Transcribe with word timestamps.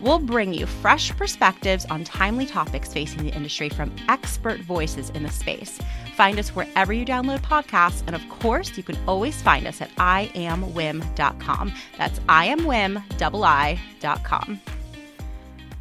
We'll 0.00 0.18
bring 0.18 0.52
you 0.52 0.66
fresh 0.66 1.10
perspectives 1.16 1.86
on 1.86 2.04
timely 2.04 2.46
topics 2.46 2.92
facing 2.92 3.24
the 3.24 3.34
industry 3.34 3.68
from 3.68 3.94
expert 4.08 4.60
voices 4.60 5.10
in 5.10 5.22
the 5.22 5.30
space. 5.30 5.78
Find 6.16 6.38
us 6.38 6.50
wherever 6.50 6.92
you 6.92 7.04
download 7.04 7.40
podcasts, 7.40 8.02
and 8.06 8.14
of 8.14 8.28
course, 8.28 8.76
you 8.76 8.82
can 8.82 8.98
always 9.06 9.40
find 9.40 9.66
us 9.66 9.80
at 9.80 9.94
iamwiim.com. 9.96 11.72
That's 11.98 12.18
iamwiim.com. 12.20 13.00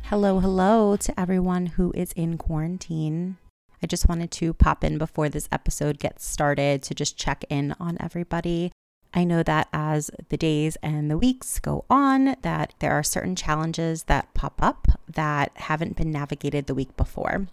Hello, 0.04 0.40
hello 0.40 0.95
to 0.98 1.20
everyone 1.20 1.66
who 1.66 1.92
is 1.95 2.12
in 2.14 2.38
quarantine. 2.38 3.38
I 3.82 3.88
just 3.88 4.08
wanted 4.08 4.32
to 4.32 4.54
pop 4.54 4.84
in 4.84 4.98
before 4.98 5.30
this 5.30 5.50
episode 5.52 6.00
gets 6.00 6.26
started 6.26 6.84
to 6.84 6.95
just 6.95 7.18
check 7.18 7.44
in 7.50 7.76
on 7.80 7.98
everybody. 8.00 8.72
I 9.16 9.24
know 9.24 9.44
that 9.44 9.70
as 9.72 10.12
the 10.28 10.36
days 10.36 10.76
and 10.84 11.10
the 11.10 11.18
weeks 11.18 11.58
go 11.60 11.86
on, 11.90 12.36
that 12.42 12.73
there 12.80 12.92
are 12.92 13.02
certain 13.02 13.36
challenges 13.36 14.04
that 14.04 14.34
pop 14.34 14.62
up 14.62 14.90
that 15.08 15.54
haven't 15.56 15.96
been 15.96 16.12
navigated 16.12 16.68
the 16.68 16.76
week 16.76 16.96
before. 16.98 17.48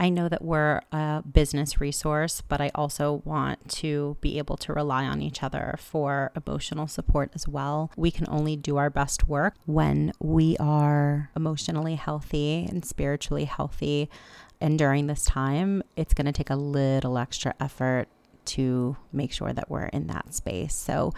I 0.00 0.08
know 0.08 0.28
that 0.28 0.42
we're 0.42 0.80
a 0.90 1.22
business 1.22 1.80
resource, 1.80 2.40
but 2.40 2.60
I 2.60 2.70
also 2.74 3.22
want 3.24 3.68
to 3.68 4.16
be 4.20 4.38
able 4.38 4.56
to 4.56 4.72
rely 4.72 5.04
on 5.04 5.22
each 5.22 5.42
other 5.42 5.76
for 5.78 6.32
emotional 6.34 6.88
support 6.88 7.30
as 7.34 7.46
well. 7.46 7.92
We 7.96 8.10
can 8.10 8.26
only 8.28 8.56
do 8.56 8.76
our 8.78 8.90
best 8.90 9.28
work 9.28 9.54
when 9.66 10.12
we 10.18 10.56
are 10.56 11.30
emotionally 11.36 11.96
healthy 11.96 12.66
and 12.68 12.84
spiritually 12.84 13.44
healthy. 13.44 14.10
And 14.60 14.78
during 14.78 15.06
this 15.06 15.24
time, 15.24 15.82
it's 15.96 16.14
going 16.14 16.26
to 16.26 16.32
take 16.32 16.50
a 16.50 16.56
little 16.56 17.16
extra 17.16 17.54
effort 17.60 18.08
to 18.56 18.96
make 19.12 19.32
sure 19.32 19.52
that 19.52 19.70
we're 19.70 19.86
in 19.86 20.06
that 20.08 20.34
space. 20.34 20.74
So 20.74 21.12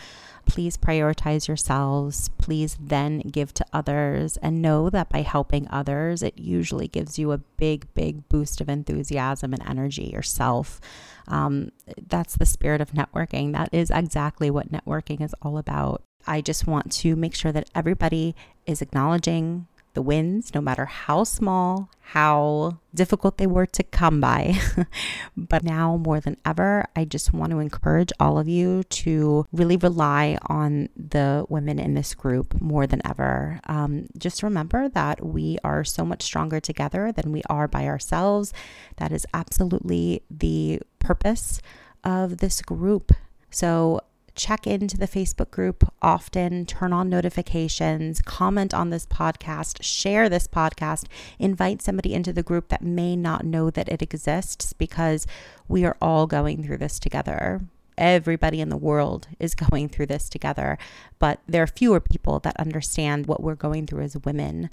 please 0.46 0.76
prioritize 0.76 1.48
yourselves. 1.48 2.30
Please 2.38 2.76
then 2.80 3.20
give 3.20 3.54
to 3.54 3.66
others 3.72 4.36
and 4.38 4.62
know 4.62 4.90
that 4.90 5.08
by 5.08 5.22
helping 5.22 5.68
others, 5.68 6.22
it 6.22 6.38
usually 6.38 6.88
gives 6.88 7.18
you 7.18 7.32
a 7.32 7.38
big, 7.38 7.92
big 7.94 8.28
boost 8.28 8.60
of 8.60 8.68
enthusiasm 8.68 9.52
and 9.52 9.62
energy 9.68 10.04
yourself. 10.04 10.80
Um, 11.28 11.70
that's 12.08 12.36
the 12.36 12.46
spirit 12.46 12.80
of 12.80 12.92
networking. 12.92 13.52
That 13.52 13.70
is 13.72 13.90
exactly 13.90 14.50
what 14.50 14.72
networking 14.72 15.20
is 15.20 15.34
all 15.42 15.58
about. 15.58 16.02
I 16.26 16.40
just 16.40 16.66
want 16.66 16.92
to 16.92 17.16
make 17.16 17.34
sure 17.34 17.52
that 17.52 17.70
everybody 17.74 18.34
is 18.66 18.82
acknowledging 18.82 19.66
the 19.94 20.02
wins, 20.02 20.54
no 20.54 20.60
matter 20.60 20.86
how 20.86 21.24
small, 21.24 21.90
how 22.00 22.78
difficult 22.94 23.38
they 23.38 23.46
were 23.46 23.66
to 23.66 23.82
come 23.82 24.20
by. 24.20 24.58
but 25.36 25.62
now 25.62 25.96
more 25.96 26.20
than 26.20 26.36
ever, 26.44 26.84
I 26.96 27.04
just 27.04 27.32
want 27.32 27.50
to 27.50 27.58
encourage 27.58 28.12
all 28.18 28.38
of 28.38 28.48
you 28.48 28.82
to 28.84 29.46
really 29.52 29.76
rely 29.76 30.38
on 30.46 30.88
the 30.96 31.46
women 31.48 31.78
in 31.78 31.94
this 31.94 32.14
group 32.14 32.60
more 32.60 32.86
than 32.86 33.02
ever. 33.06 33.60
Um, 33.66 34.06
just 34.18 34.42
remember 34.42 34.88
that 34.90 35.24
we 35.24 35.58
are 35.64 35.84
so 35.84 36.04
much 36.04 36.22
stronger 36.22 36.60
together 36.60 37.12
than 37.12 37.32
we 37.32 37.42
are 37.48 37.68
by 37.68 37.86
ourselves. 37.86 38.52
That 38.96 39.12
is 39.12 39.26
absolutely 39.32 40.22
the 40.30 40.80
purpose 40.98 41.60
of 42.04 42.38
this 42.38 42.62
group. 42.62 43.12
So 43.50 44.00
check 44.34 44.66
into 44.66 44.96
the 44.96 45.08
Facebook 45.08 45.50
group 45.50 45.84
often, 46.00 46.66
turn 46.66 46.92
on 46.92 47.08
notifications, 47.08 48.22
comment 48.22 48.72
on 48.72 48.90
this 48.90 49.06
podcast, 49.06 49.82
share 49.82 50.28
this 50.28 50.46
podcast, 50.46 51.06
invite 51.38 51.82
somebody 51.82 52.14
into 52.14 52.32
the 52.32 52.42
group 52.42 52.68
that 52.68 52.82
may 52.82 53.16
not 53.16 53.44
know 53.44 53.70
that 53.70 53.88
it 53.88 54.02
exists 54.02 54.72
because 54.72 55.26
we 55.68 55.84
are 55.84 55.96
all 56.00 56.26
going 56.26 56.62
through 56.64 56.78
this 56.78 56.98
together. 56.98 57.60
Everybody 57.98 58.60
in 58.60 58.70
the 58.70 58.76
world 58.76 59.28
is 59.38 59.54
going 59.70 59.88
through 59.88 60.06
this 60.06 60.28
together, 60.28 60.78
but 61.18 61.40
there 61.46 61.62
are 61.62 61.68
fewer 61.68 62.00
people 62.00 62.38
that 62.40 62.56
understand 62.58 63.26
what 63.26 63.42
we're 63.42 63.54
going 63.54 63.86
through 63.86 64.02
as 64.02 64.16
women. 64.18 64.70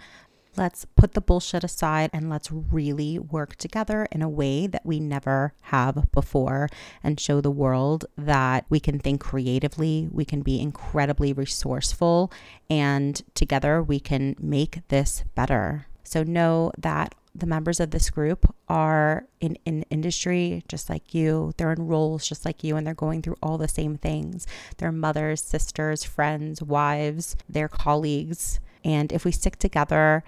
Let's 0.59 0.83
put 0.83 1.13
the 1.13 1.21
bullshit 1.21 1.63
aside 1.63 2.09
and 2.11 2.29
let's 2.29 2.51
really 2.51 3.17
work 3.17 3.55
together 3.55 4.09
in 4.11 4.21
a 4.21 4.27
way 4.27 4.67
that 4.67 4.85
we 4.85 4.99
never 4.99 5.53
have 5.61 6.11
before 6.11 6.67
and 7.01 7.17
show 7.17 7.39
the 7.39 7.49
world 7.49 8.05
that 8.17 8.65
we 8.67 8.81
can 8.81 8.99
think 8.99 9.21
creatively, 9.21 10.09
we 10.11 10.25
can 10.25 10.41
be 10.41 10.59
incredibly 10.59 11.31
resourceful, 11.31 12.29
and 12.69 13.21
together 13.35 13.81
we 13.81 14.01
can 14.01 14.35
make 14.37 14.85
this 14.89 15.23
better. 15.33 15.85
So 16.03 16.23
know 16.23 16.73
that 16.77 17.15
the 17.33 17.45
members 17.45 17.79
of 17.79 17.91
this 17.91 18.09
group 18.09 18.53
are 18.67 19.27
in 19.39 19.57
in 19.63 19.83
industry 19.83 20.65
just 20.67 20.89
like 20.89 21.15
you. 21.15 21.53
They're 21.55 21.71
in 21.71 21.87
roles 21.87 22.27
just 22.27 22.43
like 22.43 22.65
you 22.65 22.75
and 22.75 22.85
they're 22.85 22.93
going 22.93 23.21
through 23.21 23.37
all 23.41 23.57
the 23.57 23.69
same 23.69 23.95
things. 23.95 24.45
They're 24.75 24.91
mothers, 24.91 25.41
sisters, 25.41 26.03
friends, 26.03 26.61
wives, 26.61 27.37
their 27.47 27.69
colleagues. 27.69 28.59
And 28.83 29.13
if 29.13 29.23
we 29.23 29.31
stick 29.31 29.57
together 29.57 30.25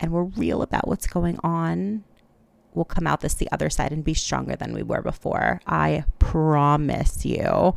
and 0.00 0.10
we're 0.10 0.24
real 0.24 0.62
about 0.62 0.88
what's 0.88 1.06
going 1.06 1.38
on, 1.44 2.04
we'll 2.74 2.84
come 2.84 3.06
out 3.06 3.20
this 3.20 3.34
the 3.34 3.50
other 3.52 3.70
side 3.70 3.92
and 3.92 4.02
be 4.02 4.14
stronger 4.14 4.56
than 4.56 4.72
we 4.72 4.82
were 4.82 5.02
before. 5.02 5.60
I 5.66 6.04
promise 6.18 7.24
you. 7.24 7.74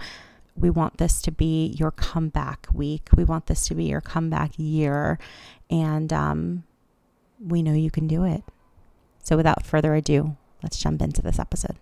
We 0.56 0.70
want 0.70 0.98
this 0.98 1.22
to 1.24 1.32
be 1.32 1.76
your 1.80 1.92
comeback 1.92 2.68
week. 2.74 3.10
We 3.16 3.24
want 3.24 3.48
this 3.48 3.66
to 3.68 3.76
be 3.76 3.86
your 3.86 4.02
comeback 4.02 4.52
year. 4.58 5.18
And 5.70 6.14
um, 6.14 6.64
we 7.40 7.64
know 7.64 7.74
you 7.74 7.92
can 7.92 8.08
do 8.08 8.24
it. 8.24 8.44
So, 9.24 9.36
without 9.36 9.66
further 9.66 9.96
ado, 9.96 10.38
let's 10.62 10.78
jump 10.78 11.02
into 11.02 11.22
this 11.22 11.40
episode. 11.40 11.78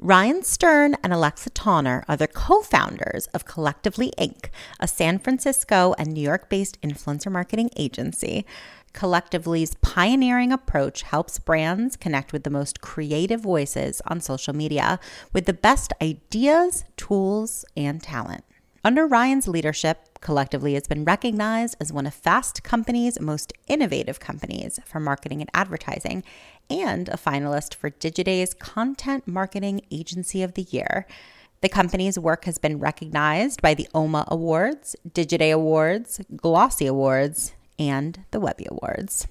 Ryan 0.00 0.44
Stern 0.44 0.94
and 1.02 1.12
Alexa 1.12 1.50
Tonner 1.50 2.04
are 2.06 2.16
the 2.16 2.28
co 2.28 2.62
founders 2.62 3.26
of 3.34 3.44
Collectively 3.44 4.12
Inc., 4.16 4.48
a 4.78 4.86
San 4.86 5.18
Francisco 5.18 5.92
and 5.98 6.12
New 6.12 6.20
York 6.20 6.48
based 6.48 6.80
influencer 6.82 7.32
marketing 7.32 7.70
agency. 7.74 8.46
Collectively's 8.92 9.74
pioneering 9.80 10.52
approach 10.52 11.02
helps 11.02 11.40
brands 11.40 11.96
connect 11.96 12.32
with 12.32 12.44
the 12.44 12.50
most 12.50 12.80
creative 12.80 13.40
voices 13.40 14.00
on 14.06 14.20
social 14.20 14.54
media 14.54 15.00
with 15.32 15.46
the 15.46 15.52
best 15.52 15.92
ideas, 16.00 16.84
tools, 16.96 17.64
and 17.76 18.00
talent. 18.00 18.44
Under 18.84 19.04
Ryan's 19.04 19.48
leadership, 19.48 20.08
Collectively 20.20 20.74
has 20.74 20.88
been 20.88 21.04
recognized 21.04 21.76
as 21.80 21.92
one 21.92 22.06
of 22.06 22.14
Fast 22.14 22.64
Company's 22.64 23.20
most 23.20 23.52
innovative 23.68 24.18
companies 24.18 24.80
for 24.84 24.98
marketing 24.98 25.40
and 25.40 25.50
advertising, 25.54 26.24
and 26.70 27.08
a 27.08 27.16
finalist 27.16 27.74
for 27.74 27.90
Digiday's 27.90 28.54
Content 28.54 29.26
Marketing 29.26 29.80
Agency 29.90 30.42
of 30.42 30.54
the 30.54 30.62
Year. 30.62 31.06
The 31.60 31.68
company's 31.68 32.18
work 32.18 32.44
has 32.44 32.58
been 32.58 32.78
recognized 32.78 33.62
by 33.62 33.74
the 33.74 33.88
OMA 33.94 34.24
Awards, 34.28 34.94
Digiday 35.08 35.52
Awards, 35.52 36.20
Glossy 36.36 36.86
Awards, 36.86 37.52
and 37.78 38.24
the 38.30 38.40
Webby 38.40 38.66
Awards. 38.70 39.26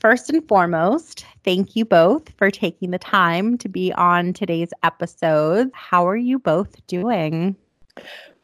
First 0.00 0.30
and 0.30 0.46
foremost, 0.46 1.24
thank 1.44 1.74
you 1.74 1.84
both 1.84 2.30
for 2.36 2.50
taking 2.50 2.90
the 2.90 2.98
time 2.98 3.58
to 3.58 3.68
be 3.68 3.92
on 3.94 4.32
today's 4.32 4.70
episode. 4.82 5.70
How 5.72 6.06
are 6.06 6.16
you 6.16 6.38
both 6.38 6.86
doing? 6.86 7.56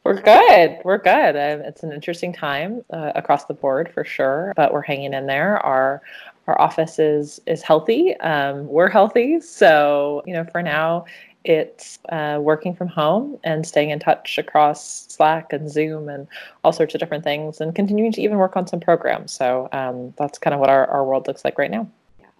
We're 0.03 0.21
good. 0.21 0.77
We're 0.83 0.99
good. 0.99 1.35
Uh, 1.35 1.63
it's 1.65 1.83
an 1.83 1.91
interesting 1.91 2.33
time 2.33 2.83
uh, 2.91 3.11
across 3.15 3.45
the 3.45 3.53
board 3.53 3.91
for 3.93 4.03
sure, 4.03 4.53
but 4.55 4.73
we're 4.73 4.81
hanging 4.81 5.13
in 5.13 5.25
there. 5.25 5.57
Our 5.65 6.01
our 6.47 6.59
office 6.59 6.99
is 6.99 7.41
is 7.45 7.61
healthy. 7.61 8.15
Um, 8.17 8.67
we're 8.67 8.89
healthy, 8.89 9.39
so 9.41 10.23
you 10.25 10.33
know 10.33 10.45
for 10.51 10.61
now 10.61 11.05
it's 11.43 11.99
uh, 12.09 12.39
working 12.41 12.75
from 12.75 12.87
home 12.87 13.37
and 13.43 13.65
staying 13.65 13.91
in 13.91 13.99
touch 13.99 14.37
across 14.37 15.05
Slack 15.07 15.53
and 15.53 15.69
Zoom 15.69 16.09
and 16.09 16.27
all 16.63 16.73
sorts 16.73 16.95
of 16.95 16.99
different 16.99 17.23
things, 17.23 17.61
and 17.61 17.75
continuing 17.75 18.11
to 18.13 18.21
even 18.21 18.37
work 18.37 18.55
on 18.55 18.67
some 18.67 18.79
programs. 18.79 19.31
So 19.31 19.69
um, 19.71 20.13
that's 20.17 20.39
kind 20.39 20.53
of 20.53 20.59
what 20.59 20.69
our, 20.69 20.87
our 20.87 21.05
world 21.05 21.27
looks 21.27 21.45
like 21.45 21.57
right 21.57 21.71
now. 21.71 21.87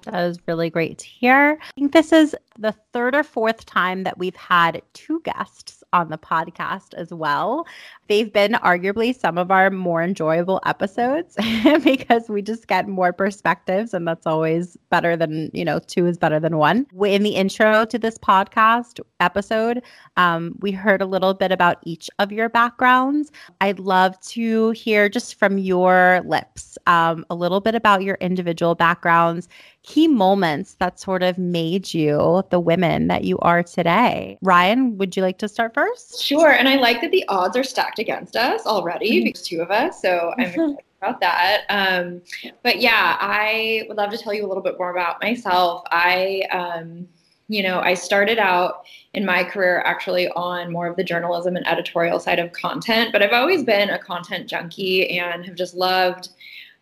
That 0.03 0.23
is 0.25 0.39
really 0.47 0.69
great 0.69 0.99
to 0.99 1.05
hear. 1.05 1.57
I 1.61 1.71
think 1.73 1.91
this 1.91 2.11
is 2.11 2.35
the 2.59 2.73
third 2.93 3.15
or 3.15 3.23
fourth 3.23 3.65
time 3.65 4.03
that 4.03 4.17
we've 4.17 4.35
had 4.35 4.81
two 4.93 5.19
guests 5.21 5.74
on 5.95 6.09
the 6.09 6.17
podcast 6.17 6.93
as 6.95 7.13
well. 7.13 7.65
They've 8.07 8.31
been 8.31 8.51
arguably 8.53 9.17
some 9.17 9.37
of 9.37 9.49
our 9.49 9.71
more 9.71 10.03
enjoyable 10.03 10.59
episodes 10.65 11.37
because 11.83 12.29
we 12.29 12.41
just 12.41 12.67
get 12.67 12.87
more 12.87 13.13
perspectives, 13.13 13.93
and 13.93 14.05
that's 14.05 14.27
always 14.27 14.77
better 14.89 15.15
than, 15.15 15.49
you 15.53 15.63
know, 15.63 15.79
two 15.79 16.05
is 16.05 16.17
better 16.17 16.39
than 16.39 16.57
one. 16.57 16.85
In 17.03 17.23
the 17.23 17.35
intro 17.35 17.85
to 17.85 17.97
this 17.97 18.17
podcast 18.17 18.99
episode, 19.21 19.81
um, 20.17 20.55
we 20.59 20.71
heard 20.71 21.01
a 21.01 21.05
little 21.05 21.33
bit 21.33 21.51
about 21.53 21.77
each 21.83 22.09
of 22.19 22.31
your 22.31 22.49
backgrounds. 22.49 23.31
I'd 23.61 23.79
love 23.79 24.19
to 24.21 24.71
hear 24.71 25.07
just 25.07 25.35
from 25.35 25.57
your 25.57 26.21
lips 26.25 26.77
um, 26.87 27.25
a 27.29 27.35
little 27.35 27.61
bit 27.61 27.73
about 27.73 28.03
your 28.03 28.17
individual 28.19 28.75
backgrounds 28.75 29.47
key 29.85 30.07
moments 30.07 30.75
that 30.79 30.99
sort 30.99 31.21
of 31.21 31.37
made 31.37 31.93
you 31.93 32.43
the 32.49 32.59
women 32.59 33.07
that 33.07 33.23
you 33.23 33.37
are 33.39 33.61
today. 33.61 34.37
Ryan, 34.41 34.97
would 34.97 35.15
you 35.15 35.21
like 35.21 35.37
to 35.37 35.47
start 35.47 35.73
first? 35.75 35.84
Sure. 36.19 36.51
And 36.51 36.67
I 36.67 36.75
like 36.75 37.01
that 37.01 37.11
the 37.11 37.25
odds 37.27 37.57
are 37.57 37.63
stacked 37.63 37.99
against 37.99 38.35
us 38.35 38.65
already 38.65 39.11
mm-hmm. 39.11 39.25
because 39.25 39.43
two 39.43 39.61
of 39.61 39.71
us. 39.71 40.01
So 40.01 40.33
I'm 40.37 40.45
excited 40.45 40.77
about 41.01 41.19
that. 41.21 41.63
Um, 41.69 42.21
but 42.63 42.79
yeah, 42.79 43.17
I 43.19 43.83
would 43.87 43.97
love 43.97 44.11
to 44.11 44.17
tell 44.17 44.33
you 44.33 44.45
a 44.45 44.47
little 44.47 44.63
bit 44.63 44.77
more 44.77 44.91
about 44.91 45.21
myself. 45.21 45.83
I, 45.91 46.43
um, 46.51 47.07
you 47.47 47.61
know, 47.61 47.79
I 47.79 47.93
started 47.93 48.39
out 48.39 48.85
in 49.13 49.23
my 49.23 49.43
career 49.43 49.81
actually 49.85 50.29
on 50.29 50.71
more 50.71 50.87
of 50.87 50.95
the 50.95 51.03
journalism 51.03 51.55
and 51.55 51.67
editorial 51.67 52.19
side 52.19 52.39
of 52.39 52.51
content, 52.53 53.11
but 53.11 53.21
I've 53.21 53.33
always 53.33 53.63
been 53.63 53.91
a 53.91 53.99
content 53.99 54.49
junkie 54.49 55.19
and 55.19 55.45
have 55.45 55.55
just 55.55 55.75
loved 55.75 56.29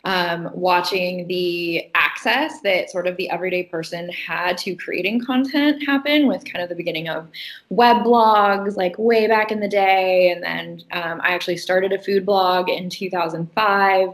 um, 0.06 0.50
watching 0.54 1.28
the 1.28 1.90
access 1.96 2.60
that 2.62 2.90
sort 2.90 3.08
of 3.08 3.16
the 3.16 3.30
everyday 3.30 3.64
person 3.64 4.10
had 4.10 4.58
to 4.60 4.76
creating 4.76 5.24
content 5.24 5.86
happen 5.86 6.28
with 6.28 6.44
kind 6.44 6.62
of 6.62 6.68
the 6.68 6.76
beginning 6.76 7.08
of 7.08 7.28
web 7.70 7.98
blogs, 7.98 8.76
like 8.76 8.98
way 8.98 9.28
back 9.28 9.52
in 9.52 9.62
the 9.62 9.68
day. 9.68 10.32
And 10.32 10.44
then 10.44 10.84
um, 10.92 11.22
I 11.24 11.34
actually 11.34 11.58
started 11.58 11.94
a 11.94 12.00
food 12.02 12.26
blog 12.26 12.70
in 12.70 12.90
2005, 12.90 14.10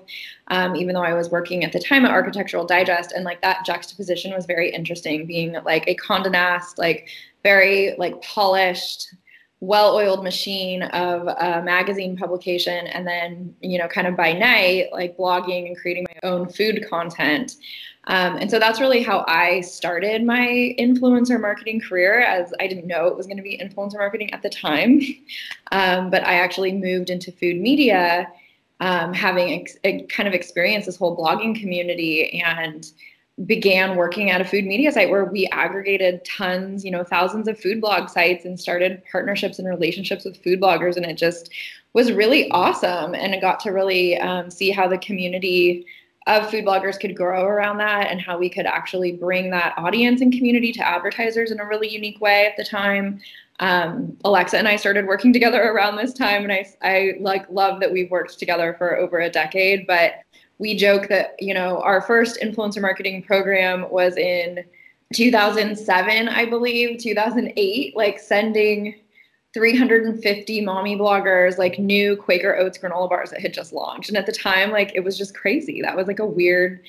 um, 0.50 0.76
even 0.76 0.94
though 0.94 1.04
I 1.04 1.14
was 1.14 1.32
working 1.32 1.64
at 1.64 1.72
the 1.72 1.80
time 1.80 2.06
at 2.06 2.12
Architectural 2.12 2.66
Digest. 2.66 3.12
And 3.12 3.26
like 3.26 3.42
that 3.42 3.66
juxtaposition 3.66 4.34
was 4.34 4.46
very 4.46 4.72
interesting, 4.72 5.26
being 5.26 5.58
like 5.66 5.88
a 5.88 5.96
Condé 5.96 6.32
Nast, 6.32 6.78
like 6.78 7.10
very 7.44 7.96
like 7.98 8.22
polished 8.22 9.16
well-oiled 9.62 10.24
machine 10.24 10.84
of 10.84 11.28
a 11.28 11.62
magazine 11.62 12.16
publication 12.16 12.88
and 12.88 13.06
then 13.06 13.54
you 13.62 13.78
know 13.78 13.88
kind 13.88 14.08
of 14.08 14.16
by 14.16 14.32
night 14.32 14.88
like 14.94 15.18
blogging 15.18 15.68
and 15.68 15.78
creating 15.78 16.06
my 16.08 16.30
own 16.30 16.48
food 16.48 16.86
content. 16.90 17.58
Um, 18.06 18.38
and 18.38 18.50
so 18.50 18.58
that's 18.60 18.80
really 18.80 19.04
how 19.04 19.26
i 19.28 19.60
started 19.62 20.24
my 20.24 20.74
influencer 20.80 21.40
marketing 21.40 21.82
career 21.82 22.22
as 22.22 22.54
i 22.60 22.68
didn't 22.68 22.88
know 22.88 23.08
it 23.08 23.16
was 23.16 23.28
going 23.28 23.38
to 23.38 23.44
be 23.44 23.58
influencer 23.58 23.96
marketing 23.96 24.34
at 24.34 24.42
the 24.42 24.50
time. 24.50 25.02
Um, 25.72 26.10
but 26.10 26.26
i 26.26 26.34
actually 26.34 26.72
moved 26.72 27.12
into 27.12 27.32
food 27.32 27.58
media 27.58 28.28
um, 28.80 29.14
having 29.14 29.68
ex- 29.84 30.08
kind 30.08 30.28
of 30.28 30.34
experienced 30.34 30.86
this 30.86 30.96
whole 30.96 31.16
blogging 31.16 31.60
community 31.60 32.42
and 32.42 32.92
began 33.46 33.96
working 33.96 34.30
at 34.30 34.42
a 34.42 34.46
food 34.46 34.66
media 34.66 34.92
site 34.92 35.10
where 35.10 35.26
we 35.26 35.48
aggregated 35.48 36.24
tons, 36.26 36.84
you 36.84 36.92
know, 36.92 37.04
thousands 37.04 37.48
of 37.48 37.60
food 37.60 37.80
blog 37.80 38.10
sites 38.10 38.46
and 38.46 38.60
started 38.60 39.02
partnerships 39.12 39.60
and 39.60 39.68
relationships 39.68 40.26
with 40.26 40.42
food 40.44 40.60
bloggers. 40.60 40.98
And 40.98 41.06
it 41.06 41.18
just 41.18 41.50
was 41.94 42.12
really 42.12 42.50
awesome. 42.52 43.16
And 43.16 43.34
I 43.34 43.40
got 43.40 43.60
to 43.62 43.72
really 43.72 44.18
um, 44.18 44.52
see 44.52 44.72
how 44.72 44.88
the 44.88 44.98
community 44.98 45.86
of 46.28 46.50
food 46.50 46.66
bloggers 46.66 47.00
could 47.00 47.16
grow 47.16 47.46
around 47.46 47.78
that 47.78 48.12
and 48.12 48.22
how 48.22 48.38
we 48.38 48.50
could 48.50 48.66
actually 48.66 49.14
bring 49.14 49.50
that 49.52 49.74
audience 49.78 50.22
and 50.22 50.34
community 50.34 50.72
to 50.74 50.88
advertisers 50.88 51.52
in 51.52 51.60
a 51.60 51.66
really 51.66 51.88
unique 51.88 52.20
way 52.20 52.46
at 52.46 52.58
the 52.58 52.64
time. 52.64 53.20
Um, 53.62 54.16
Alexa 54.24 54.58
and 54.58 54.68
I 54.68 54.76
started 54.76 55.08
working 55.08 55.34
together 55.34 55.62
around 55.62 55.96
this 55.96 56.14
time, 56.14 56.44
and 56.44 56.52
I, 56.52 56.66
I 56.82 57.14
like 57.20 57.50
love 57.50 57.80
that 57.80 57.92
we've 57.92 58.12
worked 58.12 58.38
together 58.38 58.76
for 58.78 58.98
over 58.98 59.20
a 59.20 59.30
decade. 59.30 59.88
But 59.88 60.14
we 60.60 60.76
joke 60.76 61.08
that 61.08 61.36
you 61.40 61.54
know 61.54 61.82
our 61.82 62.02
first 62.02 62.40
influencer 62.42 62.82
marketing 62.82 63.24
program 63.24 63.90
was 63.90 64.16
in 64.18 64.64
2007 65.14 66.30
i 66.30 66.46
believe 66.46 67.00
2008 67.00 67.96
like 67.96 68.20
sending 68.20 68.96
350 69.54 70.62
mommy 70.62 70.96
bloggers 70.96 71.58
like 71.58 71.80
new 71.80 72.16
quaker 72.16 72.56
oats 72.58 72.78
granola 72.78 73.10
bars 73.10 73.32
that 73.32 73.42
had 73.42 73.54
just 73.54 73.74
launched. 73.74 74.10
And 74.10 74.18
at 74.18 74.26
the 74.26 74.32
time 74.32 74.72
like 74.72 74.92
it 74.94 75.04
was 75.04 75.18
just 75.18 75.36
crazy. 75.36 75.82
That 75.82 75.96
was 75.96 76.08
like 76.08 76.20
a 76.20 76.26
weird 76.26 76.82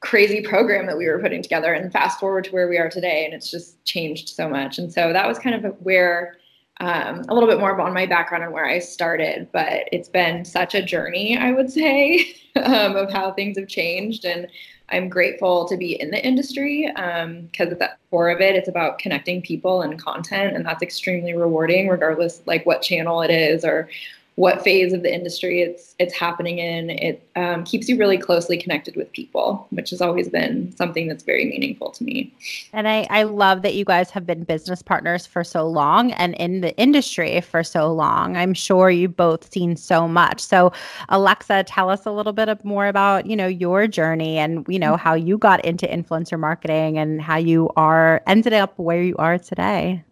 crazy 0.00 0.42
program 0.42 0.86
that 0.86 0.98
we 0.98 1.08
were 1.08 1.18
putting 1.18 1.40
together. 1.40 1.72
And 1.72 1.90
fast 1.90 2.20
forward 2.20 2.44
to 2.44 2.50
where 2.50 2.68
we 2.68 2.76
are 2.76 2.90
today 2.90 3.24
and 3.24 3.32
it's 3.32 3.50
just 3.50 3.82
changed 3.84 4.28
so 4.28 4.48
much. 4.48 4.78
And 4.78 4.92
so 4.92 5.12
that 5.12 5.26
was 5.26 5.38
kind 5.38 5.64
of 5.64 5.74
where 5.80 6.36
um, 6.80 7.24
a 7.28 7.34
little 7.34 7.48
bit 7.48 7.60
more 7.60 7.78
on 7.80 7.94
my 7.94 8.06
background 8.06 8.44
and 8.44 8.52
where 8.52 8.66
I 8.66 8.78
started, 8.80 9.48
but 9.52 9.88
it's 9.92 10.08
been 10.08 10.44
such 10.44 10.74
a 10.74 10.82
journey, 10.82 11.36
I 11.36 11.52
would 11.52 11.70
say, 11.70 12.36
um, 12.56 12.96
of 12.96 13.12
how 13.12 13.32
things 13.32 13.58
have 13.58 13.68
changed. 13.68 14.24
And 14.24 14.48
I'm 14.88 15.08
grateful 15.08 15.66
to 15.66 15.76
be 15.76 16.00
in 16.00 16.10
the 16.10 16.24
industry 16.24 16.86
because 16.86 17.24
um, 17.24 17.48
at 17.58 17.78
the 17.78 17.90
core 18.10 18.28
of 18.28 18.40
it, 18.40 18.56
it's 18.56 18.68
about 18.68 18.98
connecting 18.98 19.40
people 19.40 19.82
and 19.82 20.00
content, 20.00 20.56
and 20.56 20.66
that's 20.66 20.82
extremely 20.82 21.34
rewarding, 21.34 21.88
regardless 21.88 22.42
like 22.46 22.66
what 22.66 22.82
channel 22.82 23.22
it 23.22 23.30
is 23.30 23.64
or 23.64 23.88
what 24.36 24.64
phase 24.64 24.92
of 24.92 25.02
the 25.02 25.14
industry 25.14 25.62
it's 25.62 25.94
it's 25.98 26.12
happening 26.12 26.58
in. 26.58 26.90
It 26.90 27.28
um, 27.36 27.64
keeps 27.64 27.88
you 27.88 27.96
really 27.96 28.18
closely 28.18 28.56
connected 28.56 28.96
with 28.96 29.10
people, 29.12 29.66
which 29.70 29.90
has 29.90 30.00
always 30.00 30.28
been 30.28 30.74
something 30.76 31.06
that's 31.06 31.22
very 31.22 31.44
meaningful 31.44 31.90
to 31.92 32.02
me. 32.04 32.34
And 32.72 32.88
I, 32.88 33.06
I 33.10 33.22
love 33.22 33.62
that 33.62 33.74
you 33.74 33.84
guys 33.84 34.10
have 34.10 34.26
been 34.26 34.42
business 34.42 34.82
partners 34.82 35.24
for 35.24 35.44
so 35.44 35.68
long 35.68 36.12
and 36.12 36.34
in 36.34 36.62
the 36.62 36.76
industry 36.76 37.40
for 37.42 37.62
so 37.62 37.92
long. 37.92 38.36
I'm 38.36 38.54
sure 38.54 38.90
you've 38.90 39.16
both 39.16 39.52
seen 39.52 39.76
so 39.76 40.08
much. 40.08 40.40
So 40.40 40.72
Alexa, 41.10 41.64
tell 41.64 41.88
us 41.88 42.04
a 42.04 42.10
little 42.10 42.32
bit 42.32 42.64
more 42.64 42.88
about 42.88 43.26
you 43.26 43.36
know 43.36 43.46
your 43.46 43.86
journey 43.86 44.38
and 44.38 44.66
you 44.68 44.80
know 44.80 44.96
how 44.96 45.14
you 45.14 45.38
got 45.38 45.64
into 45.64 45.86
influencer 45.86 46.38
marketing 46.38 46.98
and 46.98 47.22
how 47.22 47.36
you 47.36 47.70
are 47.76 48.20
ended 48.26 48.52
up 48.52 48.76
where 48.78 49.02
you 49.02 49.14
are 49.16 49.38
today. 49.38 50.02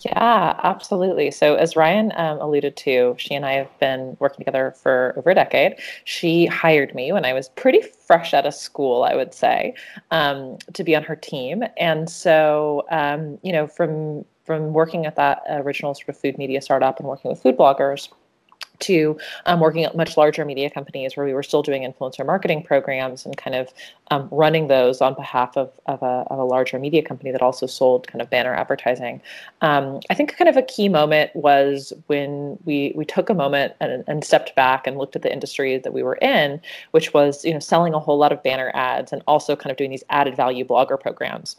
Yeah, 0.00 0.60
absolutely. 0.62 1.30
So, 1.30 1.54
as 1.54 1.74
Ryan 1.74 2.12
um, 2.16 2.38
alluded 2.40 2.76
to, 2.78 3.14
she 3.18 3.34
and 3.34 3.46
I 3.46 3.52
have 3.52 3.78
been 3.78 4.16
working 4.20 4.38
together 4.38 4.72
for 4.76 5.14
over 5.16 5.30
a 5.30 5.34
decade. 5.34 5.76
She 6.04 6.46
hired 6.46 6.94
me 6.94 7.12
when 7.12 7.24
I 7.24 7.32
was 7.32 7.48
pretty 7.50 7.80
fresh 7.82 8.34
out 8.34 8.44
of 8.46 8.54
school, 8.54 9.04
I 9.04 9.14
would 9.14 9.32
say, 9.32 9.74
um, 10.10 10.58
to 10.74 10.84
be 10.84 10.94
on 10.94 11.02
her 11.04 11.16
team. 11.16 11.64
And 11.78 12.10
so, 12.10 12.84
um, 12.90 13.38
you 13.42 13.52
know, 13.52 13.66
from 13.66 14.24
from 14.44 14.72
working 14.72 15.06
at 15.06 15.16
that 15.16 15.42
original 15.48 15.94
sort 15.94 16.08
of 16.10 16.18
food 16.18 16.36
media 16.36 16.60
startup 16.60 16.98
and 16.98 17.08
working 17.08 17.30
with 17.30 17.40
food 17.40 17.56
bloggers, 17.56 18.08
to 18.80 19.18
um, 19.46 19.60
working 19.60 19.84
at 19.84 19.96
much 19.96 20.16
larger 20.16 20.44
media 20.44 20.70
companies 20.70 21.16
where 21.16 21.26
we 21.26 21.32
were 21.32 21.42
still 21.42 21.62
doing 21.62 21.82
influencer 21.82 22.24
marketing 22.24 22.62
programs 22.62 23.24
and 23.24 23.36
kind 23.36 23.54
of 23.54 23.72
um, 24.10 24.28
running 24.30 24.68
those 24.68 25.00
on 25.00 25.14
behalf 25.14 25.56
of, 25.56 25.70
of, 25.86 26.02
a, 26.02 26.24
of 26.30 26.38
a 26.38 26.44
larger 26.44 26.78
media 26.78 27.02
company 27.02 27.30
that 27.30 27.42
also 27.42 27.66
sold 27.66 28.06
kind 28.08 28.20
of 28.20 28.30
banner 28.30 28.54
advertising. 28.54 29.20
Um, 29.60 30.00
I 30.10 30.14
think 30.14 30.36
kind 30.36 30.48
of 30.48 30.56
a 30.56 30.62
key 30.62 30.88
moment 30.88 31.34
was 31.34 31.92
when 32.06 32.58
we 32.64 32.92
we 32.96 33.04
took 33.04 33.30
a 33.30 33.34
moment 33.34 33.74
and, 33.80 34.04
and 34.06 34.24
stepped 34.24 34.54
back 34.56 34.86
and 34.86 34.98
looked 34.98 35.16
at 35.16 35.22
the 35.22 35.32
industry 35.32 35.78
that 35.78 35.92
we 35.92 36.02
were 36.02 36.16
in, 36.16 36.60
which 36.90 37.14
was 37.14 37.44
you 37.44 37.52
know 37.52 37.60
selling 37.60 37.94
a 37.94 37.98
whole 37.98 38.18
lot 38.18 38.32
of 38.32 38.42
banner 38.42 38.70
ads 38.74 39.12
and 39.12 39.22
also 39.26 39.54
kind 39.56 39.70
of 39.70 39.76
doing 39.76 39.90
these 39.90 40.04
added 40.10 40.36
value 40.36 40.64
blogger 40.64 40.98
programs 40.98 41.56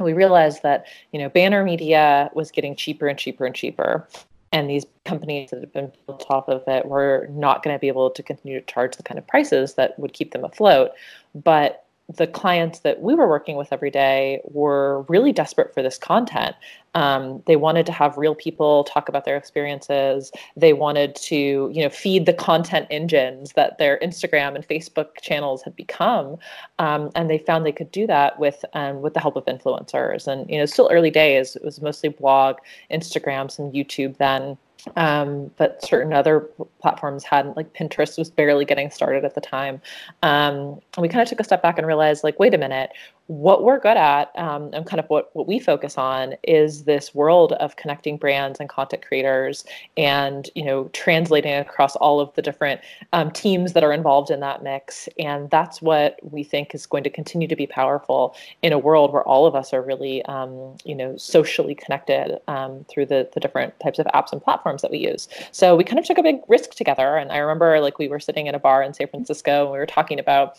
we 0.00 0.12
realized 0.12 0.62
that 0.62 0.86
you 1.12 1.18
know 1.18 1.28
banner 1.28 1.62
media 1.64 2.30
was 2.34 2.50
getting 2.50 2.74
cheaper 2.74 3.08
and 3.08 3.18
cheaper 3.18 3.44
and 3.44 3.54
cheaper 3.54 4.08
and 4.52 4.68
these 4.68 4.84
companies 5.04 5.50
that 5.50 5.60
have 5.60 5.72
been 5.72 5.90
built 6.06 6.26
off 6.28 6.48
of 6.48 6.62
it 6.66 6.84
were 6.86 7.26
not 7.30 7.62
going 7.62 7.74
to 7.74 7.80
be 7.80 7.88
able 7.88 8.10
to 8.10 8.22
continue 8.22 8.60
to 8.60 8.66
charge 8.66 8.96
the 8.96 9.02
kind 9.02 9.18
of 9.18 9.26
prices 9.26 9.74
that 9.74 9.98
would 9.98 10.12
keep 10.12 10.32
them 10.32 10.44
afloat. 10.44 10.90
But 11.34 11.81
the 12.16 12.26
clients 12.26 12.80
that 12.80 13.00
we 13.00 13.14
were 13.14 13.28
working 13.28 13.56
with 13.56 13.72
every 13.72 13.90
day 13.90 14.40
were 14.44 15.02
really 15.02 15.32
desperate 15.32 15.72
for 15.74 15.82
this 15.82 15.98
content. 15.98 16.56
Um, 16.94 17.42
they 17.46 17.56
wanted 17.56 17.86
to 17.86 17.92
have 17.92 18.18
real 18.18 18.34
people 18.34 18.84
talk 18.84 19.08
about 19.08 19.24
their 19.24 19.36
experiences. 19.36 20.30
They 20.56 20.74
wanted 20.74 21.14
to, 21.16 21.70
you 21.72 21.82
know, 21.82 21.88
feed 21.88 22.26
the 22.26 22.34
content 22.34 22.86
engines 22.90 23.52
that 23.52 23.78
their 23.78 23.98
Instagram 24.00 24.54
and 24.54 24.66
Facebook 24.66 25.20
channels 25.22 25.62
had 25.62 25.74
become, 25.74 26.36
um, 26.78 27.10
and 27.14 27.30
they 27.30 27.38
found 27.38 27.64
they 27.64 27.72
could 27.72 27.90
do 27.92 28.06
that 28.08 28.38
with 28.38 28.64
um, 28.74 29.00
with 29.00 29.14
the 29.14 29.20
help 29.20 29.36
of 29.36 29.44
influencers. 29.46 30.26
And 30.26 30.48
you 30.50 30.58
know, 30.58 30.66
still 30.66 30.90
early 30.92 31.10
days. 31.10 31.56
It 31.56 31.64
was 31.64 31.80
mostly 31.80 32.10
blog, 32.10 32.56
Instagram, 32.90 33.50
some 33.50 33.72
YouTube 33.72 34.18
then 34.18 34.58
um, 34.96 35.50
but 35.56 35.84
certain 35.84 36.12
other 36.12 36.48
platforms 36.80 37.24
hadn't 37.24 37.56
like 37.56 37.72
pinterest 37.74 38.18
was 38.18 38.30
barely 38.30 38.64
getting 38.64 38.90
started 38.90 39.24
at 39.24 39.34
the 39.34 39.40
time. 39.40 39.80
Um, 40.22 40.80
and 40.96 41.02
we 41.02 41.08
kind 41.08 41.22
of 41.22 41.28
took 41.28 41.40
a 41.40 41.44
step 41.44 41.62
back 41.62 41.78
and 41.78 41.86
realized 41.86 42.24
like 42.24 42.38
wait 42.38 42.54
a 42.54 42.58
minute 42.58 42.90
what 43.26 43.64
we're 43.64 43.78
good 43.78 43.96
at 43.96 44.30
um, 44.36 44.70
and 44.72 44.86
kind 44.86 45.00
of 45.00 45.06
what, 45.06 45.34
what 45.34 45.46
we 45.46 45.58
focus 45.58 45.96
on 45.96 46.34
is 46.42 46.84
this 46.84 47.14
world 47.14 47.52
of 47.54 47.76
connecting 47.76 48.16
brands 48.16 48.58
and 48.60 48.68
content 48.68 49.02
creators 49.06 49.64
and 49.96 50.50
you 50.54 50.64
know 50.64 50.90
translating 50.92 51.54
across 51.54 51.96
all 51.96 52.20
of 52.20 52.34
the 52.34 52.42
different 52.42 52.80
um, 53.12 53.30
teams 53.30 53.72
that 53.72 53.84
are 53.84 53.92
involved 53.92 54.30
in 54.30 54.40
that 54.40 54.62
mix. 54.62 55.08
And 55.18 55.48
that's 55.50 55.80
what 55.80 56.18
we 56.22 56.42
think 56.42 56.74
is 56.74 56.84
going 56.86 57.04
to 57.04 57.10
continue 57.10 57.48
to 57.48 57.56
be 57.56 57.66
powerful 57.66 58.34
in 58.62 58.72
a 58.72 58.78
world 58.78 59.12
where 59.12 59.22
all 59.24 59.46
of 59.46 59.54
us 59.54 59.72
are 59.72 59.82
really 59.82 60.24
um, 60.26 60.76
you 60.84 60.94
know 60.94 61.16
socially 61.16 61.74
connected 61.74 62.40
um, 62.48 62.84
through 62.88 63.06
the, 63.06 63.28
the 63.34 63.40
different 63.40 63.78
types 63.80 63.98
of 63.98 64.06
apps 64.06 64.32
and 64.32 64.42
platforms 64.42 64.82
that 64.82 64.90
we 64.90 64.98
use. 64.98 65.28
So 65.52 65.76
we 65.76 65.84
kind 65.84 65.98
of 65.98 66.04
took 66.04 66.18
a 66.18 66.22
big 66.22 66.40
risk 66.48 66.72
together. 66.72 67.16
And 67.16 67.32
i 67.32 67.38
remember 67.38 67.80
like 67.80 67.98
we 67.98 68.08
were 68.08 68.20
sitting 68.20 68.46
in 68.46 68.54
a 68.54 68.58
bar 68.58 68.82
in 68.82 68.94
san 68.94 69.08
francisco 69.08 69.62
and 69.62 69.72
we 69.72 69.78
were 69.78 69.86
talking 69.86 70.18
about 70.18 70.58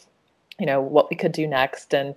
you 0.60 0.66
know 0.66 0.82
what 0.82 1.10
we 1.10 1.16
could 1.16 1.32
do 1.32 1.48
next. 1.48 1.94
And 1.94 2.16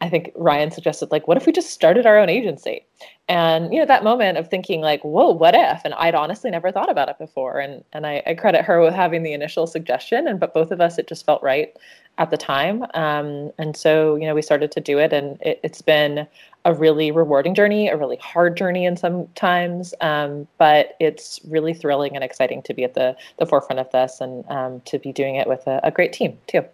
i 0.00 0.08
think 0.08 0.30
ryan 0.34 0.70
suggested 0.70 1.10
like 1.10 1.26
what 1.26 1.36
if 1.36 1.46
we 1.46 1.52
just 1.52 1.70
started 1.70 2.06
our 2.06 2.18
own 2.18 2.28
agency? 2.28 2.84
And 3.28 3.72
you 3.72 3.80
know 3.80 3.86
that 3.86 4.04
moment 4.04 4.38
of 4.38 4.48
thinking 4.48 4.80
like 4.80 5.02
whoa 5.02 5.30
what 5.30 5.54
if? 5.54 5.80
And 5.84 5.94
i'd 5.94 6.14
honestly 6.14 6.50
never 6.50 6.70
thought 6.70 6.90
about 6.90 7.08
it 7.08 7.18
before. 7.18 7.58
And 7.58 7.84
and 7.92 8.06
i, 8.06 8.22
I 8.26 8.34
credit 8.34 8.64
her 8.64 8.80
with 8.80 8.94
having 8.94 9.22
the 9.22 9.32
initial 9.32 9.66
suggestion 9.66 10.28
and 10.28 10.38
but 10.38 10.54
both 10.54 10.70
of 10.70 10.80
us 10.80 10.98
it 10.98 11.08
just 11.08 11.26
felt 11.26 11.42
right 11.42 11.74
at 12.18 12.30
the 12.30 12.36
time. 12.36 12.84
Um, 12.94 13.52
and 13.58 13.76
so 13.76 14.16
you 14.16 14.26
know 14.26 14.34
we 14.34 14.42
started 14.42 14.70
to 14.72 14.80
do 14.80 14.98
it 14.98 15.12
and 15.12 15.38
it, 15.40 15.60
has 15.62 15.82
been 15.82 16.26
a 16.64 16.74
really 16.74 17.10
rewarding 17.10 17.54
journey 17.54 17.88
a 17.88 17.96
really 17.96 18.16
hard 18.16 18.56
journey 18.56 18.84
in 18.84 18.96
some 18.96 19.28
times. 19.28 19.94
Um, 20.02 20.46
but 20.58 20.94
it's 21.00 21.40
really 21.48 21.72
thrilling 21.72 22.14
and 22.14 22.24
exciting 22.24 22.62
to 22.62 22.74
be 22.74 22.84
at 22.84 22.94
the 22.94 23.16
the 23.38 23.46
forefront 23.46 23.80
of 23.80 23.90
this 23.92 24.20
and 24.20 24.44
um, 24.50 24.80
to 24.82 24.98
be 24.98 25.12
doing 25.12 25.36
it 25.36 25.48
with 25.48 25.66
a, 25.66 25.80
a 25.82 25.90
great 25.90 26.12
team 26.12 26.36
too 26.46 26.64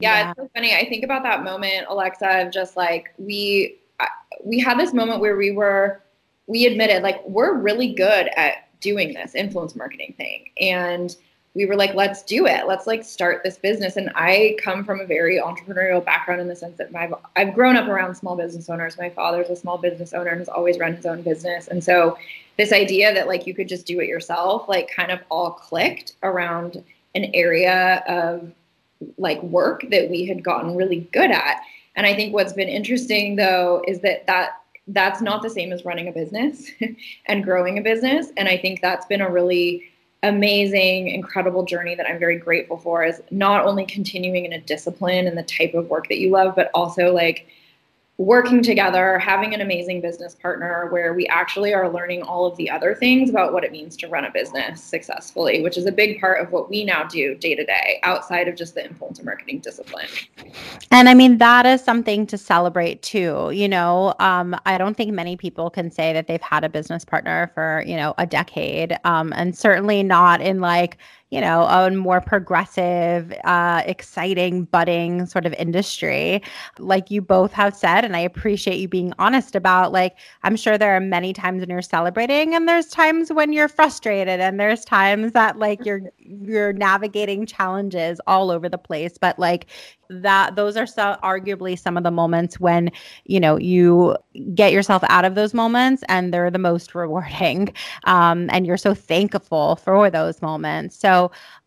yeah, 0.00 0.18
yeah, 0.18 0.30
it's 0.30 0.40
so 0.40 0.50
funny. 0.54 0.74
I 0.74 0.88
think 0.88 1.04
about 1.04 1.22
that 1.22 1.42
moment, 1.42 1.86
Alexa, 1.88 2.46
of 2.46 2.52
just 2.52 2.76
like 2.76 3.14
we 3.18 3.78
we 4.44 4.58
had 4.58 4.78
this 4.78 4.92
moment 4.92 5.20
where 5.20 5.36
we 5.36 5.50
were 5.50 6.02
we 6.46 6.66
admitted 6.66 7.02
like 7.02 7.26
we're 7.26 7.54
really 7.54 7.92
good 7.92 8.28
at 8.36 8.68
doing 8.80 9.14
this 9.14 9.34
influence 9.34 9.74
marketing 9.74 10.14
thing 10.16 10.50
and 10.60 11.16
we 11.54 11.64
were 11.64 11.74
like 11.74 11.94
let's 11.94 12.22
do 12.22 12.46
it. 12.46 12.66
Let's 12.66 12.86
like 12.86 13.02
start 13.02 13.42
this 13.42 13.56
business. 13.56 13.96
And 13.96 14.12
i 14.14 14.56
come 14.62 14.84
from 14.84 15.00
a 15.00 15.06
very 15.06 15.40
entrepreneurial 15.40 16.04
background 16.04 16.42
in 16.42 16.48
the 16.48 16.54
sense 16.54 16.76
that 16.76 16.92
my 16.92 17.10
i've 17.34 17.54
grown 17.54 17.76
up 17.76 17.88
around 17.88 18.14
small 18.14 18.36
business 18.36 18.68
owners. 18.68 18.98
My 18.98 19.08
father's 19.08 19.48
a 19.48 19.56
small 19.56 19.78
business 19.78 20.12
owner 20.12 20.30
and 20.30 20.40
has 20.40 20.50
always 20.50 20.78
run 20.78 20.94
his 20.94 21.06
own 21.06 21.22
business. 21.22 21.68
And 21.68 21.82
so 21.82 22.18
this 22.58 22.72
idea 22.72 23.14
that 23.14 23.26
like 23.26 23.46
you 23.46 23.54
could 23.54 23.68
just 23.68 23.86
do 23.86 24.00
it 24.00 24.08
yourself 24.08 24.68
like 24.68 24.90
kind 24.94 25.10
of 25.10 25.20
all 25.30 25.52
clicked 25.52 26.12
around 26.22 26.84
an 27.14 27.30
area 27.32 28.04
of 28.06 28.52
like 29.18 29.42
work 29.42 29.84
that 29.90 30.10
we 30.10 30.26
had 30.26 30.42
gotten 30.42 30.76
really 30.76 31.08
good 31.12 31.30
at. 31.30 31.60
And 31.94 32.06
I 32.06 32.14
think 32.14 32.34
what's 32.34 32.52
been 32.52 32.68
interesting 32.68 33.36
though 33.36 33.82
is 33.86 34.00
that 34.00 34.26
that 34.26 34.62
that's 34.88 35.20
not 35.20 35.42
the 35.42 35.50
same 35.50 35.72
as 35.72 35.84
running 35.84 36.08
a 36.08 36.12
business 36.12 36.70
and 37.26 37.44
growing 37.44 37.78
a 37.78 37.82
business. 37.82 38.28
And 38.36 38.48
I 38.48 38.56
think 38.56 38.80
that's 38.80 39.06
been 39.06 39.20
a 39.20 39.30
really 39.30 39.90
amazing, 40.22 41.08
incredible 41.08 41.64
journey 41.64 41.94
that 41.94 42.08
I'm 42.08 42.18
very 42.18 42.38
grateful 42.38 42.78
for 42.78 43.04
is 43.04 43.22
not 43.30 43.64
only 43.64 43.84
continuing 43.84 44.44
in 44.44 44.52
a 44.52 44.60
discipline 44.60 45.26
and 45.26 45.36
the 45.36 45.42
type 45.42 45.74
of 45.74 45.88
work 45.88 46.08
that 46.08 46.18
you 46.18 46.30
love, 46.30 46.54
but 46.56 46.70
also 46.74 47.12
like 47.12 47.46
working 48.18 48.62
together, 48.62 49.18
having 49.18 49.52
an 49.52 49.60
amazing 49.60 50.00
business 50.00 50.34
partner 50.34 50.88
where 50.90 51.12
we 51.12 51.26
actually 51.26 51.74
are 51.74 51.88
learning 51.92 52.22
all 52.22 52.46
of 52.46 52.56
the 52.56 52.70
other 52.70 52.94
things 52.94 53.28
about 53.28 53.52
what 53.52 53.62
it 53.62 53.70
means 53.70 53.94
to 53.94 54.08
run 54.08 54.24
a 54.24 54.30
business 54.30 54.82
successfully, 54.82 55.62
which 55.62 55.76
is 55.76 55.84
a 55.84 55.92
big 55.92 56.18
part 56.18 56.40
of 56.40 56.50
what 56.50 56.70
we 56.70 56.82
now 56.82 57.04
do 57.04 57.34
day 57.34 57.54
to 57.54 57.64
day 57.64 58.00
outside 58.04 58.48
of 58.48 58.56
just 58.56 58.74
the 58.74 58.80
influencer 58.80 59.22
marketing 59.22 59.58
discipline. 59.58 60.06
And 60.90 61.10
I 61.10 61.14
mean, 61.14 61.36
that 61.38 61.66
is 61.66 61.84
something 61.84 62.26
to 62.28 62.38
celebrate 62.38 63.02
too. 63.02 63.50
You 63.52 63.68
know, 63.68 64.14
um, 64.18 64.56
I 64.64 64.78
don't 64.78 64.96
think 64.96 65.12
many 65.12 65.36
people 65.36 65.68
can 65.68 65.90
say 65.90 66.14
that 66.14 66.26
they've 66.26 66.40
had 66.40 66.64
a 66.64 66.70
business 66.70 67.04
partner 67.04 67.50
for, 67.54 67.84
you 67.86 67.96
know, 67.96 68.14
a 68.16 68.24
decade. 68.24 68.96
Um, 69.04 69.34
and 69.36 69.56
certainly 69.56 70.02
not 70.02 70.40
in 70.40 70.60
like, 70.60 70.96
you 71.30 71.40
know, 71.40 71.62
a 71.62 71.90
more 71.90 72.20
progressive, 72.20 73.32
uh, 73.44 73.82
exciting, 73.84 74.64
budding 74.64 75.26
sort 75.26 75.44
of 75.44 75.52
industry, 75.54 76.40
like 76.78 77.10
you 77.10 77.20
both 77.20 77.52
have 77.52 77.74
said. 77.74 78.04
And 78.04 78.14
I 78.14 78.20
appreciate 78.20 78.78
you 78.78 78.86
being 78.86 79.12
honest 79.18 79.56
about 79.56 79.90
like, 79.90 80.16
I'm 80.44 80.54
sure 80.54 80.78
there 80.78 80.94
are 80.94 81.00
many 81.00 81.32
times 81.32 81.60
when 81.60 81.70
you're 81.70 81.82
celebrating 81.82 82.54
and 82.54 82.68
there's 82.68 82.86
times 82.86 83.32
when 83.32 83.52
you're 83.52 83.68
frustrated 83.68 84.38
and 84.38 84.60
there's 84.60 84.84
times 84.84 85.32
that 85.32 85.58
like 85.58 85.84
you're 85.84 86.02
you're 86.18 86.72
navigating 86.72 87.44
challenges 87.44 88.20
all 88.28 88.50
over 88.52 88.68
the 88.68 88.78
place. 88.78 89.18
But 89.18 89.36
like 89.38 89.66
that 90.08 90.56
those 90.56 90.76
are 90.76 90.86
so 90.86 91.16
arguably 91.22 91.78
some 91.78 91.96
of 91.96 92.02
the 92.02 92.10
moments 92.10 92.60
when 92.60 92.90
you 93.24 93.40
know 93.40 93.58
you 93.58 94.16
get 94.54 94.72
yourself 94.72 95.02
out 95.08 95.24
of 95.24 95.34
those 95.34 95.54
moments 95.54 96.02
and 96.08 96.32
they're 96.32 96.50
the 96.50 96.58
most 96.58 96.94
rewarding 96.94 97.72
um, 98.04 98.48
and 98.50 98.66
you're 98.66 98.76
so 98.76 98.94
thankful 98.94 99.76
for 99.76 100.10
those 100.10 100.40
moments 100.42 100.96
so 100.96 101.15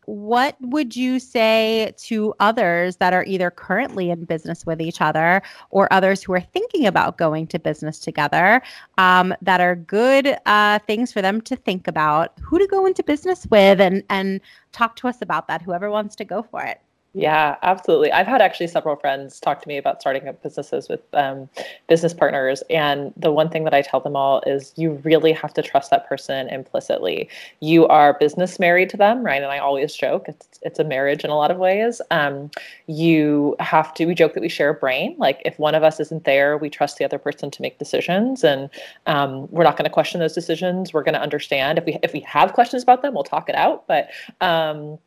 what 0.05 0.57
would 0.59 0.95
you 0.95 1.19
say 1.19 1.93
to 1.97 2.33
others 2.39 2.95
that 2.95 3.13
are 3.13 3.23
either 3.25 3.51
currently 3.51 4.09
in 4.09 4.25
business 4.25 4.65
with 4.65 4.81
each 4.81 5.01
other 5.01 5.41
or 5.69 5.91
others 5.93 6.23
who 6.23 6.33
are 6.33 6.41
thinking 6.41 6.87
about 6.87 7.17
going 7.17 7.45
to 7.45 7.59
business 7.59 7.99
together 7.99 8.61
um, 8.97 9.35
that 9.41 9.61
are 9.61 9.75
good 9.75 10.35
uh, 10.47 10.79
things 10.87 11.11
for 11.11 11.21
them 11.21 11.41
to 11.41 11.55
think 11.55 11.87
about 11.87 12.33
who 12.41 12.57
to 12.57 12.65
go 12.67 12.87
into 12.87 13.03
business 13.03 13.45
with 13.51 13.79
and 13.79 14.03
and 14.09 14.41
talk 14.71 14.95
to 14.95 15.07
us 15.07 15.21
about 15.21 15.47
that 15.47 15.61
whoever 15.61 15.91
wants 15.91 16.15
to 16.15 16.25
go 16.25 16.41
for 16.41 16.63
it 16.63 16.81
yeah, 17.13 17.55
absolutely. 17.63 18.11
I've 18.11 18.27
had 18.27 18.39
actually 18.39 18.67
several 18.67 18.95
friends 18.95 19.39
talk 19.39 19.61
to 19.63 19.67
me 19.67 19.77
about 19.77 19.99
starting 19.99 20.27
up 20.27 20.43
businesses 20.43 20.87
with 20.87 21.01
um, 21.13 21.49
business 21.87 22.13
partners. 22.13 22.61
And 22.69 23.11
the 23.17 23.31
one 23.31 23.49
thing 23.49 23.63
that 23.63 23.73
I 23.73 23.81
tell 23.81 23.99
them 23.99 24.15
all 24.15 24.43
is 24.45 24.73
you 24.75 24.91
really 25.03 25.31
have 25.33 25.51
to 25.55 25.63
trust 25.63 25.89
that 25.89 26.07
person 26.07 26.47
implicitly. 26.49 27.27
You 27.61 27.87
are 27.87 28.13
business 28.19 28.59
married 28.59 28.89
to 28.91 28.97
them, 28.97 29.23
right? 29.23 29.41
And 29.41 29.51
I 29.51 29.57
always 29.57 29.95
joke 29.95 30.25
it's, 30.27 30.59
it's 30.61 30.77
a 30.77 30.83
marriage 30.83 31.23
in 31.23 31.31
a 31.31 31.35
lot 31.35 31.49
of 31.49 31.57
ways. 31.57 31.99
Um, 32.11 32.51
you 32.85 33.55
have 33.59 33.91
to, 33.95 34.05
we 34.05 34.13
joke 34.13 34.35
that 34.35 34.41
we 34.41 34.49
share 34.49 34.69
a 34.69 34.75
brain. 34.75 35.15
Like 35.17 35.41
if 35.45 35.57
one 35.57 35.73
of 35.73 35.81
us 35.81 35.99
isn't 35.99 36.25
there, 36.25 36.59
we 36.59 36.69
trust 36.69 36.97
the 36.97 37.05
other 37.05 37.17
person 37.17 37.49
to 37.49 37.61
make 37.63 37.79
decisions. 37.79 38.43
And 38.43 38.69
um, 39.07 39.49
we're 39.49 39.63
not 39.63 39.77
going 39.77 39.85
to 39.85 39.89
question 39.89 40.19
those 40.19 40.33
decisions. 40.33 40.93
We're 40.93 41.03
going 41.03 41.15
to 41.15 41.21
understand. 41.21 41.79
If 41.79 41.85
we, 41.85 41.97
if 42.03 42.13
we 42.13 42.19
have 42.19 42.53
questions 42.53 42.83
about 42.83 43.01
them, 43.01 43.15
we'll 43.15 43.23
talk 43.23 43.49
it 43.49 43.55
out. 43.55 43.87
But, 43.87 44.09
um, 44.41 44.99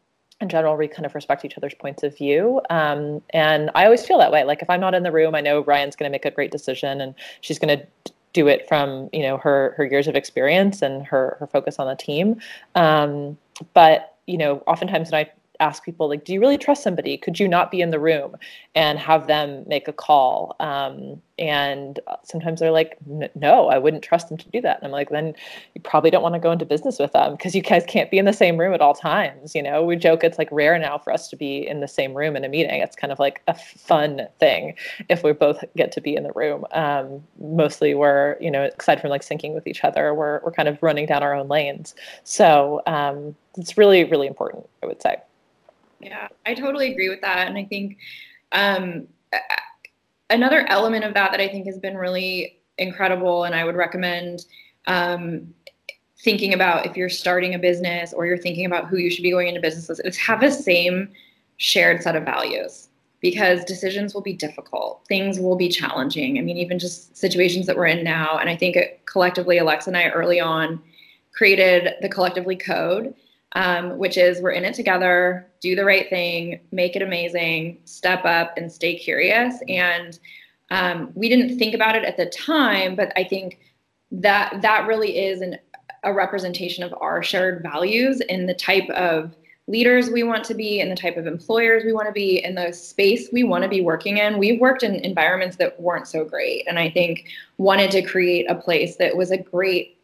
in 0.43 0.49
general 0.49 0.77
we 0.77 0.89
kind 0.89 1.07
of 1.07 1.15
respect 1.15 1.45
each 1.45 1.57
other's 1.57 1.75
points 1.75 2.03
of 2.03 2.17
view. 2.17 2.61
Um, 2.69 3.23
and 3.31 3.71
i 3.75 3.85
always 3.85 4.05
feel 4.05 4.19
that 4.19 4.33
way. 4.33 4.45
Like 4.45 4.63
if 4.63 4.69
i'm 4.69 4.81
not 4.81 4.95
in 4.95 5.03
the 5.03 5.13
room 5.13 5.35
i 5.35 5.41
know 5.41 5.63
ryan's 5.65 5.97
going 5.97 6.11
to 6.11 6.13
make 6.13 6.25
a 6.25 6.31
great 6.31 6.51
decision 6.51 7.01
and 7.01 7.15
she's 7.41 7.59
going 7.59 7.79
to 7.79 7.87
do 8.33 8.49
it 8.49 8.67
from 8.69 9.09
you 9.13 9.23
know 9.23 9.37
her 9.37 9.75
her 9.77 9.85
years 9.85 10.09
of 10.09 10.15
experience 10.15 10.83
and 10.83 11.07
her 11.07 11.37
her 11.39 11.47
focus 11.47 11.79
on 11.79 11.87
the 11.87 11.97
team. 11.97 12.41
Um, 12.75 13.39
but 13.75 14.17
you 14.27 14.39
know 14.39 14.63
oftentimes 14.67 15.11
when 15.11 15.27
i 15.27 15.31
ask 15.63 15.85
people 15.85 16.09
like 16.09 16.25
do 16.25 16.33
you 16.33 16.41
really 16.41 16.59
trust 16.59 16.83
somebody? 16.83 17.17
Could 17.17 17.39
you 17.39 17.49
not 17.49 17.71
be 17.71 17.81
in 17.81 17.91
the 17.91 18.01
room 18.01 18.37
and 18.75 18.99
have 18.99 19.27
them 19.27 19.65
make 19.67 19.87
a 19.89 19.93
call? 19.93 20.57
Um, 20.61 21.23
and 21.39 21.99
sometimes 22.25 22.61
they're 22.61 22.71
like 22.71 22.99
no 23.35 23.69
i 23.69 23.79
wouldn't 23.79 24.05
trust 24.05 24.29
them 24.29 24.37
to 24.39 24.49
do 24.51 24.61
that. 24.61 24.77
And 24.77 24.87
i'm 24.87 24.93
like 24.93 25.09
then 25.09 25.35
you 25.75 25.81
probably 25.81 26.11
don't 26.11 26.23
want 26.23 26.35
to 26.35 26.39
go 26.39 26.53
into 26.53 26.67
business 26.67 26.99
with 26.99 27.13
them 27.13 27.33
because 27.33 27.55
you 27.55 27.63
guys 27.63 27.85
can't 27.87 28.11
be 28.11 28.19
in 28.19 28.27
the 28.27 28.33
same 28.33 28.59
room 28.59 28.75
at 28.75 28.81
all 28.81 28.95
times 28.95 29.55
you 29.55 29.63
know? 29.63 29.83
We 29.83 29.97
joke 29.97 30.25
it's 30.25 30.39
like 30.39 30.49
rare 30.53 30.79
now 30.79 30.99
for 30.99 31.13
us 31.13 31.29
to 31.31 31.37
be 31.37 31.67
in 31.67 31.81
the 31.81 31.89
same 31.89 32.15
room 32.15 32.37
in 32.37 32.45
a 32.45 32.49
meeting. 32.49 32.81
It's 32.81 32.97
kind 32.97 33.13
of 33.13 33.19
like 33.19 33.43
a 33.49 33.55
fun 33.55 34.29
thing 34.39 34.75
if 35.09 35.23
we 35.23 35.33
both 35.33 35.65
get 35.77 35.91
to 35.93 36.01
be 36.01 36.15
in 36.15 36.23
the 36.23 36.33
room. 36.33 36.65
Um, 36.73 37.23
mostly 37.41 37.95
we're 37.95 38.37
you 38.41 38.51
know 38.51 38.71
aside 38.79 39.01
from 39.01 39.11
like 39.11 39.23
syncing 39.23 39.55
with 39.55 39.67
each 39.67 39.85
other 39.85 40.15
we're, 40.15 40.41
we're 40.45 40.53
kind 40.53 40.69
of 40.69 40.83
running 40.83 41.07
down 41.07 41.23
our 41.23 41.35
own 41.35 41.49
lanes. 41.49 41.95
So 42.25 42.83
um, 42.87 43.35
it's 43.57 43.77
really 43.77 44.05
really 44.05 44.27
important 44.27 44.67
i 44.83 44.87
would 44.87 45.01
say 45.03 45.17
yeah, 46.03 46.29
I 46.45 46.55
totally 46.55 46.93
agree 46.93 47.09
with 47.09 47.21
that. 47.21 47.49
And 47.49 47.57
I 47.57 47.65
think 47.65 47.99
um, 48.53 49.07
another 50.31 50.67
element 50.69 51.05
of 51.05 51.15
that 51.15 51.31
that 51.31 51.41
I 51.41 51.49
think 51.49 51.67
has 51.67 51.79
been 51.79 51.97
really 51.97 52.59
incredible, 52.79 53.45
and 53.45 53.55
I 53.55 53.65
would 53.65 53.77
recommend 53.77 54.47
um, 54.87 55.55
thinking 56.19 56.55
about 56.55 56.87
if 56.87 56.97
you're 56.97 57.09
starting 57.09 57.55
a 57.55 57.59
business 57.59 58.13
or 58.13 58.27
you're 58.27 58.39
thinking 58.39 58.67
about 58.67 58.89
who 58.89 58.97
you 58.97 59.11
should 59.11 59.23
be 59.23 59.31
going 59.31 59.49
into 59.49 59.61
businesses, 59.61 60.01
is 60.01 60.17
have 60.19 60.41
the 60.41 60.51
same 60.51 61.09
shared 61.57 62.03
set 62.03 62.17
of 62.17 62.25
values 62.25 62.89
because 63.21 63.65
decisions 63.65 64.15
will 64.15 64.21
be 64.21 64.33
difficult. 64.33 65.05
Things 65.07 65.39
will 65.39 65.55
be 65.55 65.69
challenging. 65.69 66.39
I 66.39 66.41
mean, 66.41 66.57
even 66.57 66.81
just 66.81 67.17
situations 67.17 67.67
that 67.67 67.77
we're 67.77 67.87
in 67.87 68.03
now. 68.03 68.39
And 68.39 68.51
I 68.51 68.57
think 68.57 68.77
collectively, 69.05 69.59
Alexa 69.59 69.89
and 69.89 69.97
I 69.97 70.09
early 70.09 70.41
on 70.41 70.83
created 71.33 71.95
the 72.03 72.09
collectively 72.09 72.57
code 72.57 73.15
um, 73.55 73.99
which 73.99 74.17
is 74.17 74.41
we're 74.41 74.51
in 74.51 74.65
it 74.65 74.75
together, 74.75 75.51
do 75.61 75.77
the 75.77 75.85
right 75.85 76.09
thing, 76.09 76.61
make 76.71 76.97
it 76.97 77.03
amazing, 77.03 77.79
step 77.85 78.25
up, 78.25 78.57
and 78.57 78.71
stay 78.71 78.97
curious. 78.97 79.57
And 79.69 80.19
um, 80.71 81.11
we 81.15 81.29
didn't 81.29 81.59
think 81.59 81.75
about 81.75 81.97
it 81.97 82.05
at 82.05 82.17
the 82.17 82.27
time, 82.27 82.97
but 82.97 83.13
I 83.17 83.25
think 83.25 83.59
that 84.11 84.61
that 84.63 84.87
really 84.87 85.19
is 85.19 85.41
an, 85.41 85.59
a 86.03 86.13
representation 86.13 86.83
of 86.83 86.95
our 87.01 87.23
shared 87.23 87.63
values 87.63 88.23
and 88.29 88.49
the 88.49 88.55
type 88.55 88.89
of 88.91 89.37
leaders 89.69 90.11
we 90.11 90.23
want 90.23 90.45
to 90.45 90.55
be 90.55 90.81
and 90.81 90.91
the 90.91 90.97
type 90.97 91.17
of 91.17 91.27
employers 91.27 91.85
we 91.85 91.93
want 91.93 92.09
to 92.09 92.13
be 92.13 92.43
and 92.43 92.57
the 92.57 92.73
space 92.73 93.29
we 93.33 93.45
want 93.45 93.63
to 93.63 93.69
be 93.69 93.81
working 93.81 94.19
in. 94.19 94.39
We've 94.39 94.61
worked 94.61 94.83
in 94.83 94.97
environments 94.97 95.57
that 95.57 95.81
weren't 95.81 96.09
so 96.09 96.25
great. 96.25 96.67
And 96.67 96.79
I 96.79 96.91
think 96.91 97.29
wanted 97.59 97.91
to 97.93 98.03
create 98.03 98.51
a 98.51 98.55
place 98.55 98.97
that 98.97 99.17
was 99.17 99.31
a 99.31 99.39
great 99.39 99.99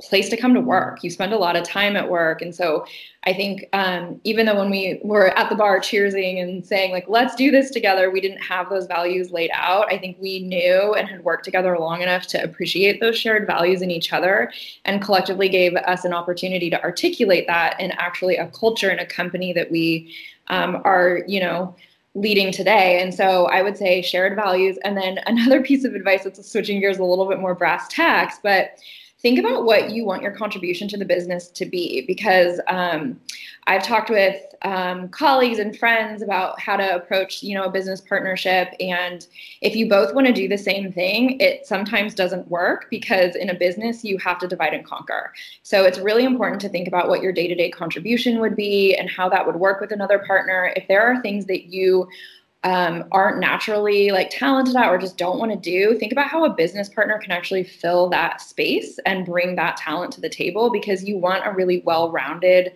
place 0.00 0.28
to 0.30 0.36
come 0.36 0.54
to 0.54 0.60
work. 0.60 1.02
You 1.02 1.10
spend 1.10 1.32
a 1.32 1.38
lot 1.38 1.56
of 1.56 1.64
time 1.64 1.96
at 1.96 2.08
work. 2.08 2.42
And 2.42 2.54
so 2.54 2.86
I 3.24 3.34
think 3.34 3.68
um, 3.72 4.20
even 4.24 4.46
though 4.46 4.58
when 4.58 4.70
we 4.70 4.98
were 5.02 5.36
at 5.38 5.50
the 5.50 5.54
bar 5.54 5.78
cheersing 5.80 6.42
and 6.42 6.64
saying, 6.64 6.90
like, 6.90 7.04
let's 7.08 7.34
do 7.34 7.50
this 7.50 7.70
together, 7.70 8.10
we 8.10 8.20
didn't 8.20 8.42
have 8.42 8.70
those 8.70 8.86
values 8.86 9.30
laid 9.30 9.50
out. 9.52 9.92
I 9.92 9.98
think 9.98 10.16
we 10.20 10.40
knew 10.40 10.94
and 10.94 11.06
had 11.06 11.22
worked 11.22 11.44
together 11.44 11.78
long 11.78 12.02
enough 12.02 12.26
to 12.28 12.42
appreciate 12.42 13.00
those 13.00 13.18
shared 13.18 13.46
values 13.46 13.82
in 13.82 13.90
each 13.90 14.12
other 14.12 14.50
and 14.86 15.02
collectively 15.02 15.48
gave 15.48 15.74
us 15.76 16.04
an 16.04 16.14
opportunity 16.14 16.70
to 16.70 16.82
articulate 16.82 17.46
that 17.46 17.78
in 17.78 17.92
actually 17.92 18.36
a 18.36 18.46
culture 18.48 18.88
and 18.88 19.00
a 19.00 19.06
company 19.06 19.52
that 19.52 19.70
we 19.70 20.14
um, 20.48 20.80
are, 20.84 21.20
you 21.26 21.40
know, 21.40 21.74
leading 22.14 22.50
today. 22.50 23.00
And 23.00 23.14
so 23.14 23.46
I 23.46 23.62
would 23.62 23.76
say 23.76 24.02
shared 24.02 24.34
values. 24.34 24.78
And 24.82 24.96
then 24.96 25.18
another 25.26 25.62
piece 25.62 25.84
of 25.84 25.94
advice 25.94 26.24
that's 26.24 26.44
switching 26.50 26.80
gears 26.80 26.98
a 26.98 27.04
little 27.04 27.28
bit 27.28 27.38
more 27.38 27.54
brass 27.54 27.86
tacks, 27.88 28.38
but 28.42 28.78
think 29.22 29.38
about 29.38 29.64
what 29.64 29.90
you 29.90 30.04
want 30.04 30.22
your 30.22 30.32
contribution 30.32 30.88
to 30.88 30.96
the 30.96 31.04
business 31.04 31.48
to 31.48 31.66
be 31.66 32.04
because 32.06 32.60
um, 32.68 33.20
i've 33.66 33.82
talked 33.82 34.10
with 34.10 34.42
um, 34.62 35.08
colleagues 35.08 35.58
and 35.58 35.78
friends 35.78 36.22
about 36.22 36.60
how 36.60 36.76
to 36.76 36.94
approach 36.94 37.42
you 37.42 37.54
know 37.54 37.64
a 37.64 37.70
business 37.70 38.00
partnership 38.00 38.74
and 38.80 39.26
if 39.60 39.74
you 39.74 39.88
both 39.88 40.14
want 40.14 40.26
to 40.26 40.32
do 40.32 40.48
the 40.48 40.58
same 40.58 40.92
thing 40.92 41.38
it 41.40 41.66
sometimes 41.66 42.14
doesn't 42.14 42.48
work 42.48 42.86
because 42.90 43.36
in 43.36 43.50
a 43.50 43.54
business 43.54 44.04
you 44.04 44.18
have 44.18 44.38
to 44.38 44.48
divide 44.48 44.74
and 44.74 44.84
conquer. 44.84 45.32
So 45.62 45.84
it's 45.84 45.98
really 45.98 46.24
important 46.24 46.60
to 46.62 46.68
think 46.68 46.88
about 46.88 47.08
what 47.08 47.22
your 47.22 47.32
day-to-day 47.32 47.70
contribution 47.70 48.40
would 48.40 48.56
be 48.56 48.94
and 48.96 49.08
how 49.08 49.28
that 49.28 49.46
would 49.46 49.56
work 49.56 49.80
with 49.80 49.92
another 49.92 50.18
partner. 50.18 50.72
If 50.76 50.88
there 50.88 51.02
are 51.02 51.20
things 51.22 51.46
that 51.46 51.66
you 51.66 52.08
um, 52.62 53.04
aren't 53.10 53.38
naturally 53.38 54.10
like 54.10 54.28
talented 54.30 54.76
at 54.76 54.88
or 54.88 54.98
just 54.98 55.16
don't 55.16 55.38
want 55.38 55.50
to 55.50 55.56
do, 55.56 55.98
think 55.98 56.12
about 56.12 56.28
how 56.28 56.44
a 56.44 56.50
business 56.50 56.88
partner 56.88 57.18
can 57.18 57.32
actually 57.32 57.64
fill 57.64 58.08
that 58.10 58.40
space 58.40 58.98
and 59.06 59.24
bring 59.24 59.56
that 59.56 59.78
talent 59.78 60.12
to 60.12 60.20
the 60.20 60.28
table 60.28 60.70
because 60.70 61.04
you 61.04 61.16
want 61.16 61.46
a 61.46 61.52
really 61.52 61.80
well-rounded, 61.86 62.74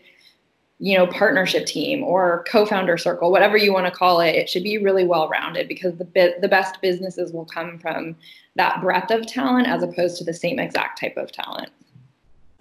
you 0.79 0.97
know, 0.97 1.07
partnership 1.07 1.67
team 1.67 2.03
or 2.03 2.45
co-founder 2.49 2.97
circle, 2.97 3.31
whatever 3.31 3.59
you 3.59 3.75
want 3.75 3.85
to 3.85 3.93
call 3.93 4.21
it. 4.21 4.35
It 4.35 4.49
should 4.49 4.65
be 4.65 4.79
really 4.79 5.07
well-rounded 5.07 5.69
because 5.69 5.97
the 5.97 6.05
bit 6.05 6.41
the 6.41 6.49
best 6.49 6.81
businesses 6.81 7.33
will 7.33 7.45
come 7.45 7.79
from 7.79 8.17
that 8.57 8.81
breadth 8.81 9.11
of 9.11 9.27
talent 9.27 9.67
as 9.67 9.83
opposed 9.83 10.17
to 10.19 10.25
the 10.25 10.33
same 10.33 10.59
exact 10.59 10.99
type 10.99 11.19
of 11.19 11.31
talent. 11.31 11.71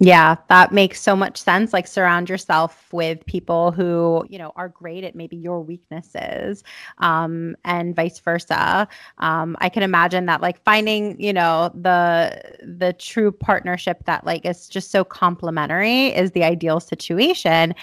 Yeah, 0.05 0.35
that 0.49 0.73
makes 0.73 0.99
so 0.99 1.15
much 1.15 1.37
sense. 1.41 1.71
Like 1.71 1.87
surround 1.87 2.27
yourself 2.27 2.91
with 2.91 3.25
people 3.25 3.71
who, 3.71 4.25
you 4.29 4.37
know, 4.37 4.51
are 4.57 4.67
great 4.67 5.05
at 5.05 5.15
maybe 5.15 5.37
your 5.37 5.61
weaknesses, 5.61 6.61
um, 6.97 7.55
and 7.63 7.95
vice 7.95 8.19
versa. 8.19 8.87
Um, 9.19 9.55
I 9.61 9.69
can 9.69 9.81
imagine 9.81 10.25
that 10.25 10.41
like 10.41 10.61
finding, 10.65 11.17
you 11.21 11.31
know, 11.31 11.71
the 11.73 12.41
the 12.63 12.93
true 12.93 13.31
partnership 13.31 14.03
that 14.05 14.25
like 14.25 14.45
is 14.45 14.67
just 14.67 14.91
so 14.91 15.05
complementary 15.05 16.07
is 16.07 16.31
the 16.31 16.43
ideal 16.43 16.81
situation. 16.81 17.73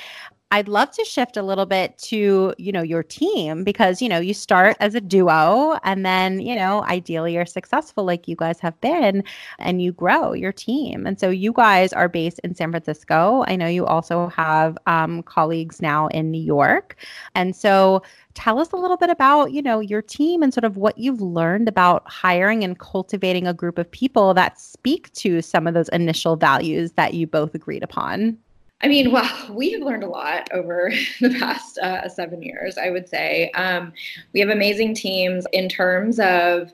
I'd 0.52 0.66
love 0.66 0.90
to 0.92 1.04
shift 1.04 1.36
a 1.36 1.44
little 1.44 1.64
bit 1.64 1.96
to, 1.98 2.52
you 2.58 2.72
know, 2.72 2.82
your 2.82 3.04
team 3.04 3.62
because, 3.62 4.02
you 4.02 4.08
know, 4.08 4.18
you 4.18 4.34
start 4.34 4.76
as 4.80 4.96
a 4.96 5.00
duo 5.00 5.78
and 5.84 6.04
then, 6.04 6.40
you 6.40 6.56
know, 6.56 6.82
ideally 6.86 7.34
you're 7.34 7.46
successful 7.46 8.02
like 8.02 8.26
you 8.26 8.34
guys 8.34 8.58
have 8.58 8.80
been 8.80 9.22
and 9.60 9.80
you 9.80 9.92
grow 9.92 10.32
your 10.32 10.50
team. 10.50 11.06
And 11.06 11.20
so 11.20 11.30
you 11.30 11.52
guys 11.52 11.92
are 11.92 12.08
based 12.08 12.40
in 12.40 12.56
San 12.56 12.72
Francisco. 12.72 13.44
I 13.46 13.54
know 13.54 13.68
you 13.68 13.86
also 13.86 14.26
have 14.26 14.76
um, 14.88 15.22
colleagues 15.22 15.80
now 15.80 16.08
in 16.08 16.32
New 16.32 16.42
York. 16.42 16.96
And 17.36 17.54
so 17.54 18.02
tell 18.34 18.58
us 18.58 18.72
a 18.72 18.76
little 18.76 18.96
bit 18.96 19.10
about, 19.10 19.52
you 19.52 19.62
know, 19.62 19.78
your 19.78 20.02
team 20.02 20.42
and 20.42 20.52
sort 20.52 20.64
of 20.64 20.76
what 20.76 20.98
you've 20.98 21.20
learned 21.20 21.68
about 21.68 22.08
hiring 22.10 22.64
and 22.64 22.76
cultivating 22.76 23.46
a 23.46 23.54
group 23.54 23.78
of 23.78 23.88
people 23.88 24.34
that 24.34 24.58
speak 24.58 25.12
to 25.12 25.42
some 25.42 25.68
of 25.68 25.74
those 25.74 25.88
initial 25.90 26.34
values 26.34 26.90
that 26.92 27.14
you 27.14 27.28
both 27.28 27.54
agreed 27.54 27.84
upon. 27.84 28.36
I 28.82 28.88
mean, 28.88 29.10
well, 29.10 29.30
we 29.50 29.72
have 29.72 29.82
learned 29.82 30.04
a 30.04 30.08
lot 30.08 30.48
over 30.52 30.92
the 31.20 31.30
past 31.38 31.78
uh, 31.78 32.08
seven 32.08 32.42
years, 32.42 32.78
I 32.78 32.90
would 32.90 33.08
say. 33.08 33.50
Um, 33.52 33.92
we 34.32 34.40
have 34.40 34.48
amazing 34.48 34.94
teams 34.94 35.46
in 35.52 35.68
terms 35.68 36.18
of, 36.20 36.72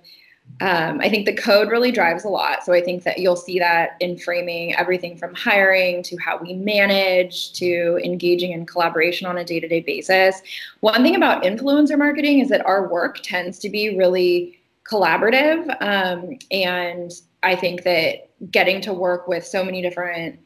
um, 0.61 1.01
I 1.01 1.09
think 1.09 1.27
the 1.27 1.35
code 1.35 1.71
really 1.71 1.91
drives 1.91 2.25
a 2.25 2.29
lot. 2.29 2.65
So 2.65 2.73
I 2.73 2.81
think 2.81 3.03
that 3.03 3.19
you'll 3.19 3.37
see 3.37 3.59
that 3.59 3.97
in 4.01 4.17
framing 4.17 4.77
everything 4.77 5.17
from 5.17 5.35
hiring 5.35 6.03
to 6.05 6.17
how 6.19 6.39
we 6.39 6.55
manage 6.55 7.53
to 7.55 8.01
engaging 8.05 8.53
in 8.53 8.65
collaboration 8.65 9.27
on 9.27 9.39
a 9.39 9.45
day 9.45 9.59
to 9.59 9.67
day 9.67 9.81
basis. 9.81 10.41
One 10.81 11.03
thing 11.03 11.17
about 11.17 11.43
influencer 11.43 11.99
marketing 11.99 12.41
is 12.41 12.49
that 12.51 12.65
our 12.65 12.89
work 12.89 13.19
tends 13.23 13.59
to 13.59 13.69
be 13.69 13.97
really 13.97 14.61
collaborative. 14.89 15.69
Um, 15.83 16.39
and 16.53 17.11
I 17.43 17.57
think 17.57 17.83
that 17.83 18.29
getting 18.51 18.81
to 18.83 18.93
work 18.93 19.27
with 19.27 19.45
so 19.45 19.65
many 19.65 19.83
different 19.83 20.39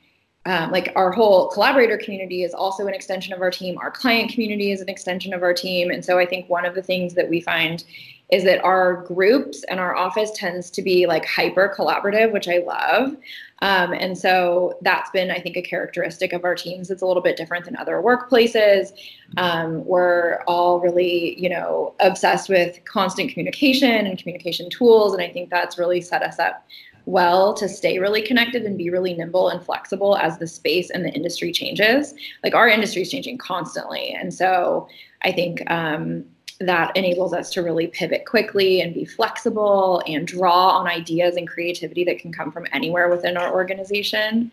um, 0.47 0.71
like 0.71 0.93
our 0.97 1.13
whole 1.13 1.49
collaborator 1.49 1.99
community 1.99 2.45
is 2.45 2.55
also 2.55 2.87
an 2.87 2.95
extension 2.95 3.35
of 3.35 3.43
our 3.43 3.51
team. 3.51 3.77
Our 3.79 3.91
client 3.91 4.33
community 4.33 4.73
is 4.73 4.81
an 4.81 4.89
extension 4.89 5.35
of 5.35 5.43
our 5.43 5.53
team. 5.53 5.91
And 5.91 6.03
so 6.05 6.19
I 6.19 6.25
think 6.25 6.49
one 6.49 6.65
of 6.65 6.75
the 6.75 6.83
things 6.83 7.15
that 7.15 7.29
we 7.29 7.43
find 7.43 7.85
is 8.31 8.45
that 8.45 8.63
our 8.65 9.03
groups 9.03 9.65
and 9.65 9.81
our 9.81 9.95
office 9.95 10.31
tends 10.31 10.71
to 10.71 10.83
be 10.83 11.07
like 11.07 11.27
hyper 11.27 11.75
collaborative, 11.77 12.33
which 12.33 12.49
I 12.49 12.59
love. 12.59 13.17
Um, 13.61 13.93
and 13.93 14.17
so 14.17 14.79
that's 14.83 15.11
been, 15.11 15.31
I 15.31 15.41
think, 15.41 15.57
a 15.57 15.63
characteristic 15.63 16.33
of 16.33 16.45
our 16.45 16.55
teams. 16.55 16.91
It's 16.91 17.03
a 17.03 17.07
little 17.07 17.23
bit 17.23 17.37
different 17.37 17.65
than 17.67 17.77
other 17.77 17.97
workplaces. 17.97 18.93
Um, 19.37 19.85
we're 19.85 20.43
all 20.47 20.81
really, 20.81 21.39
you 21.39 21.49
know, 21.49 21.95
obsessed 22.01 22.49
with 22.49 22.83
constant 22.85 23.31
communication 23.31 24.07
and 24.07 24.17
communication 24.17 24.71
tools. 24.71 25.13
And 25.13 25.21
I 25.21 25.29
think 25.29 25.51
that's 25.51 25.77
really 25.77 26.01
set 26.01 26.23
us 26.23 26.39
up 26.39 26.65
well 27.11 27.53
to 27.55 27.69
stay 27.69 27.99
really 27.99 28.23
connected 28.23 28.65
and 28.65 28.79
be 28.79 28.91
really 28.91 29.15
nimble 29.15 29.49
and 29.49 29.65
flexible 29.65 30.17
as 30.17 30.39
the 30.39 30.47
space 30.47 30.91
and 30.91 31.05
the 31.05 31.11
industry 31.11 31.53
changes. 31.53 32.15
Like 32.43 32.55
our 32.55 32.69
industry 32.69 33.03
is 33.03 33.11
changing 33.11 33.39
constantly. 33.39 34.11
And 34.11 34.33
so 34.33 34.89
I 35.23 35.33
think 35.33 35.69
um, 35.71 36.25
that 36.61 36.97
enables 36.97 37.33
us 37.33 37.51
to 37.51 37.63
really 37.63 37.87
pivot 37.89 38.27
quickly 38.27 38.81
and 38.81 38.95
be 38.95 39.05
flexible 39.05 40.03
and 40.07 40.27
draw 40.27 40.79
on 40.79 40.87
ideas 40.87 41.37
and 41.37 41.49
creativity 41.49 42.05
that 42.05 42.19
can 42.19 42.33
come 42.33 42.53
from 42.53 42.67
anywhere 42.73 43.09
within 43.09 43.37
our 43.37 43.53
organization. 43.53 44.53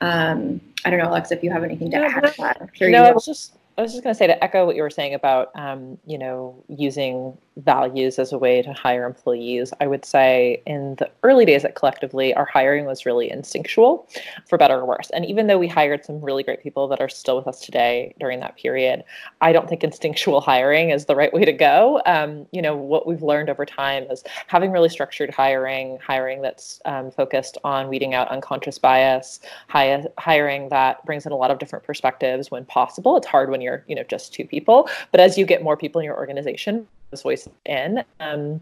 Um, 0.00 0.60
I 0.84 0.90
don't 0.90 0.98
know, 0.98 1.06
Alex, 1.06 1.32
if 1.32 1.42
you 1.42 1.50
have 1.50 1.64
anything 1.64 1.90
to 1.90 1.96
add 1.96 2.22
to 2.22 2.34
that. 2.38 2.70
No, 2.80 3.04
I 3.04 3.12
was 3.12 3.24
just 3.24 3.56
I 3.78 3.82
was 3.82 3.92
just 3.92 4.02
going 4.02 4.14
to 4.14 4.18
say 4.18 4.26
to 4.26 4.42
echo 4.42 4.64
what 4.64 4.74
you 4.76 4.82
were 4.82 4.90
saying 4.90 5.14
about, 5.14 5.50
um, 5.54 5.98
you 6.06 6.16
know, 6.16 6.62
using 6.68 7.36
values 7.56 8.18
as 8.18 8.32
a 8.32 8.38
way 8.38 8.62
to 8.62 8.72
hire 8.72 9.06
employees. 9.06 9.72
I 9.80 9.86
would 9.86 10.04
say 10.04 10.62
in 10.66 10.94
the 10.96 11.10
early 11.22 11.44
days 11.44 11.64
at 11.64 11.74
Collectively, 11.74 12.34
our 12.34 12.44
hiring 12.44 12.84
was 12.84 13.06
really 13.06 13.30
instinctual, 13.30 14.08
for 14.48 14.58
better 14.58 14.78
or 14.78 14.86
worse. 14.86 15.10
And 15.10 15.24
even 15.24 15.46
though 15.46 15.58
we 15.58 15.68
hired 15.68 16.04
some 16.04 16.20
really 16.20 16.42
great 16.42 16.62
people 16.62 16.88
that 16.88 17.00
are 17.00 17.08
still 17.08 17.36
with 17.36 17.46
us 17.46 17.60
today 17.60 18.14
during 18.20 18.40
that 18.40 18.56
period, 18.56 19.04
I 19.40 19.52
don't 19.52 19.68
think 19.68 19.82
instinctual 19.82 20.40
hiring 20.52 20.90
is 20.90 21.06
the 21.06 21.16
right 21.16 21.32
way 21.32 21.44
to 21.44 21.52
go. 21.52 22.02
Um, 22.06 22.46
you 22.52 22.62
know, 22.62 22.76
what 22.76 23.06
we've 23.06 23.22
learned 23.22 23.50
over 23.50 23.64
time 23.64 24.04
is 24.10 24.22
having 24.46 24.70
really 24.70 24.88
structured 24.88 25.30
hiring, 25.30 25.98
hiring 26.04 26.42
that's 26.42 26.80
um, 26.84 27.10
focused 27.10 27.58
on 27.64 27.88
weeding 27.88 28.14
out 28.14 28.28
unconscious 28.28 28.78
bias, 28.78 29.40
hiring 29.68 30.68
that 30.68 31.04
brings 31.04 31.26
in 31.26 31.32
a 31.32 31.36
lot 31.36 31.50
of 31.50 31.58
different 31.58 31.84
perspectives 31.84 32.50
when 32.50 32.64
possible. 32.64 33.16
It's 33.16 33.26
hard 33.26 33.50
when 33.50 33.60
you're 33.60 33.84
you 33.86 33.94
know 33.94 34.02
just 34.04 34.32
two 34.32 34.46
people 34.46 34.88
but 35.10 35.20
as 35.20 35.36
you 35.38 35.46
get 35.46 35.62
more 35.62 35.76
people 35.76 36.00
in 36.00 36.04
your 36.04 36.16
organization 36.16 36.86
those 37.10 37.22
voices 37.22 37.52
in. 37.64 38.04
Um, 38.20 38.60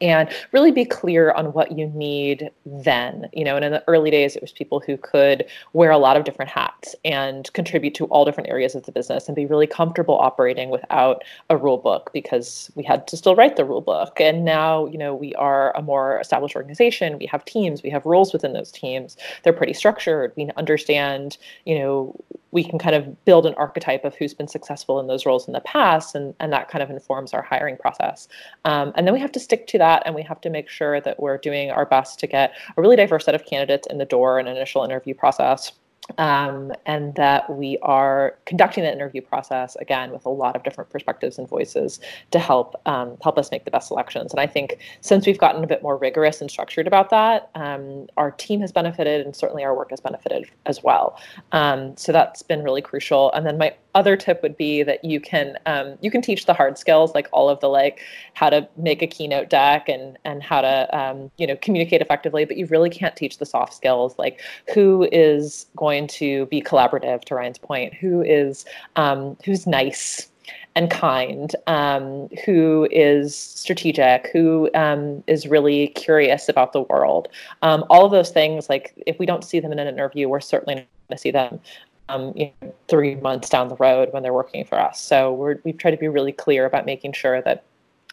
and 0.00 0.28
really 0.52 0.70
be 0.70 0.84
clear 0.84 1.32
on 1.32 1.52
what 1.52 1.76
you 1.78 1.86
need 1.88 2.50
then 2.64 3.28
you 3.32 3.44
know 3.44 3.56
and 3.56 3.64
in 3.64 3.72
the 3.72 3.84
early 3.86 4.10
days 4.10 4.36
it 4.36 4.42
was 4.42 4.52
people 4.52 4.80
who 4.80 4.96
could 4.96 5.44
wear 5.72 5.90
a 5.90 5.98
lot 5.98 6.16
of 6.16 6.24
different 6.24 6.50
hats 6.50 6.94
and 7.04 7.52
contribute 7.52 7.94
to 7.94 8.04
all 8.06 8.24
different 8.24 8.48
areas 8.48 8.74
of 8.74 8.84
the 8.84 8.92
business 8.92 9.26
and 9.26 9.36
be 9.36 9.46
really 9.46 9.66
comfortable 9.66 10.18
operating 10.18 10.70
without 10.70 11.22
a 11.50 11.56
rule 11.56 11.78
book 11.78 12.10
because 12.12 12.70
we 12.74 12.82
had 12.82 13.06
to 13.06 13.16
still 13.16 13.34
write 13.34 13.56
the 13.56 13.64
rule 13.64 13.80
book. 13.80 14.20
And 14.20 14.44
now 14.44 14.86
you 14.86 14.98
know 14.98 15.14
we 15.14 15.34
are 15.34 15.76
a 15.76 15.82
more 15.82 16.20
established 16.20 16.56
organization. 16.56 17.18
We 17.18 17.26
have 17.26 17.44
teams. 17.44 17.82
We 17.82 17.90
have 17.90 18.04
roles 18.04 18.32
within 18.32 18.52
those 18.52 18.72
teams. 18.72 19.16
They're 19.42 19.52
pretty 19.52 19.74
structured. 19.74 20.32
We 20.36 20.50
understand 20.56 21.38
you 21.64 21.78
know 21.78 22.16
we 22.52 22.64
can 22.64 22.78
kind 22.78 22.94
of 22.94 23.24
build 23.26 23.44
an 23.44 23.52
archetype 23.54 24.04
of 24.04 24.14
who's 24.14 24.32
been 24.32 24.48
successful 24.48 24.98
in 24.98 25.08
those 25.08 25.26
roles 25.26 25.46
in 25.46 25.52
the 25.52 25.60
past 25.60 26.14
and, 26.14 26.34
and 26.40 26.52
that 26.52 26.68
kind 26.68 26.82
of 26.82 26.88
informs 26.88 27.34
our 27.34 27.42
hiring 27.42 27.76
process. 27.76 28.28
Um, 28.64 28.92
and 28.94 29.06
then 29.06 29.12
we 29.12 29.20
have 29.20 29.32
to 29.32 29.40
stick 29.40 29.66
to 29.66 29.75
that 29.78 30.02
and 30.06 30.14
we 30.14 30.22
have 30.22 30.40
to 30.40 30.50
make 30.50 30.68
sure 30.68 31.00
that 31.00 31.20
we're 31.20 31.38
doing 31.38 31.70
our 31.70 31.86
best 31.86 32.18
to 32.20 32.26
get 32.26 32.52
a 32.76 32.80
really 32.80 32.96
diverse 32.96 33.24
set 33.24 33.34
of 33.34 33.44
candidates 33.44 33.86
in 33.88 33.98
the 33.98 34.04
door 34.04 34.38
in 34.38 34.46
initial 34.46 34.84
interview 34.84 35.14
process 35.14 35.72
um, 36.18 36.72
and 36.86 37.14
that 37.14 37.48
we 37.54 37.78
are 37.82 38.36
conducting 38.44 38.84
the 38.84 38.92
interview 38.92 39.20
process 39.20 39.76
again 39.76 40.12
with 40.12 40.24
a 40.24 40.30
lot 40.30 40.56
of 40.56 40.62
different 40.62 40.90
perspectives 40.90 41.38
and 41.38 41.48
voices 41.48 42.00
to 42.30 42.38
help 42.38 42.80
um, 42.86 43.16
help 43.22 43.38
us 43.38 43.50
make 43.50 43.64
the 43.64 43.70
best 43.70 43.88
selections. 43.88 44.32
And 44.32 44.40
I 44.40 44.46
think 44.46 44.78
since 45.00 45.26
we've 45.26 45.38
gotten 45.38 45.64
a 45.64 45.66
bit 45.66 45.82
more 45.82 45.96
rigorous 45.96 46.40
and 46.40 46.50
structured 46.50 46.86
about 46.86 47.10
that, 47.10 47.50
um, 47.54 48.06
our 48.16 48.30
team 48.30 48.60
has 48.60 48.72
benefited, 48.72 49.24
and 49.24 49.34
certainly 49.34 49.64
our 49.64 49.74
work 49.74 49.90
has 49.90 50.00
benefited 50.00 50.50
as 50.66 50.82
well. 50.82 51.18
Um, 51.52 51.96
so 51.96 52.12
that's 52.12 52.42
been 52.42 52.62
really 52.62 52.82
crucial. 52.82 53.32
And 53.32 53.46
then 53.46 53.58
my 53.58 53.74
other 53.96 54.14
tip 54.14 54.42
would 54.42 54.58
be 54.58 54.82
that 54.82 55.02
you 55.02 55.18
can 55.18 55.56
um, 55.64 55.96
you 56.02 56.10
can 56.10 56.20
teach 56.20 56.44
the 56.44 56.52
hard 56.52 56.76
skills 56.76 57.14
like 57.14 57.28
all 57.32 57.48
of 57.48 57.58
the 57.60 57.68
like 57.68 58.00
how 58.34 58.50
to 58.50 58.68
make 58.76 59.00
a 59.00 59.06
keynote 59.06 59.48
deck 59.48 59.88
and 59.88 60.18
and 60.26 60.42
how 60.42 60.60
to 60.60 60.96
um, 60.96 61.30
you 61.38 61.46
know 61.46 61.56
communicate 61.56 62.02
effectively 62.02 62.44
but 62.44 62.58
you 62.58 62.66
really 62.66 62.90
can't 62.90 63.16
teach 63.16 63.38
the 63.38 63.46
soft 63.46 63.72
skills 63.72 64.14
like 64.18 64.38
who 64.74 65.08
is 65.12 65.64
going 65.76 65.95
to 66.06 66.46
be 66.46 66.60
collaborative 66.60 67.22
to 67.24 67.34
ryan's 67.34 67.58
point 67.58 67.94
who 67.94 68.22
is 68.22 68.64
um, 68.96 69.36
who's 69.44 69.66
nice 69.66 70.28
and 70.74 70.90
kind, 70.90 71.56
um, 71.66 72.28
who 72.44 72.86
is 72.90 73.36
strategic, 73.36 74.28
who 74.32 74.68
um, 74.74 75.24
is 75.26 75.46
really 75.46 75.88
curious 75.88 76.48
about 76.48 76.72
the 76.72 76.82
world. 76.82 77.28
Um, 77.62 77.84
all 77.88 78.04
of 78.04 78.12
those 78.12 78.30
things, 78.30 78.68
like 78.68 78.92
if 79.06 79.18
we 79.18 79.24
don't 79.26 79.42
see 79.42 79.58
them 79.58 79.72
in 79.72 79.78
an 79.78 79.88
interview, 79.88 80.28
we're 80.28 80.40
certainly 80.40 80.74
not 80.74 80.86
going 81.08 81.16
to 81.16 81.18
see 81.18 81.30
them 81.30 81.60
um, 82.08 82.32
you 82.36 82.50
know, 82.60 82.74
three 82.88 83.14
months 83.16 83.48
down 83.48 83.68
the 83.68 83.76
road 83.76 84.12
when 84.12 84.22
they're 84.22 84.34
working 84.34 84.64
for 84.64 84.78
us. 84.78 85.00
So 85.00 85.32
we're, 85.32 85.56
we've 85.64 85.78
tried 85.78 85.92
to 85.92 85.96
be 85.96 86.08
really 86.08 86.32
clear 86.32 86.66
about 86.66 86.86
making 86.86 87.14
sure 87.14 87.40
that 87.42 87.64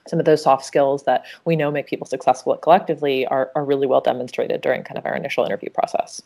some 0.08 0.20
of 0.20 0.26
those 0.26 0.44
soft 0.44 0.66
skills 0.66 1.04
that 1.04 1.26
we 1.46 1.56
know 1.56 1.72
make 1.72 1.88
people 1.88 2.08
successful 2.08 2.56
collectively 2.58 3.26
are, 3.28 3.52
are 3.56 3.64
really 3.64 3.88
well 3.88 4.02
demonstrated 4.02 4.62
during 4.62 4.84
kind 4.84 4.98
of 4.98 5.06
our 5.06 5.16
initial 5.16 5.46
interview 5.46 5.70
process. 5.70 6.22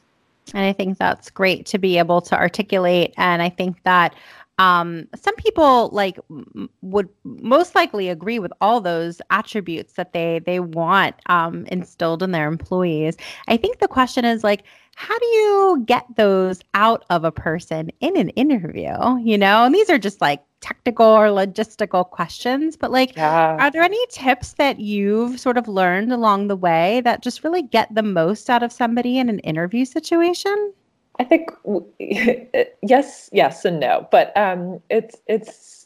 And 0.53 0.63
I 0.63 0.73
think 0.73 0.97
that's 0.97 1.29
great 1.29 1.65
to 1.67 1.77
be 1.77 1.97
able 1.97 2.21
to 2.21 2.35
articulate. 2.35 3.13
And 3.17 3.41
I 3.41 3.49
think 3.49 3.83
that 3.83 4.15
um, 4.59 5.07
some 5.15 5.35
people 5.35 5.89
like 5.89 6.17
m- 6.31 6.69
would 6.81 7.09
most 7.23 7.75
likely 7.75 8.09
agree 8.09 8.39
with 8.39 8.51
all 8.59 8.81
those 8.81 9.21
attributes 9.29 9.93
that 9.93 10.13
they 10.13 10.39
they 10.39 10.59
want 10.59 11.15
um, 11.27 11.65
instilled 11.67 12.23
in 12.23 12.31
their 12.31 12.47
employees. 12.47 13.17
I 13.47 13.57
think 13.57 13.79
the 13.79 13.87
question 13.87 14.25
is 14.25 14.43
like, 14.43 14.63
how 14.99 15.17
do 15.19 15.25
you 15.27 15.83
get 15.85 16.05
those 16.15 16.59
out 16.73 17.05
of 17.11 17.23
a 17.23 17.31
person 17.31 17.91
in 17.99 18.17
an 18.17 18.29
interview? 18.29 18.95
You 19.21 19.37
know, 19.37 19.63
and 19.63 19.73
these 19.73 19.91
are 19.91 19.99
just 19.99 20.21
like 20.21 20.41
technical 20.59 21.05
or 21.05 21.27
logistical 21.27 22.09
questions, 22.09 22.75
but 22.75 22.89
like, 22.89 23.15
yeah. 23.15 23.57
are 23.59 23.69
there 23.69 23.83
any 23.83 24.03
tips 24.09 24.53
that 24.53 24.79
you've 24.79 25.39
sort 25.39 25.55
of 25.59 25.67
learned 25.67 26.11
along 26.11 26.47
the 26.47 26.55
way 26.55 27.01
that 27.01 27.21
just 27.21 27.43
really 27.43 27.61
get 27.61 27.93
the 27.93 28.01
most 28.01 28.49
out 28.49 28.63
of 28.63 28.71
somebody 28.71 29.19
in 29.19 29.29
an 29.29 29.37
interview 29.39 29.85
situation? 29.85 30.73
I 31.19 31.25
think 31.25 31.51
yes, 32.81 33.29
yes, 33.31 33.65
and 33.65 33.79
no. 33.79 34.07
But 34.09 34.35
um, 34.35 34.81
it's 34.89 35.15
it's 35.27 35.76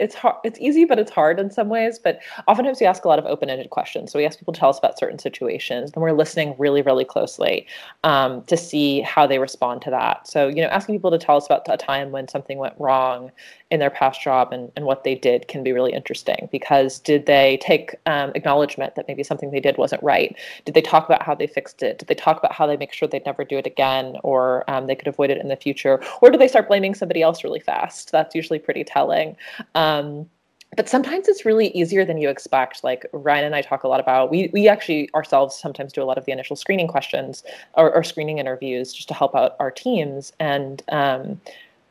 it's 0.00 0.14
hard 0.14 0.36
it's 0.44 0.58
easy 0.58 0.84
but 0.84 0.98
it's 0.98 1.10
hard 1.10 1.38
in 1.38 1.50
some 1.50 1.68
ways 1.68 1.98
but 1.98 2.20
oftentimes 2.48 2.80
we 2.80 2.86
ask 2.86 3.04
a 3.04 3.08
lot 3.08 3.18
of 3.18 3.26
open-ended 3.26 3.70
questions. 3.70 4.10
So 4.10 4.18
we 4.18 4.24
ask 4.24 4.38
people 4.38 4.54
to 4.54 4.60
tell 4.60 4.70
us 4.70 4.78
about 4.78 4.98
certain 4.98 5.18
situations 5.18 5.92
and 5.94 6.02
we're 6.02 6.12
listening 6.12 6.54
really 6.58 6.82
really 6.82 7.04
closely 7.04 7.66
um, 8.04 8.42
to 8.44 8.56
see 8.56 9.00
how 9.02 9.26
they 9.26 9.38
respond 9.38 9.82
to 9.82 9.90
that. 9.90 10.26
So 10.26 10.48
you 10.48 10.62
know 10.62 10.68
asking 10.68 10.94
people 10.94 11.10
to 11.10 11.18
tell 11.18 11.36
us 11.36 11.46
about 11.46 11.62
a 11.68 11.76
time 11.76 12.10
when 12.10 12.26
something 12.28 12.58
went 12.58 12.74
wrong 12.78 13.30
in 13.70 13.78
their 13.78 13.90
past 13.90 14.20
job 14.20 14.52
and, 14.52 14.70
and 14.74 14.84
what 14.84 15.04
they 15.04 15.14
did 15.14 15.46
can 15.48 15.62
be 15.62 15.72
really 15.72 15.92
interesting 15.92 16.48
because 16.50 16.98
did 16.98 17.26
they 17.26 17.58
take 17.62 17.94
um, 18.06 18.32
acknowledgement 18.34 18.96
that 18.96 19.06
maybe 19.06 19.22
something 19.22 19.50
they 19.50 19.60
did 19.60 19.76
wasn't 19.76 20.02
right? 20.02 20.36
Did 20.64 20.74
they 20.74 20.82
talk 20.82 21.06
about 21.06 21.22
how 21.22 21.34
they 21.34 21.46
fixed 21.46 21.82
it? 21.82 21.98
Did 21.98 22.08
they 22.08 22.14
talk 22.14 22.38
about 22.38 22.52
how 22.52 22.66
they 22.66 22.76
make 22.76 22.92
sure 22.92 23.06
they'd 23.06 23.24
never 23.24 23.44
do 23.44 23.58
it 23.58 23.66
again 23.66 24.16
or 24.24 24.68
um, 24.68 24.86
they 24.86 24.96
could 24.96 25.08
avoid 25.08 25.30
it 25.30 25.38
in 25.38 25.48
the 25.48 25.56
future? 25.56 26.02
Or 26.20 26.30
do 26.30 26.38
they 26.38 26.48
start 26.48 26.68
blaming 26.68 26.94
somebody 26.94 27.22
else 27.22 27.44
really 27.44 27.60
fast? 27.60 28.10
That's 28.10 28.34
usually 28.34 28.58
pretty 28.58 28.84
telling. 28.84 29.36
Um, 29.74 30.28
but 30.76 30.88
sometimes 30.88 31.26
it's 31.28 31.44
really 31.44 31.68
easier 31.68 32.04
than 32.04 32.18
you 32.18 32.28
expect. 32.28 32.84
Like 32.84 33.04
Ryan 33.12 33.44
and 33.44 33.54
I 33.54 33.62
talk 33.62 33.82
a 33.82 33.88
lot 33.88 34.00
about, 34.00 34.30
we, 34.30 34.50
we 34.52 34.68
actually 34.68 35.10
ourselves 35.14 35.56
sometimes 35.56 35.92
do 35.92 36.02
a 36.02 36.04
lot 36.04 36.16
of 36.16 36.26
the 36.26 36.32
initial 36.32 36.56
screening 36.56 36.86
questions 36.86 37.42
or, 37.74 37.92
or 37.92 38.04
screening 38.04 38.38
interviews 38.38 38.92
just 38.92 39.08
to 39.08 39.14
help 39.14 39.34
out 39.34 39.56
our 39.58 39.70
teams. 39.70 40.32
And 40.38 40.82
um, 40.90 41.40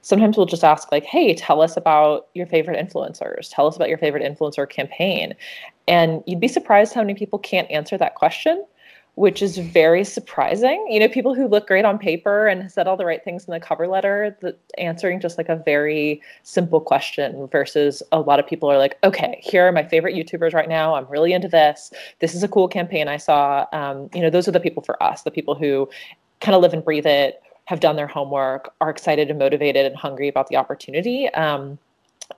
sometimes 0.02 0.38
we'll 0.38 0.46
just 0.46 0.64
ask 0.64 0.92
like 0.92 1.04
hey 1.04 1.34
tell 1.34 1.62
us 1.62 1.78
about 1.78 2.28
your 2.34 2.48
favorite 2.48 2.80
influencers. 2.80 3.50
Tell 3.52 3.68
us 3.68 3.76
about 3.76 3.90
your 3.90 3.98
favorite 3.98 4.24
influencer 4.24 4.70
campaign. 4.70 5.34
And 5.88 6.24
you'd 6.28 6.40
be 6.40 6.48
surprised 6.48 6.94
how 6.94 7.02
many 7.02 7.16
people 7.16 7.40
can't 7.40 7.70
answer 7.72 7.98
that 7.98 8.16
question 8.16 8.66
which 9.20 9.42
is 9.42 9.58
very 9.58 10.06
surprising. 10.06 10.88
You 10.90 11.02
know 11.02 11.10
people 11.10 11.36
who 11.36 11.46
look 11.46 11.68
great 11.68 11.84
on 11.84 11.98
paper 11.98 12.48
and 12.48 12.72
said 12.72 12.88
all 12.88 12.96
the 12.96 13.06
right 13.06 13.22
things 13.22 13.44
in 13.44 13.52
the 13.52 13.60
cover 13.60 13.86
letter 13.86 14.38
the, 14.40 14.56
answering 14.78 15.20
just 15.20 15.38
like 15.38 15.50
a 15.50 15.58
very 15.58 16.22
simple 16.44 16.80
question 16.80 17.46
versus 17.48 18.02
a 18.14 18.22
lot 18.22 18.40
of 18.40 18.48
people 18.48 18.72
are 18.72 18.78
like 18.78 18.98
okay 19.04 19.42
here 19.44 19.68
are 19.68 19.74
my 19.74 19.84
favorite 19.84 20.16
youtubers 20.16 20.54
right 20.54 20.70
now. 20.70 20.96
I'm 20.96 21.06
really 21.08 21.34
into 21.34 21.50
this. 21.50 21.92
This 22.20 22.34
is 22.34 22.44
a 22.44 22.48
cool 22.48 22.70
campaign 22.70 23.10
i 23.10 23.18
saw. 23.18 23.66
Um, 23.74 24.10
you 24.14 24.22
know 24.22 24.30
those 24.30 24.48
are 24.48 24.52
the 24.52 24.60
people 24.62 24.84
for 24.84 25.02
us 25.04 25.24
the 25.24 25.32
people 25.32 25.54
who 25.54 25.90
kind 26.40 26.56
of 26.56 26.62
live 26.62 26.74
and 26.74 26.84
breathe 26.84 27.06
it 27.06 27.42
have 27.70 27.80
done 27.80 27.96
their 27.96 28.08
homework, 28.08 28.74
are 28.82 28.90
excited 28.90 29.30
and 29.30 29.38
motivated 29.38 29.86
and 29.86 29.96
hungry 29.96 30.28
about 30.28 30.48
the 30.48 30.56
opportunity, 30.56 31.30
um, 31.36 31.78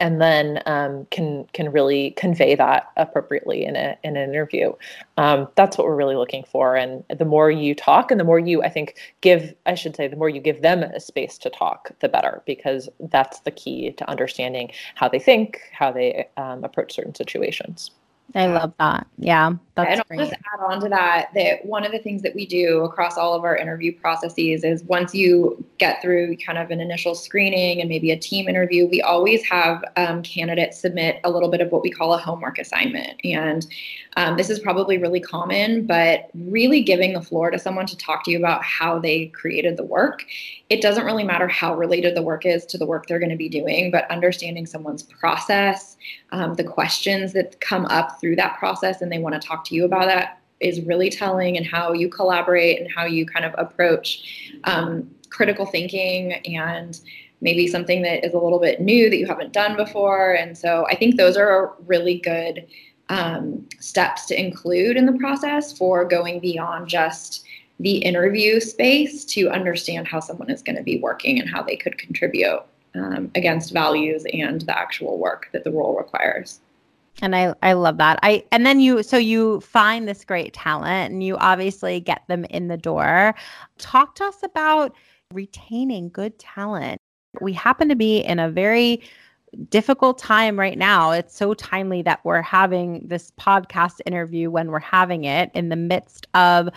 and 0.01 0.21
then 0.21 0.61
um, 0.65 1.07
can 1.09 1.45
can 1.53 1.71
really 1.71 2.11
convey 2.11 2.53
that 2.53 2.91
appropriately 2.97 3.63
in 3.63 3.77
a 3.77 3.97
in 4.03 4.17
an 4.17 4.29
interview. 4.29 4.73
Um, 5.15 5.47
that's 5.55 5.77
what 5.77 5.87
we're 5.87 5.95
really 5.95 6.17
looking 6.17 6.43
for. 6.43 6.75
And 6.75 7.05
the 7.17 7.23
more 7.23 7.49
you 7.49 7.73
talk, 7.73 8.11
and 8.11 8.19
the 8.19 8.25
more 8.25 8.39
you, 8.39 8.61
I 8.61 8.67
think, 8.67 8.97
give, 9.21 9.53
I 9.65 9.75
should 9.75 9.95
say, 9.95 10.09
the 10.09 10.17
more 10.17 10.27
you 10.27 10.41
give 10.41 10.61
them 10.61 10.83
a 10.83 10.99
space 10.99 11.37
to 11.37 11.49
talk, 11.49 11.91
the 12.01 12.09
better, 12.09 12.43
because 12.45 12.89
that's 12.99 13.39
the 13.39 13.51
key 13.51 13.93
to 13.93 14.09
understanding 14.09 14.69
how 14.95 15.07
they 15.07 15.19
think, 15.19 15.61
how 15.71 15.93
they 15.93 16.27
um, 16.35 16.65
approach 16.65 16.93
certain 16.93 17.15
situations. 17.15 17.91
I 18.33 18.47
love 18.47 18.73
that. 18.79 19.07
Yeah, 19.17 19.53
that's 19.75 19.91
and 19.91 20.19
I'll 20.19 20.25
just 20.25 20.33
add 20.33 20.59
on 20.65 20.81
to 20.81 20.89
that 20.89 21.29
that 21.35 21.65
one 21.65 21.85
of 21.85 21.91
the 21.91 21.99
things 21.99 22.21
that 22.21 22.35
we 22.35 22.45
do 22.45 22.83
across 22.83 23.17
all 23.17 23.33
of 23.33 23.43
our 23.43 23.55
interview 23.55 23.97
processes 23.97 24.63
is 24.63 24.83
once 24.83 25.13
you 25.13 25.63
get 25.77 26.01
through 26.01 26.37
kind 26.37 26.57
of 26.57 26.71
an 26.71 26.79
initial 26.79 27.15
screening 27.15 27.79
and 27.81 27.89
maybe 27.89 28.11
a 28.11 28.17
team 28.17 28.47
interview, 28.47 28.87
we 28.87 29.01
always 29.01 29.43
have 29.43 29.83
um, 29.97 30.21
candidates 30.23 30.79
submit 30.79 31.19
a 31.23 31.31
little 31.31 31.49
bit 31.49 31.61
of 31.61 31.71
what 31.71 31.81
we 31.81 31.89
call 31.89 32.13
a 32.13 32.17
homework 32.17 32.57
assignment. 32.57 33.19
And 33.23 33.65
um, 34.17 34.37
this 34.37 34.49
is 34.49 34.59
probably 34.59 34.97
really 34.97 35.21
common, 35.21 35.85
but 35.85 36.29
really 36.33 36.81
giving 36.81 37.13
the 37.13 37.21
floor 37.21 37.49
to 37.51 37.57
someone 37.57 37.85
to 37.85 37.97
talk 37.97 38.23
to 38.25 38.31
you 38.31 38.37
about 38.37 38.63
how 38.63 38.99
they 38.99 39.27
created 39.27 39.77
the 39.77 39.85
work. 39.85 40.25
It 40.69 40.81
doesn't 40.81 41.05
really 41.05 41.23
matter 41.23 41.47
how 41.47 41.75
related 41.75 42.15
the 42.15 42.21
work 42.21 42.45
is 42.45 42.65
to 42.67 42.77
the 42.77 42.85
work 42.85 43.07
they're 43.07 43.19
going 43.19 43.29
to 43.29 43.37
be 43.37 43.49
doing, 43.49 43.91
but 43.91 44.09
understanding 44.11 44.65
someone's 44.65 45.03
process, 45.03 45.97
um, 46.31 46.55
the 46.55 46.63
questions 46.63 47.33
that 47.33 47.59
come 47.61 47.85
up 47.85 48.19
through 48.19 48.35
that 48.37 48.57
process, 48.57 49.01
and 49.01 49.11
they 49.11 49.19
want 49.19 49.39
to 49.39 49.47
talk 49.47 49.65
to 49.65 49.75
you 49.75 49.85
about 49.85 50.05
that 50.05 50.41
is 50.59 50.81
really 50.81 51.09
telling 51.09 51.57
and 51.57 51.65
how 51.65 51.91
you 51.91 52.07
collaborate 52.07 52.79
and 52.79 52.89
how 52.91 53.03
you 53.03 53.25
kind 53.25 53.45
of 53.45 53.53
approach 53.57 54.53
um, 54.65 55.09
critical 55.29 55.65
thinking 55.65 56.33
and 56.45 57.01
maybe 57.41 57.67
something 57.67 58.03
that 58.03 58.23
is 58.23 58.33
a 58.33 58.37
little 58.37 58.59
bit 58.59 58.79
new 58.79 59.09
that 59.09 59.17
you 59.17 59.25
haven't 59.25 59.51
done 59.51 59.75
before. 59.75 60.33
And 60.33 60.55
so 60.55 60.85
I 60.87 60.95
think 60.95 61.17
those 61.17 61.35
are 61.35 61.73
really 61.87 62.19
good 62.19 62.67
um, 63.09 63.67
steps 63.79 64.25
to 64.27 64.39
include 64.39 64.95
in 64.95 65.07
the 65.07 65.13
process 65.13 65.75
for 65.75 66.05
going 66.05 66.39
beyond 66.39 66.87
just 66.87 67.43
the 67.79 67.97
interview 67.97 68.59
space 68.59 69.25
to 69.25 69.49
understand 69.49 70.07
how 70.07 70.19
someone 70.19 70.51
is 70.51 70.61
going 70.61 70.75
to 70.75 70.83
be 70.83 70.99
working 70.99 71.39
and 71.39 71.49
how 71.49 71.63
they 71.63 71.75
could 71.75 71.97
contribute 71.97 72.61
um, 72.95 73.31
against 73.35 73.71
values 73.71 74.25
and 74.33 74.61
the 74.61 74.77
actual 74.77 75.17
work 75.17 75.49
that 75.53 75.63
the 75.63 75.71
role 75.71 75.95
requires. 75.97 76.59
And 77.21 77.35
I, 77.35 77.53
I 77.61 77.73
love 77.73 77.97
that. 77.97 78.19
I 78.23 78.43
and 78.51 78.65
then 78.65 78.79
you 78.79 79.03
so 79.03 79.17
you 79.17 79.59
find 79.61 80.07
this 80.07 80.23
great 80.23 80.53
talent 80.53 81.11
and 81.11 81.23
you 81.23 81.35
obviously 81.37 81.99
get 81.99 82.23
them 82.27 82.45
in 82.45 82.67
the 82.67 82.77
door. 82.77 83.35
Talk 83.77 84.15
to 84.15 84.25
us 84.25 84.43
about 84.43 84.95
retaining 85.33 86.09
good 86.09 86.39
talent. 86.39 86.99
We 87.39 87.53
happen 87.53 87.89
to 87.89 87.95
be 87.95 88.19
in 88.19 88.39
a 88.39 88.49
very 88.49 89.01
difficult 89.69 90.17
time 90.17 90.57
right 90.57 90.77
now. 90.77 91.11
It's 91.11 91.35
so 91.35 91.53
timely 91.53 92.01
that 92.03 92.23
we're 92.23 92.41
having 92.41 93.05
this 93.07 93.31
podcast 93.39 93.99
interview 94.05 94.49
when 94.49 94.71
we're 94.71 94.79
having 94.79 95.25
it 95.25 95.51
in 95.53 95.69
the 95.69 95.75
midst 95.75 96.27
of 96.33 96.69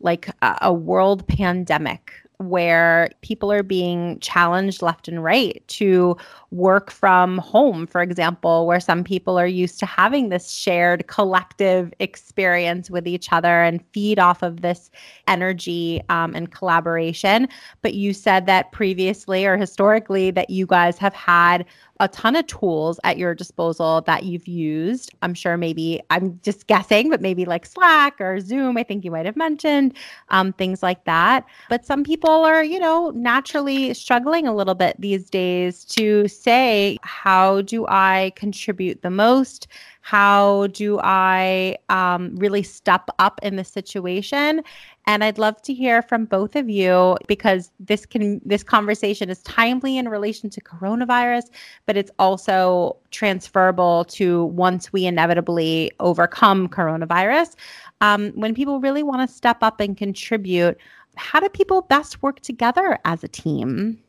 like 0.00 0.28
a, 0.42 0.58
a 0.62 0.72
world 0.72 1.26
pandemic 1.28 2.12
where 2.38 3.10
people 3.22 3.50
are 3.50 3.62
being 3.62 4.18
challenged 4.20 4.82
left 4.82 5.08
and 5.08 5.22
right 5.24 5.62
to 5.68 6.16
work 6.50 6.90
from 6.90 7.38
home, 7.38 7.86
for 7.86 8.02
example, 8.02 8.66
where 8.66 8.80
some 8.80 9.02
people 9.02 9.38
are 9.38 9.46
used 9.46 9.78
to 9.80 9.86
having 9.86 10.28
this 10.28 10.50
shared 10.50 11.06
collective 11.06 11.92
experience 11.98 12.90
with 12.90 13.06
each 13.06 13.32
other 13.32 13.62
and 13.62 13.84
feed 13.92 14.18
off 14.18 14.42
of 14.42 14.60
this 14.60 14.90
energy 15.28 16.02
um, 16.08 16.34
and 16.34 16.52
collaboration. 16.52 17.48
But 17.82 17.94
you 17.94 18.12
said 18.12 18.46
that 18.46 18.72
previously 18.72 19.46
or 19.46 19.56
historically 19.56 20.30
that 20.32 20.50
you 20.50 20.66
guys 20.66 20.98
have 20.98 21.14
had 21.14 21.64
a 22.00 22.08
ton 22.08 22.36
of 22.36 22.46
tools 22.46 23.00
at 23.04 23.18
your 23.18 23.34
disposal 23.34 24.02
that 24.02 24.24
you've 24.24 24.46
used. 24.46 25.14
I'm 25.22 25.34
sure 25.34 25.56
maybe 25.56 26.00
I'm 26.10 26.38
just 26.42 26.66
guessing, 26.66 27.10
but 27.10 27.20
maybe 27.20 27.44
like 27.44 27.66
Slack 27.66 28.20
or 28.20 28.40
Zoom, 28.40 28.76
I 28.76 28.82
think 28.82 29.04
you 29.04 29.10
might 29.10 29.26
have 29.26 29.36
mentioned 29.36 29.96
um, 30.28 30.52
things 30.52 30.82
like 30.82 31.04
that. 31.04 31.46
But 31.68 31.86
some 31.86 32.04
people 32.04 32.30
are, 32.30 32.62
you 32.62 32.78
know, 32.78 33.10
naturally 33.10 33.94
struggling 33.94 34.46
a 34.46 34.54
little 34.54 34.74
bit 34.74 34.96
these 34.98 35.30
days 35.30 35.84
to 35.86 36.28
say, 36.28 36.98
how 37.02 37.62
do 37.62 37.86
I 37.88 38.32
contribute 38.36 39.02
the 39.02 39.10
most? 39.10 39.68
How 40.02 40.68
do 40.68 41.00
I 41.02 41.76
um, 41.88 42.36
really 42.36 42.62
step 42.62 43.10
up 43.18 43.40
in 43.42 43.56
the 43.56 43.64
situation? 43.64 44.62
And 45.08 45.22
I'd 45.22 45.38
love 45.38 45.62
to 45.62 45.72
hear 45.72 46.02
from 46.02 46.24
both 46.24 46.56
of 46.56 46.68
you 46.68 47.16
because 47.28 47.70
this 47.78 48.04
can 48.04 48.40
this 48.44 48.64
conversation 48.64 49.30
is 49.30 49.40
timely 49.42 49.98
in 49.98 50.08
relation 50.08 50.50
to 50.50 50.60
coronavirus, 50.60 51.44
but 51.86 51.96
it's 51.96 52.10
also 52.18 52.96
transferable 53.12 54.04
to 54.06 54.46
once 54.46 54.92
we 54.92 55.06
inevitably 55.06 55.92
overcome 56.00 56.68
coronavirus. 56.68 57.54
Um, 58.00 58.32
when 58.32 58.52
people 58.52 58.80
really 58.80 59.04
want 59.04 59.28
to 59.28 59.32
step 59.32 59.58
up 59.62 59.78
and 59.80 59.96
contribute, 59.96 60.76
how 61.14 61.38
do 61.38 61.48
people 61.48 61.82
best 61.82 62.20
work 62.22 62.40
together 62.40 62.98
as 63.04 63.22
a 63.22 63.28
team? 63.28 64.02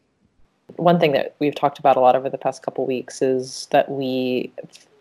One 0.78 1.00
thing 1.00 1.14
that 1.14 1.36
we've 1.40 1.56
talked 1.56 1.80
about 1.80 1.96
a 1.96 2.00
lot 2.00 2.16
over 2.16 2.30
the 2.30 2.38
past 2.38 2.64
couple 2.64 2.86
weeks 2.86 3.22
is 3.22 3.68
that 3.72 3.90
we 3.90 4.52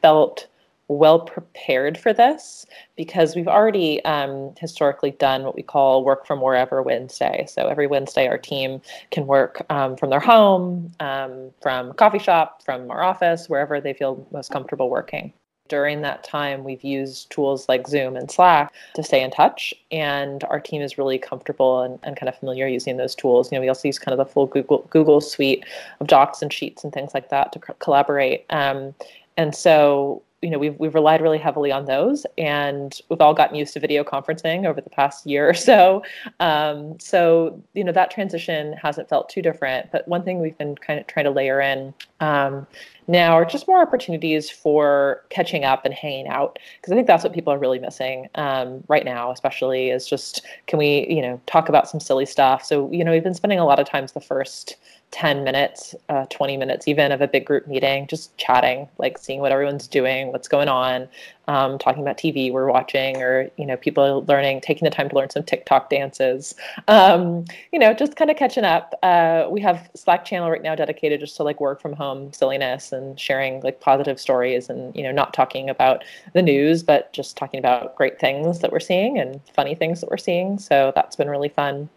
felt 0.03 0.47
well 0.89 1.21
prepared 1.21 1.99
for 1.99 2.13
this 2.13 2.67
because 2.97 3.35
we've 3.35 3.49
already 3.49 4.05
um, 4.05 4.55
historically 4.59 5.11
done 5.13 5.43
what 5.43 5.55
we 5.55 5.63
call 5.63 6.05
work 6.05 6.27
from 6.27 6.41
wherever 6.41 6.83
Wednesday. 6.83 7.45
So 7.49 7.67
every 7.67 7.87
Wednesday, 7.87 8.29
our 8.29 8.39
team 8.39 8.81
can 9.11 9.27
work 9.27 9.65
um, 9.71 9.97
from 9.97 10.11
their 10.11 10.21
home, 10.21 10.93
um, 11.01 11.51
from 11.61 11.91
a 11.91 11.95
coffee 11.95 12.19
shop, 12.19 12.63
from 12.63 12.91
our 12.91 13.03
office, 13.03 13.49
wherever 13.49 13.81
they 13.81 13.93
feel 13.93 14.27
most 14.31 14.51
comfortable 14.51 14.89
working. 14.89 15.33
During 15.69 16.03
that 16.03 16.23
time, 16.23 16.63
we've 16.63 16.85
used 16.85 17.29
tools 17.31 17.69
like 17.69 17.89
Zoom 17.89 18.15
and 18.15 18.31
Slack 18.31 18.73
to 18.95 19.03
stay 19.03 19.21
in 19.21 19.33
touch, 19.33 19.75
and 19.91 20.45
our 20.45 20.61
team 20.61 20.81
is 20.81 20.97
really 20.97 21.19
comfortable 21.19 21.83
and, 21.83 21.99
and 22.05 22.17
kind 22.17 22.29
of 22.29 22.39
familiar 22.39 22.69
using 22.69 22.99
those 22.99 23.17
tools. 23.17 23.51
You 23.51 23.59
know, 23.59 23.63
we 23.63 23.69
also 23.69 23.89
use 23.89 23.99
kind 23.99 24.13
of 24.13 24.25
the 24.25 24.33
full 24.33 24.47
Google 24.47 24.87
Google 24.91 25.21
suite 25.21 25.65
of 25.99 26.07
docs 26.07 26.41
and 26.41 26.53
sheets 26.53 26.85
and 26.85 26.93
things 26.93 27.15
like 27.15 27.31
that 27.31 27.53
to 27.53 27.59
co- 27.59 27.75
collaborate. 27.81 28.45
Um, 28.51 28.95
and 29.37 29.57
so 29.57 30.23
you 30.43 30.51
know 30.51 30.59
we've 30.59 30.79
we've 30.79 30.95
relied 30.95 31.23
really 31.23 31.39
heavily 31.39 31.73
on 31.73 31.87
those, 31.87 32.27
and 32.37 33.01
we've 33.09 33.21
all 33.21 33.35
gotten 33.35 33.57
used 33.57 33.73
to 33.75 33.81
video 33.81 34.05
conferencing 34.05 34.67
over 34.67 34.81
the 34.81 34.91
past 34.91 35.27
year 35.27 35.49
or 35.49 35.55
so. 35.55 36.03
Um, 36.41 36.99
so 37.01 37.63
you 37.75 37.83
know 37.83 37.93
that 37.93 38.11
transition 38.11 38.75
hasn't 38.75 39.09
felt 39.09 39.29
too 39.29 39.43
different. 39.43 39.91
But 39.93 40.07
one 40.07 40.23
thing 40.23 40.41
we've 40.41 40.57
been 40.59 40.77
kind 40.77 41.01
of 41.01 41.07
trying 41.07 41.25
to 41.25 41.31
layer 41.31 41.61
in 41.61 41.95
um, 42.21 42.67
now 43.09 43.33
are 43.33 43.45
just 43.45 43.67
more 43.67 43.81
opportunities 43.81 44.51
for 44.51 45.25
catching 45.31 45.65
up 45.65 45.85
and 45.85 45.95
hanging 45.95 46.29
out 46.29 46.59
because 46.81 46.93
I 46.93 46.97
think 46.97 47.07
that's 47.07 47.25
what 47.25 47.33
people 47.33 47.53
are 47.53 47.59
really 47.59 47.79
missing 47.79 48.29
um, 48.35 48.85
right 48.89 49.05
now, 49.05 49.31
especially 49.31 49.91
is 49.91 50.07
just 50.07 50.45
can 50.67 50.79
we 50.79 51.07
you 51.09 51.23
know 51.23 51.41
talk 51.47 51.69
about 51.69 51.89
some 51.89 52.01
silly 52.01 52.27
stuff. 52.27 52.65
So 52.65 52.91
you 52.93 53.05
know 53.05 53.13
we've 53.13 53.25
been 53.25 53.35
spending 53.35 53.59
a 53.59 53.65
lot 53.67 53.81
of 53.81 53.89
times 53.89 54.13
the 54.13 54.21
first 54.21 54.77
10 55.13 55.45
minutes, 55.45 55.95
uh, 56.09 56.27
20 56.27 56.57
minutes 56.57 56.89
even 56.89 57.13
of 57.13 57.21
a 57.21 57.29
big 57.29 57.47
group 57.47 57.67
meeting, 57.67 58.07
just 58.07 58.37
chatting, 58.37 58.89
like 58.99 59.17
seeing 59.19 59.41
what 59.41 59.53
everyone's 59.53 59.87
doing, 59.87 60.33
what's 60.33 60.49
going 60.49 60.69
on, 60.69 61.09
um, 61.49 61.79
talking 61.79 62.03
about 62.03 62.19
TV 62.19 62.53
we're 62.53 62.71
watching, 62.71 63.23
or, 63.23 63.49
you 63.57 63.65
know, 63.65 63.77
people 63.77 64.25
learning, 64.27 64.61
taking 64.61 64.85
the 64.85 64.91
time 64.91 65.09
to 65.09 65.15
learn 65.15 65.31
some 65.31 65.45
TikTok 65.45 65.91
dances, 65.91 66.55
um, 66.89 67.45
you 67.73 67.79
know, 67.79 67.95
just 67.95 68.17
kind 68.17 68.31
of 68.31 68.37
catching 68.37 68.65
up. 68.65 68.95
Uh, 69.03 69.47
we 69.49 69.61
have 69.61 69.89
Slack 69.95 70.25
channel 70.25 70.51
right 70.51 70.63
now 70.63 70.75
dedicated 70.75 71.21
just 71.21 71.37
to 71.37 71.45
like 71.45 71.61
work 71.61 71.81
from 71.81 71.93
home 71.93 72.33
silliness 72.33 72.93
and 72.93 73.19
sharing 73.19 73.61
like 73.63 73.81
positive 73.81 74.21
stories 74.21 74.69
and, 74.69 74.95
you 74.95 75.03
know, 75.03 75.13
not 75.13 75.33
talking 75.33 75.71
about 75.71 76.05
the 76.35 76.43
news, 76.43 76.83
but 76.83 77.13
just 77.13 77.37
talking 77.37 77.59
about 77.59 77.95
great 77.97 78.19
things 78.19 78.59
that 78.59 78.73
we're 78.73 78.81
seeing 78.81 79.19
and 79.19 79.41
funny 79.55 79.75
things 79.75 80.01
that 80.01 80.11
we're 80.11 80.17
seeing. 80.17 80.59
So 80.59 80.93
that's 80.95 81.17
been 81.17 81.31
really 81.31 81.49
fun. 81.49 81.89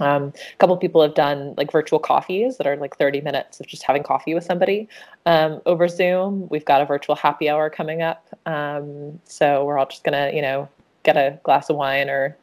Um, 0.00 0.32
a 0.52 0.56
couple 0.58 0.76
people 0.76 1.02
have 1.02 1.14
done 1.14 1.54
like 1.56 1.70
virtual 1.70 1.98
coffees 1.98 2.56
that 2.56 2.66
are 2.66 2.76
like 2.76 2.96
30 2.96 3.20
minutes 3.20 3.60
of 3.60 3.66
just 3.66 3.84
having 3.84 4.02
coffee 4.02 4.34
with 4.34 4.44
somebody 4.44 4.88
um, 5.26 5.60
over 5.66 5.86
Zoom. 5.86 6.48
We've 6.48 6.64
got 6.64 6.82
a 6.82 6.84
virtual 6.84 7.14
happy 7.14 7.48
hour 7.48 7.70
coming 7.70 8.02
up. 8.02 8.28
Um, 8.46 9.20
so 9.24 9.64
we're 9.64 9.78
all 9.78 9.86
just 9.86 10.04
going 10.04 10.14
to, 10.30 10.34
you 10.34 10.42
know, 10.42 10.68
get 11.04 11.16
a 11.16 11.38
glass 11.44 11.70
of 11.70 11.76
wine 11.76 12.08
or 12.08 12.36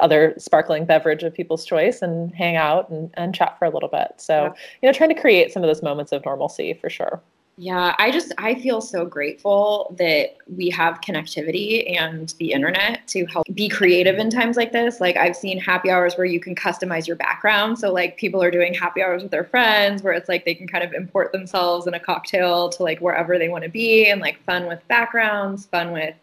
other 0.00 0.34
sparkling 0.38 0.84
beverage 0.84 1.22
of 1.22 1.34
people's 1.34 1.64
choice 1.64 2.00
and 2.00 2.34
hang 2.34 2.56
out 2.56 2.88
and, 2.90 3.10
and 3.14 3.34
chat 3.34 3.58
for 3.58 3.64
a 3.64 3.70
little 3.70 3.88
bit. 3.88 4.12
So, 4.18 4.44
yeah. 4.44 4.52
you 4.82 4.88
know, 4.88 4.92
trying 4.92 5.14
to 5.14 5.20
create 5.20 5.52
some 5.52 5.62
of 5.62 5.68
those 5.68 5.82
moments 5.82 6.12
of 6.12 6.24
normalcy 6.24 6.74
for 6.74 6.88
sure. 6.88 7.20
Yeah, 7.56 7.94
I 7.98 8.10
just 8.10 8.32
I 8.36 8.56
feel 8.56 8.80
so 8.80 9.04
grateful 9.04 9.94
that 9.98 10.38
we 10.48 10.70
have 10.70 11.00
connectivity 11.00 11.96
and 11.96 12.34
the 12.38 12.50
internet 12.50 13.06
to 13.08 13.26
help 13.26 13.46
be 13.54 13.68
creative 13.68 14.18
in 14.18 14.28
times 14.28 14.56
like 14.56 14.72
this. 14.72 15.00
Like 15.00 15.16
I've 15.16 15.36
seen 15.36 15.60
happy 15.60 15.88
hours 15.88 16.16
where 16.16 16.26
you 16.26 16.40
can 16.40 16.56
customize 16.56 17.06
your 17.06 17.14
background. 17.14 17.78
So 17.78 17.92
like 17.92 18.16
people 18.16 18.42
are 18.42 18.50
doing 18.50 18.74
happy 18.74 19.02
hours 19.02 19.22
with 19.22 19.30
their 19.30 19.44
friends 19.44 20.02
where 20.02 20.12
it's 20.12 20.28
like 20.28 20.44
they 20.44 20.54
can 20.56 20.66
kind 20.66 20.82
of 20.82 20.92
import 20.94 21.30
themselves 21.30 21.86
in 21.86 21.94
a 21.94 22.00
cocktail 22.00 22.70
to 22.70 22.82
like 22.82 22.98
wherever 23.00 23.38
they 23.38 23.48
want 23.48 23.62
to 23.62 23.70
be 23.70 24.10
and 24.10 24.20
like 24.20 24.42
fun 24.42 24.66
with 24.66 24.86
backgrounds, 24.88 25.66
fun 25.66 25.92
with 25.92 26.16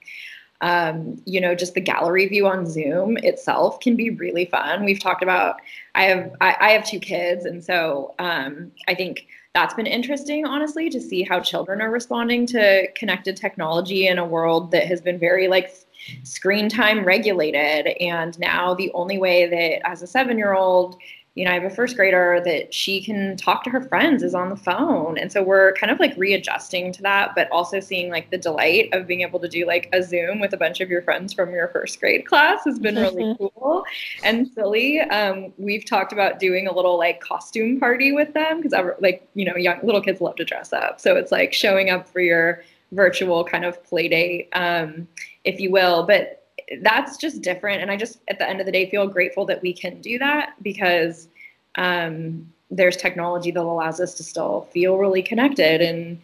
um, 0.60 1.20
you 1.26 1.42
know, 1.42 1.56
just 1.56 1.74
the 1.74 1.82
gallery 1.82 2.28
view 2.28 2.46
on 2.46 2.68
Zoom 2.68 3.18
itself 3.18 3.80
can 3.80 3.96
be 3.96 4.12
really 4.12 4.46
fun. 4.46 4.84
We've 4.84 5.00
talked 5.00 5.24
about 5.24 5.62
I 5.96 6.04
have 6.04 6.36
I, 6.42 6.58
I 6.60 6.70
have 6.72 6.86
two 6.86 7.00
kids 7.00 7.46
and 7.46 7.64
so 7.64 8.16
um, 8.20 8.72
I 8.90 8.96
think 8.96 9.28
that's 9.54 9.74
been 9.74 9.88
interesting, 9.88 10.46
honestly, 10.46 10.90
to 10.90 11.02
see 11.02 11.24
how 11.24 11.40
children 11.40 11.82
are 11.82 11.92
responding 11.92 12.46
to 12.48 12.88
connected 12.94 13.36
technology 13.36 14.08
in 14.08 14.18
a 14.18 14.26
world 14.26 14.72
that 14.72 14.86
has 14.88 15.02
been 15.02 15.20
very 15.20 15.48
like 15.48 15.76
screen 16.24 16.70
time 16.70 17.04
regulated. 17.04 17.88
And 18.00 18.38
now 18.40 18.74
the 18.74 18.92
only 18.94 19.18
way 19.18 19.48
that 19.48 19.88
as 19.88 20.02
a 20.02 20.08
seven 20.08 20.38
year 20.38 20.54
old, 20.54 20.98
you 21.36 21.46
know, 21.46 21.52
I 21.52 21.54
have 21.54 21.64
a 21.64 21.70
first 21.70 21.96
grader 21.96 22.42
that 22.44 22.74
she 22.74 23.02
can 23.02 23.38
talk 23.38 23.64
to 23.64 23.70
her 23.70 23.82
friends 23.82 24.22
is 24.22 24.36
on 24.36 24.50
the 24.50 24.58
phone. 24.58 25.18
And 25.18 25.32
so 25.32 25.42
we're 25.42 25.72
kind 25.74 25.90
of 25.90 25.98
like 25.98 26.14
readjusting 26.18 26.92
to 26.92 27.02
that, 27.04 27.36
but 27.36 27.50
also 27.52 27.80
seeing 27.80 28.10
like 28.10 28.32
the 28.32 28.38
delight 28.38 28.90
of 28.92 29.08
being 29.08 29.22
able 29.22 29.40
to 29.40 29.48
do 29.48 29.66
like 29.66 29.88
a 29.94 30.04
Zoom 30.04 30.42
with 30.42 30.52
a 30.52 30.58
bunch 30.58 30.82
of 30.82 30.90
your 30.90 31.02
friends 31.02 31.34
from 31.34 31.52
your 31.52 31.70
first 31.70 32.02
grade 32.02 32.26
class 32.26 32.66
has 32.66 32.80
been 32.80 32.96
really 32.96 33.34
cool 33.40 33.84
and 34.26 34.46
silly. 34.50 35.00
Um, 35.00 35.54
we've 35.58 35.86
talked 35.86 36.12
about 36.12 36.40
doing 36.40 36.68
a 36.68 36.76
little 36.76 36.98
like 36.98 37.22
costume 37.22 37.80
party 37.80 38.12
with 38.12 38.34
them 38.34 38.62
because 38.62 38.78
like, 39.00 39.26
you 39.34 39.46
know, 39.46 39.56
young 39.56 39.80
little 39.84 40.02
kids 40.02 40.20
love 40.20 40.36
to 40.36 40.44
dress 40.44 40.74
up. 40.74 41.00
So 41.00 41.16
it's 41.16 41.32
like 41.32 41.54
showing 41.54 41.92
up 41.92 42.10
for 42.10 42.20
your 42.20 42.64
virtual 42.92 43.46
kind 43.46 43.64
of 43.64 43.82
play 43.86 44.10
date, 44.10 44.50
um, 44.52 45.08
if 45.46 45.62
you 45.62 45.72
will. 45.72 46.04
But 46.04 46.41
that's 46.82 47.18
just 47.18 47.42
different. 47.42 47.82
And 47.82 47.92
I 47.92 47.98
just, 47.98 48.20
at 48.28 48.40
the 48.40 48.50
end 48.50 48.60
of 48.60 48.66
the 48.66 48.72
day, 48.72 48.90
feel 48.90 49.08
grateful 49.08 49.46
that 49.46 49.62
we 49.62 49.74
can 49.74 50.00
do 50.02 50.18
that 50.20 50.54
because 50.62 51.28
um, 51.76 52.52
there's 52.70 52.98
technology 52.98 53.52
that 53.52 53.62
allows 53.62 54.00
us 54.00 54.14
to 54.16 54.24
still 54.24 54.68
feel 54.72 54.98
really 54.98 55.22
connected 55.22 55.82
and 55.82 56.22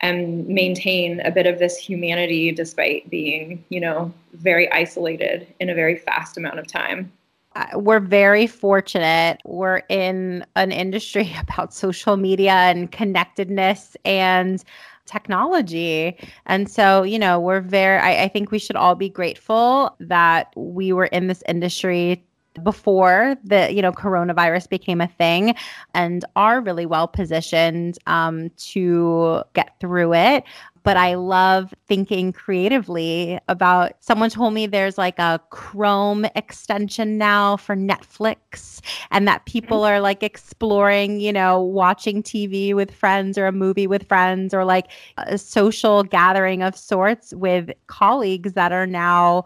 and 0.00 0.46
maintain 0.48 1.20
a 1.20 1.30
bit 1.30 1.46
of 1.46 1.58
this 1.58 1.78
humanity 1.78 2.52
despite 2.52 3.08
being, 3.08 3.64
you 3.70 3.80
know, 3.80 4.12
very 4.34 4.70
isolated 4.70 5.46
in 5.60 5.70
a 5.70 5.74
very 5.74 5.96
fast 5.96 6.36
amount 6.36 6.58
of 6.58 6.66
time. 6.66 7.10
Uh, 7.56 7.66
we're 7.74 8.00
very 8.00 8.46
fortunate. 8.46 9.40
We're 9.44 9.82
in 9.88 10.44
an 10.56 10.72
industry 10.72 11.34
about 11.40 11.72
social 11.72 12.16
media 12.16 12.52
and 12.52 12.90
connectedness 12.90 13.96
and 14.04 14.62
technology. 15.06 16.16
And 16.46 16.70
so, 16.70 17.02
you 17.02 17.18
know, 17.18 17.38
we're 17.40 17.60
very, 17.60 17.98
I, 17.98 18.24
I 18.24 18.28
think 18.28 18.50
we 18.50 18.58
should 18.58 18.76
all 18.76 18.94
be 18.94 19.08
grateful 19.08 19.94
that 20.00 20.52
we 20.56 20.92
were 20.92 21.06
in 21.06 21.26
this 21.26 21.42
industry 21.48 22.24
before 22.62 23.36
the 23.42 23.72
you 23.72 23.82
know 23.82 23.90
coronavirus 23.90 24.68
became 24.68 25.00
a 25.00 25.08
thing 25.08 25.54
and 25.92 26.24
are 26.36 26.60
really 26.60 26.86
well 26.86 27.08
positioned 27.08 27.98
um, 28.06 28.50
to 28.56 29.42
get 29.54 29.74
through 29.80 30.14
it 30.14 30.44
but 30.84 30.98
I 30.98 31.14
love 31.14 31.74
thinking 31.88 32.32
creatively 32.32 33.40
about 33.48 33.92
someone 34.00 34.30
told 34.30 34.52
me 34.52 34.66
there's 34.66 34.98
like 34.98 35.18
a 35.18 35.40
Chrome 35.50 36.26
extension 36.36 37.18
now 37.18 37.56
for 37.56 37.74
Netflix 37.74 38.80
and 39.10 39.26
that 39.26 39.46
people 39.46 39.78
mm-hmm. 39.78 39.94
are 39.94 40.00
like 40.00 40.22
exploring, 40.22 41.20
you 41.20 41.32
know, 41.32 41.60
watching 41.60 42.22
TV 42.22 42.74
with 42.74 42.90
friends 42.90 43.38
or 43.38 43.46
a 43.46 43.52
movie 43.52 43.86
with 43.86 44.06
friends 44.06 44.52
or 44.52 44.64
like 44.64 44.88
a 45.16 45.38
social 45.38 46.04
gathering 46.04 46.62
of 46.62 46.76
sorts 46.76 47.32
with 47.32 47.70
colleagues 47.86 48.52
that 48.52 48.70
are 48.70 48.86
now 48.86 49.44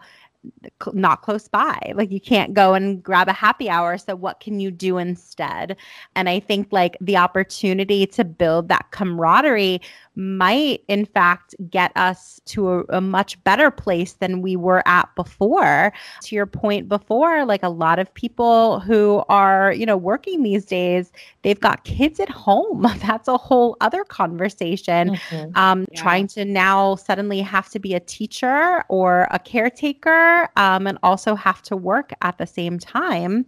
not 0.93 1.21
close 1.21 1.47
by. 1.47 1.91
Like 1.95 2.11
you 2.11 2.21
can't 2.21 2.53
go 2.53 2.73
and 2.73 3.03
grab 3.03 3.27
a 3.27 3.33
happy 3.33 3.69
hour. 3.69 3.97
So 3.97 4.15
what 4.15 4.39
can 4.39 4.59
you 4.59 4.71
do 4.71 4.97
instead? 4.97 5.75
And 6.15 6.29
I 6.29 6.39
think 6.39 6.69
like 6.71 6.97
the 7.01 7.17
opportunity 7.17 8.07
to 8.07 8.23
build 8.23 8.69
that 8.69 8.91
camaraderie 8.91 9.81
might 10.19 10.83
in 10.89 11.05
fact 11.05 11.55
get 11.69 11.93
us 11.95 12.41
to 12.43 12.69
a, 12.69 12.83
a, 12.89 12.99
much 12.99 13.41
better 13.45 13.71
place 13.71 14.13
than 14.13 14.41
we 14.41 14.57
were 14.57 14.85
at 14.85 15.07
before 15.15 15.93
to 16.21 16.35
your 16.35 16.45
point 16.45 16.89
before 16.89 17.45
like 17.45 17.63
a 17.63 17.69
lot 17.69 17.99
of 17.99 18.13
people 18.15 18.81
who 18.81 19.23
are 19.29 19.71
you 19.71 19.85
know 19.85 19.95
working 19.95 20.43
these 20.43 20.65
days 20.65 21.13
they've 21.43 21.61
got 21.61 21.85
kids 21.85 22.19
at 22.19 22.27
home 22.27 22.81
that's 22.97 23.29
a 23.29 23.37
whole 23.37 23.77
other 23.79 24.03
conversation 24.03 25.11
mm-hmm. 25.11 25.57
um, 25.57 25.85
yeah. 25.89 26.01
trying 26.01 26.27
to 26.27 26.43
now 26.43 26.95
suddenly 26.95 27.39
have 27.39 27.69
to 27.69 27.79
be 27.79 27.93
a 27.93 27.99
teacher 28.01 28.83
or 28.89 29.25
a 29.31 29.39
caretaker 29.39 30.49
um, 30.57 30.85
and 30.85 30.97
also 31.01 31.33
have 31.33 31.61
to 31.61 31.77
work 31.77 32.11
at 32.21 32.37
the 32.37 32.45
same 32.45 32.77
time 32.77 33.45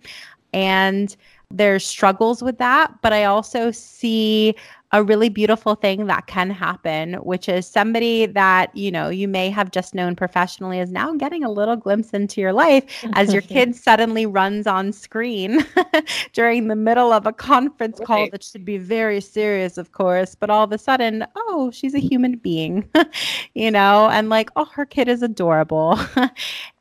and 0.53 1.17
there's 1.49 1.85
struggles 1.85 2.41
with 2.41 2.57
that 2.59 2.93
but 3.01 3.11
i 3.11 3.25
also 3.25 3.71
see 3.71 4.55
a 4.93 5.03
really 5.03 5.29
beautiful 5.29 5.75
thing 5.75 6.07
that 6.07 6.27
can 6.27 6.49
happen, 6.49 7.13
which 7.15 7.47
is 7.47 7.65
somebody 7.65 8.25
that, 8.25 8.75
you 8.75 8.91
know, 8.91 9.09
you 9.09 9.27
may 9.27 9.49
have 9.49 9.71
just 9.71 9.95
known 9.95 10.15
professionally 10.15 10.79
is 10.79 10.91
now 10.91 11.13
getting 11.13 11.43
a 11.43 11.51
little 11.51 11.77
glimpse 11.77 12.09
into 12.11 12.41
your 12.41 12.51
life 12.51 12.83
as 13.13 13.31
your 13.31 13.41
kid 13.53 13.73
suddenly 13.75 14.25
runs 14.25 14.67
on 14.67 14.91
screen 14.91 15.65
during 16.33 16.67
the 16.67 16.75
middle 16.75 17.13
of 17.13 17.25
a 17.25 17.31
conference 17.31 17.99
right. 17.99 18.05
call 18.05 18.29
that 18.31 18.43
should 18.43 18.65
be 18.65 18.77
very 18.77 19.21
serious, 19.21 19.77
of 19.77 19.93
course, 19.93 20.35
but 20.35 20.49
all 20.49 20.65
of 20.65 20.71
a 20.73 20.77
sudden, 20.77 21.25
oh, 21.35 21.71
she's 21.71 21.95
a 21.95 21.99
human 21.99 22.35
being, 22.37 22.87
you 23.53 23.71
know, 23.71 24.09
and 24.09 24.27
like, 24.27 24.49
oh, 24.57 24.65
her 24.65 24.85
kid 24.85 25.07
is 25.07 25.21
adorable. 25.21 25.97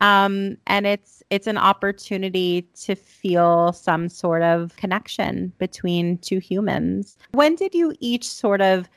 um, 0.00 0.56
and 0.66 0.86
it's, 0.86 1.22
it's 1.30 1.46
an 1.46 1.58
opportunity 1.58 2.62
to 2.74 2.96
feel 2.96 3.72
some 3.72 4.08
sort 4.08 4.42
of 4.42 4.74
connection 4.76 5.52
between 5.58 6.18
two 6.18 6.40
humans. 6.40 7.16
When 7.30 7.54
did 7.54 7.72
you 7.72 7.94
each 8.00 8.28
sort 8.28 8.60
of 8.60 8.88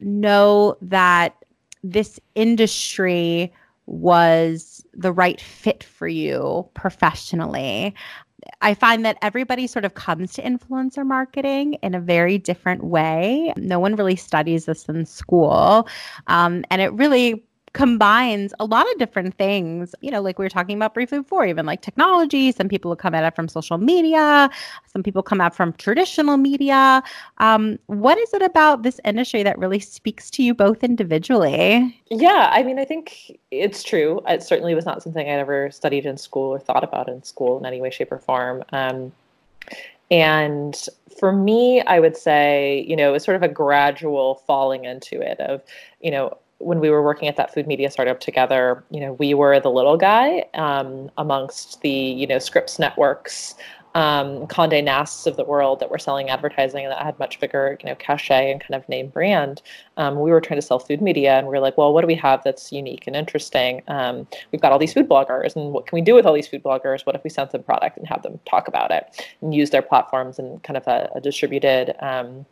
know 0.00 0.76
that 0.80 1.36
this 1.84 2.18
industry 2.34 3.52
was 3.86 4.84
the 4.94 5.12
right 5.12 5.40
fit 5.40 5.82
for 5.82 6.08
you 6.08 6.68
professionally. 6.74 7.94
I 8.60 8.74
find 8.74 9.04
that 9.04 9.18
everybody 9.22 9.66
sort 9.66 9.84
of 9.84 9.94
comes 9.94 10.32
to 10.34 10.42
influencer 10.42 11.06
marketing 11.06 11.74
in 11.74 11.94
a 11.94 12.00
very 12.00 12.38
different 12.38 12.84
way. 12.84 13.52
No 13.56 13.78
one 13.78 13.96
really 13.96 14.16
studies 14.16 14.64
this 14.64 14.86
in 14.86 15.06
school. 15.06 15.88
Um, 16.26 16.64
and 16.70 16.80
it 16.80 16.92
really 16.92 17.44
combines 17.72 18.52
a 18.60 18.64
lot 18.64 18.90
of 18.92 18.98
different 18.98 19.36
things, 19.38 19.94
you 20.02 20.10
know, 20.10 20.20
like 20.20 20.38
we 20.38 20.44
were 20.44 20.50
talking 20.50 20.76
about 20.76 20.92
briefly 20.92 21.18
before, 21.18 21.46
even 21.46 21.64
like 21.64 21.80
technology. 21.80 22.52
Some 22.52 22.68
people 22.68 22.94
come 22.96 23.14
at 23.14 23.24
it 23.24 23.34
from 23.34 23.48
social 23.48 23.78
media, 23.78 24.50
some 24.86 25.02
people 25.02 25.22
come 25.22 25.40
out 25.40 25.54
from 25.54 25.72
traditional 25.74 26.36
media. 26.36 27.02
Um, 27.38 27.78
what 27.86 28.18
is 28.18 28.34
it 28.34 28.42
about 28.42 28.82
this 28.82 29.00
industry 29.04 29.42
that 29.42 29.58
really 29.58 29.80
speaks 29.80 30.30
to 30.32 30.42
you 30.42 30.54
both 30.54 30.84
individually? 30.84 31.98
Yeah, 32.10 32.50
I 32.52 32.62
mean, 32.62 32.78
I 32.78 32.84
think 32.84 33.38
it's 33.50 33.82
true. 33.82 34.20
It 34.28 34.42
certainly 34.42 34.74
was 34.74 34.84
not 34.84 35.02
something 35.02 35.26
I'd 35.26 35.38
ever 35.38 35.70
studied 35.70 36.04
in 36.04 36.18
school 36.18 36.50
or 36.50 36.58
thought 36.58 36.84
about 36.84 37.08
in 37.08 37.22
school 37.22 37.58
in 37.58 37.64
any 37.64 37.80
way, 37.80 37.90
shape, 37.90 38.12
or 38.12 38.18
form. 38.18 38.64
Um, 38.70 39.12
and 40.10 40.76
for 41.18 41.32
me, 41.32 41.80
I 41.80 41.98
would 41.98 42.18
say, 42.18 42.84
you 42.86 42.96
know, 42.96 43.08
it 43.08 43.12
was 43.12 43.24
sort 43.24 43.36
of 43.36 43.42
a 43.42 43.48
gradual 43.48 44.34
falling 44.46 44.84
into 44.84 45.22
it 45.22 45.40
of, 45.40 45.62
you 46.02 46.10
know, 46.10 46.36
when 46.62 46.80
we 46.80 46.90
were 46.90 47.02
working 47.02 47.28
at 47.28 47.36
that 47.36 47.52
food 47.52 47.66
media 47.66 47.90
startup 47.90 48.20
together, 48.20 48.84
you 48.90 49.00
know, 49.00 49.14
we 49.14 49.34
were 49.34 49.58
the 49.60 49.70
little 49.70 49.96
guy 49.96 50.44
um, 50.54 51.10
amongst 51.18 51.80
the, 51.82 51.90
you 51.90 52.26
know, 52.26 52.38
Scripps 52.38 52.78
networks, 52.78 53.54
um, 53.94 54.46
Condé 54.46 54.82
Nasts 54.82 55.26
of 55.26 55.36
the 55.36 55.44
world 55.44 55.80
that 55.80 55.90
were 55.90 55.98
selling 55.98 56.30
advertising 56.30 56.88
that 56.88 57.02
had 57.02 57.18
much 57.18 57.38
bigger, 57.40 57.76
you 57.82 57.88
know, 57.88 57.94
cachet 57.96 58.50
and 58.50 58.60
kind 58.60 58.74
of 58.74 58.88
name 58.88 59.08
brand. 59.08 59.60
Um, 59.96 60.20
we 60.20 60.30
were 60.30 60.40
trying 60.40 60.58
to 60.58 60.66
sell 60.66 60.78
food 60.78 61.02
media, 61.02 61.38
and 61.38 61.46
we 61.46 61.56
are 61.56 61.60
like, 61.60 61.76
well, 61.76 61.92
what 61.92 62.00
do 62.00 62.06
we 62.06 62.14
have 62.14 62.42
that's 62.42 62.72
unique 62.72 63.06
and 63.06 63.14
interesting? 63.14 63.82
Um, 63.88 64.26
we've 64.50 64.60
got 64.60 64.72
all 64.72 64.78
these 64.78 64.94
food 64.94 65.08
bloggers, 65.08 65.54
and 65.56 65.72
what 65.72 65.86
can 65.86 65.96
we 65.96 66.02
do 66.02 66.14
with 66.14 66.24
all 66.24 66.32
these 66.32 66.48
food 66.48 66.62
bloggers? 66.62 67.04
What 67.04 67.14
if 67.16 67.24
we 67.24 67.30
sent 67.30 67.50
them 67.50 67.62
product 67.62 67.98
and 67.98 68.06
have 68.06 68.22
them 68.22 68.40
talk 68.48 68.66
about 68.66 68.90
it 68.90 69.26
and 69.42 69.54
use 69.54 69.70
their 69.70 69.82
platforms 69.82 70.38
in 70.38 70.58
kind 70.60 70.76
of 70.76 70.86
a, 70.86 71.10
a 71.14 71.20
distributed 71.20 71.94
um, 72.00 72.46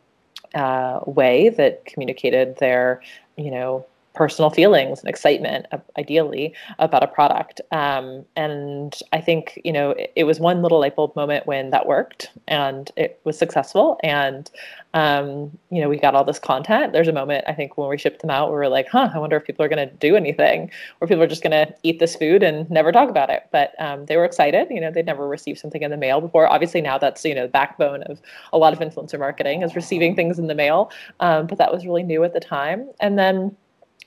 uh, 0.53 0.99
way 1.05 1.49
that 1.49 1.85
communicated 1.85 2.57
their, 2.57 3.01
you 3.37 3.49
know, 3.49 3.85
personal 4.13 4.49
feelings 4.49 4.99
and 4.99 5.09
excitement 5.09 5.65
ideally 5.97 6.53
about 6.79 7.03
a 7.03 7.07
product. 7.07 7.61
Um, 7.71 8.25
and 8.35 8.99
i 9.13 9.21
think 9.21 9.59
you 9.63 9.71
know 9.71 9.91
it, 9.91 10.11
it, 10.15 10.23
was 10.25 10.39
one 10.39 10.61
little 10.61 10.79
light 10.79 10.95
bulb 10.95 11.15
moment 11.15 11.47
when 11.47 11.69
that 11.69 11.85
worked 11.85 12.29
and 12.47 12.91
it 12.95 13.19
was 13.23 13.37
successful. 13.37 13.99
And 14.03 14.49
um, 14.93 15.57
you 15.69 15.81
know 15.81 15.87
we 15.87 15.97
got 15.97 16.15
all 16.15 16.23
this 16.23 16.39
content. 16.39 16.93
There's 16.93 17.07
a 17.07 17.13
moment 17.13 17.45
i 17.47 17.53
think 17.53 17.77
when 17.77 17.89
we 17.89 17.97
shipped 17.97 18.21
them 18.21 18.29
out 18.29 18.49
we 18.49 18.55
were 18.55 18.67
like 18.67 18.87
huh 18.89 19.09
i 19.13 19.17
wonder 19.17 19.37
if 19.37 19.45
people 19.45 19.63
are 19.65 19.69
going 19.69 19.87
to 19.87 19.93
do 19.95 20.15
anything 20.15 20.69
or 20.99 21.07
people 21.07 21.23
are 21.23 21.27
just 21.27 21.43
going 21.43 21.51
to 21.51 21.73
eat 21.83 21.99
this 21.99 22.15
food 22.15 22.43
and 22.43 22.69
never 22.69 22.91
talk 22.91 23.09
about 23.09 23.29
it. 23.29 23.47
But 23.51 23.73
um, 23.79 24.05
they 24.05 24.17
were 24.17 24.25
excited 24.25 24.67
you 24.69 24.81
know 24.81 24.91
they'd 24.91 25.05
never 25.05 25.27
received 25.27 25.59
something 25.59 25.81
in 25.81 25.91
the 25.91 25.97
mail 25.97 26.21
before. 26.21 26.47
Obviously 26.47 26.81
now 26.81 26.97
that's 26.97 27.23
you 27.23 27.35
know 27.35 27.43
the 27.43 27.51
backbone 27.51 28.03
of 28.03 28.21
a 28.53 28.57
lot 28.57 28.73
of 28.73 28.79
influencer 28.79 29.19
marketing 29.19 29.61
is 29.61 29.75
receiving 29.75 30.15
things 30.15 30.37
in 30.39 30.47
the 30.47 30.55
mail 30.55 30.91
um, 31.19 31.47
but 31.47 31.57
that 31.57 31.71
was 31.71 31.85
really 31.85 32.03
new 32.03 32.23
at 32.23 32.33
the 32.33 32.39
time. 32.39 32.89
And 32.99 33.17
then 33.17 33.55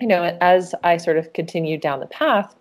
you 0.00 0.07
know, 0.07 0.37
as 0.40 0.74
I 0.83 0.96
sort 0.96 1.16
of 1.16 1.33
continued 1.33 1.80
down 1.80 2.00
the 2.00 2.07
path, 2.07 2.54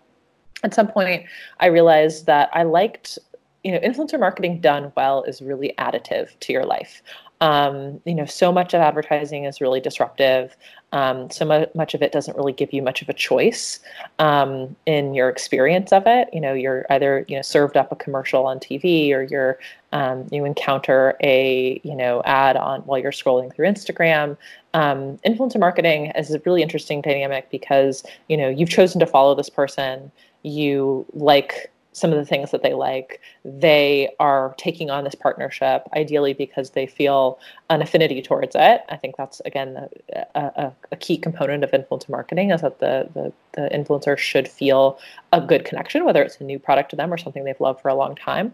at 0.63 0.73
some 0.73 0.87
point 0.87 1.25
I 1.59 1.67
realized 1.67 2.25
that 2.25 2.49
I 2.53 2.63
liked, 2.63 3.19
you 3.63 3.71
know, 3.71 3.79
influencer 3.79 4.19
marketing 4.19 4.59
done 4.59 4.91
well 4.95 5.23
is 5.23 5.41
really 5.41 5.73
additive 5.77 6.37
to 6.41 6.53
your 6.53 6.65
life. 6.65 7.01
Um, 7.43 7.99
you 8.05 8.15
know, 8.15 8.25
so 8.25 8.53
much 8.53 8.73
of 8.73 8.79
advertising 8.79 9.43
is 9.43 9.59
really 9.59 9.81
disruptive. 9.81 10.55
Um, 10.93 11.29
so 11.29 11.43
mu- 11.43 11.65
much 11.75 11.93
of 11.93 12.01
it 12.01 12.13
doesn't 12.13 12.37
really 12.37 12.53
give 12.53 12.71
you 12.71 12.81
much 12.81 13.01
of 13.01 13.09
a 13.09 13.13
choice 13.13 13.79
um, 14.19 14.75
in 14.85 15.13
your 15.13 15.27
experience 15.27 15.91
of 15.91 16.03
it. 16.05 16.29
You 16.31 16.39
know, 16.39 16.53
you're 16.53 16.85
either 16.89 17.25
you 17.27 17.35
know 17.35 17.41
served 17.41 17.75
up 17.75 17.91
a 17.91 17.97
commercial 17.97 18.45
on 18.45 18.59
TV 18.59 19.11
or 19.11 19.23
you're 19.23 19.59
um, 19.91 20.25
you 20.31 20.45
encounter 20.45 21.17
a 21.21 21.81
you 21.83 21.95
know 21.95 22.21
ad 22.23 22.55
on 22.55 22.79
while 22.81 22.99
you're 22.99 23.11
scrolling 23.11 23.53
through 23.53 23.67
Instagram. 23.67 24.37
Um, 24.73 25.17
influencer 25.27 25.59
marketing 25.59 26.13
is 26.15 26.33
a 26.33 26.39
really 26.45 26.61
interesting 26.61 27.01
dynamic 27.01 27.49
because 27.49 28.03
you 28.29 28.37
know 28.37 28.47
you've 28.47 28.69
chosen 28.69 29.01
to 29.01 29.05
follow 29.05 29.35
this 29.35 29.49
person. 29.49 30.11
You 30.43 31.05
like 31.13 31.72
some 31.93 32.11
of 32.11 32.17
the 32.17 32.25
things 32.25 32.51
that 32.51 32.63
they 32.63 32.73
like. 32.73 33.21
They 33.45 34.09
are 34.19 34.53
taking 34.57 34.89
on 34.89 35.03
this 35.03 35.15
partnership, 35.15 35.87
ideally 35.95 36.33
because 36.33 36.71
they 36.71 36.85
feel 36.85 37.39
an 37.69 37.81
affinity 37.81 38.21
towards 38.21 38.55
it. 38.55 38.81
I 38.89 38.97
think 38.97 39.15
that's 39.15 39.39
again 39.45 39.87
a, 40.13 40.25
a, 40.35 40.73
a 40.91 40.95
key 40.97 41.17
component 41.17 41.63
of 41.63 41.71
influencer 41.71 42.09
marketing 42.09 42.51
is 42.51 42.61
that 42.61 42.79
the, 42.79 43.07
the 43.13 43.33
the 43.53 43.69
influencer 43.69 44.17
should 44.17 44.47
feel 44.47 44.99
a 45.31 45.39
good 45.39 45.63
connection, 45.63 46.03
whether 46.03 46.21
it's 46.23 46.41
a 46.41 46.43
new 46.43 46.59
product 46.59 46.89
to 46.89 46.95
them 46.95 47.13
or 47.13 47.17
something 47.17 47.43
they've 47.43 47.61
loved 47.61 47.81
for 47.81 47.89
a 47.89 47.95
long 47.95 48.15
time. 48.15 48.53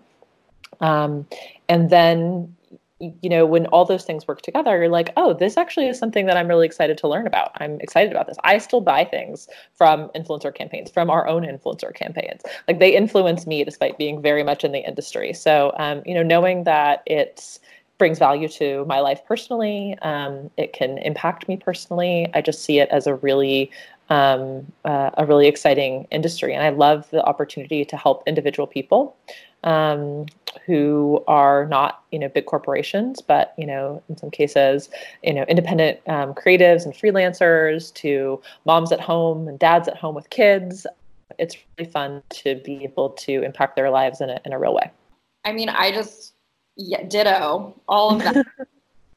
Um, 0.82 1.26
and 1.68 1.90
then 1.90 2.56
you 3.00 3.30
know, 3.30 3.46
when 3.46 3.66
all 3.68 3.86
those 3.86 4.04
things 4.04 4.28
work 4.28 4.42
together, 4.42 4.78
you're 4.78 4.90
like, 4.90 5.14
oh, 5.16 5.34
this 5.34 5.58
actually 5.58 5.88
is 5.88 5.98
something 5.98 6.26
that 6.26 6.36
I'm 6.36 6.48
really 6.48 6.66
excited 6.66 6.98
to 7.00 7.08
learn 7.08 7.28
about. 7.28 7.52
I'm 7.56 7.80
excited 7.80 8.12
about 8.12 8.28
this. 8.28 8.38
I 8.44 8.58
still 8.58 8.82
buy 8.82 9.06
things 9.06 9.48
from 9.76 10.10
influencer 10.10 10.54
campaigns, 10.54 10.92
from 10.92 11.10
our 11.10 11.28
own 11.28 11.44
influencer 11.44 11.94
campaigns. 11.94 12.42
Like 12.68 12.80
they 12.80 12.96
influence 12.96 13.48
me 13.48 13.64
despite 13.64 13.98
being 13.98 14.22
very 14.22 14.44
much 14.44 14.64
in 14.64 14.74
the 14.74 14.86
industry. 14.86 15.34
So, 15.34 15.74
um, 15.78 16.02
you 16.06 16.14
know, 16.14 16.24
knowing 16.24 16.66
that 16.66 17.04
it 17.06 17.60
brings 17.98 18.20
value 18.20 18.48
to 18.48 18.86
my 18.86 19.00
life 19.00 19.22
personally, 19.26 19.98
um, 20.02 20.50
it 20.58 20.74
can 20.74 20.98
impact 21.00 21.48
me 21.48 21.58
personally. 21.58 22.28
I 22.34 22.42
just 22.42 22.64
see 22.64 22.80
it 22.80 22.90
as 22.90 23.08
a 23.08 23.16
really 23.16 23.72
um, 24.10 24.66
uh, 24.86 25.12
a 25.18 25.26
really 25.26 25.48
exciting 25.48 26.08
industry. 26.10 26.56
And 26.56 26.64
I 26.64 26.70
love 26.70 27.08
the 27.12 27.24
opportunity 27.24 27.86
to 27.86 27.96
help 27.96 28.24
individual 28.26 28.66
people 28.66 29.16
um, 29.64 30.26
who 30.66 31.24
are 31.28 31.66
not 31.68 32.04
you 32.12 32.20
know 32.20 32.30
big 32.30 32.46
corporations 32.46 33.22
but 33.22 33.54
you 33.58 33.66
know 33.66 34.02
in 34.10 34.18
some 34.18 34.32
cases 34.32 34.90
you 35.24 35.34
know 35.34 35.44
independent 35.44 36.00
um, 36.08 36.34
creatives 36.34 36.86
and 36.86 36.94
freelancers 36.94 37.94
to 37.94 38.42
moms 38.66 38.92
at 38.92 39.00
home 39.00 39.48
and 39.48 39.60
dads 39.60 39.88
at 39.88 39.98
home 39.98 40.16
with 40.16 40.30
kids. 40.30 40.86
It's 41.38 41.56
really 41.78 41.90
fun 41.90 42.24
to 42.30 42.56
be 42.66 42.84
able 42.84 43.12
to 43.12 43.44
impact 43.44 43.76
their 43.76 43.90
lives 43.90 44.20
in 44.20 44.30
a, 44.30 44.40
in 44.46 44.54
a 44.54 44.60
real 44.60 44.74
way. 44.74 44.92
I 45.46 45.52
mean 45.52 45.70
i 45.70 45.92
just 45.92 46.34
yeah, 46.76 47.04
ditto 47.04 47.76
all 47.88 48.16
of 48.16 48.24
that. 48.24 48.46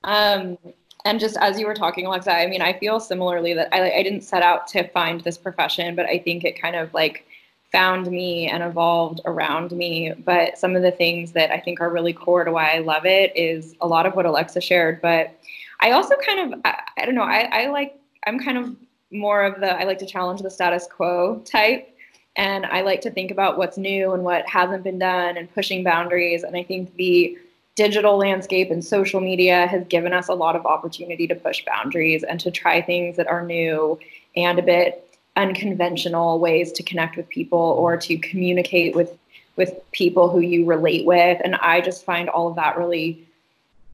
Um, 0.04 0.58
and 1.04 1.20
just 1.20 1.36
as 1.36 1.60
you 1.60 1.66
were 1.66 1.74
talking 1.74 2.06
alexa 2.06 2.32
i 2.32 2.46
mean 2.48 2.60
i 2.60 2.72
feel 2.72 2.98
similarly 2.98 3.54
that 3.54 3.68
I, 3.72 3.98
I 3.98 4.02
didn't 4.02 4.22
set 4.22 4.42
out 4.42 4.66
to 4.68 4.88
find 4.88 5.20
this 5.20 5.38
profession 5.38 5.94
but 5.94 6.06
i 6.06 6.18
think 6.18 6.44
it 6.44 6.60
kind 6.60 6.74
of 6.74 6.92
like 6.92 7.24
found 7.72 8.10
me 8.10 8.48
and 8.48 8.62
evolved 8.62 9.20
around 9.24 9.72
me. 9.72 10.12
But 10.24 10.58
some 10.58 10.76
of 10.76 10.82
the 10.82 10.90
things 10.90 11.32
that 11.32 11.50
I 11.50 11.58
think 11.58 11.80
are 11.80 11.90
really 11.90 12.12
core 12.12 12.44
to 12.44 12.52
why 12.52 12.70
I 12.72 12.78
love 12.78 13.06
it 13.06 13.32
is 13.34 13.74
a 13.80 13.86
lot 13.86 14.06
of 14.06 14.14
what 14.14 14.26
Alexa 14.26 14.60
shared. 14.60 15.00
But 15.00 15.34
I 15.80 15.92
also 15.92 16.14
kind 16.24 16.52
of, 16.52 16.60
I, 16.64 16.82
I 16.98 17.06
don't 17.06 17.14
know, 17.14 17.22
I, 17.22 17.48
I 17.50 17.66
like, 17.68 17.98
I'm 18.26 18.38
kind 18.38 18.58
of 18.58 18.76
more 19.10 19.42
of 19.42 19.60
the, 19.60 19.72
I 19.72 19.84
like 19.84 19.98
to 19.98 20.06
challenge 20.06 20.42
the 20.42 20.50
status 20.50 20.86
quo 20.86 21.40
type. 21.44 21.88
And 22.36 22.64
I 22.66 22.82
like 22.82 23.00
to 23.02 23.10
think 23.10 23.30
about 23.30 23.58
what's 23.58 23.76
new 23.76 24.12
and 24.12 24.22
what 24.22 24.46
hasn't 24.46 24.84
been 24.84 24.98
done 24.98 25.36
and 25.36 25.52
pushing 25.52 25.82
boundaries. 25.82 26.44
And 26.44 26.56
I 26.56 26.62
think 26.62 26.94
the 26.96 27.36
digital 27.74 28.16
landscape 28.18 28.70
and 28.70 28.84
social 28.84 29.20
media 29.20 29.66
has 29.66 29.86
given 29.86 30.12
us 30.12 30.28
a 30.28 30.34
lot 30.34 30.56
of 30.56 30.66
opportunity 30.66 31.26
to 31.26 31.34
push 31.34 31.64
boundaries 31.64 32.22
and 32.22 32.38
to 32.40 32.50
try 32.50 32.82
things 32.82 33.16
that 33.16 33.26
are 33.26 33.44
new 33.44 33.98
and 34.36 34.58
a 34.58 34.62
bit 34.62 35.11
unconventional 35.36 36.38
ways 36.38 36.72
to 36.72 36.82
connect 36.82 37.16
with 37.16 37.28
people 37.28 37.58
or 37.58 37.96
to 37.96 38.16
communicate 38.18 38.94
with 38.94 39.16
with 39.56 39.74
people 39.92 40.30
who 40.30 40.40
you 40.40 40.64
relate 40.64 41.04
with. 41.04 41.40
And 41.44 41.56
i 41.56 41.80
just 41.80 42.04
find 42.04 42.28
all 42.28 42.48
of 42.48 42.56
that 42.56 42.78
really 42.78 43.26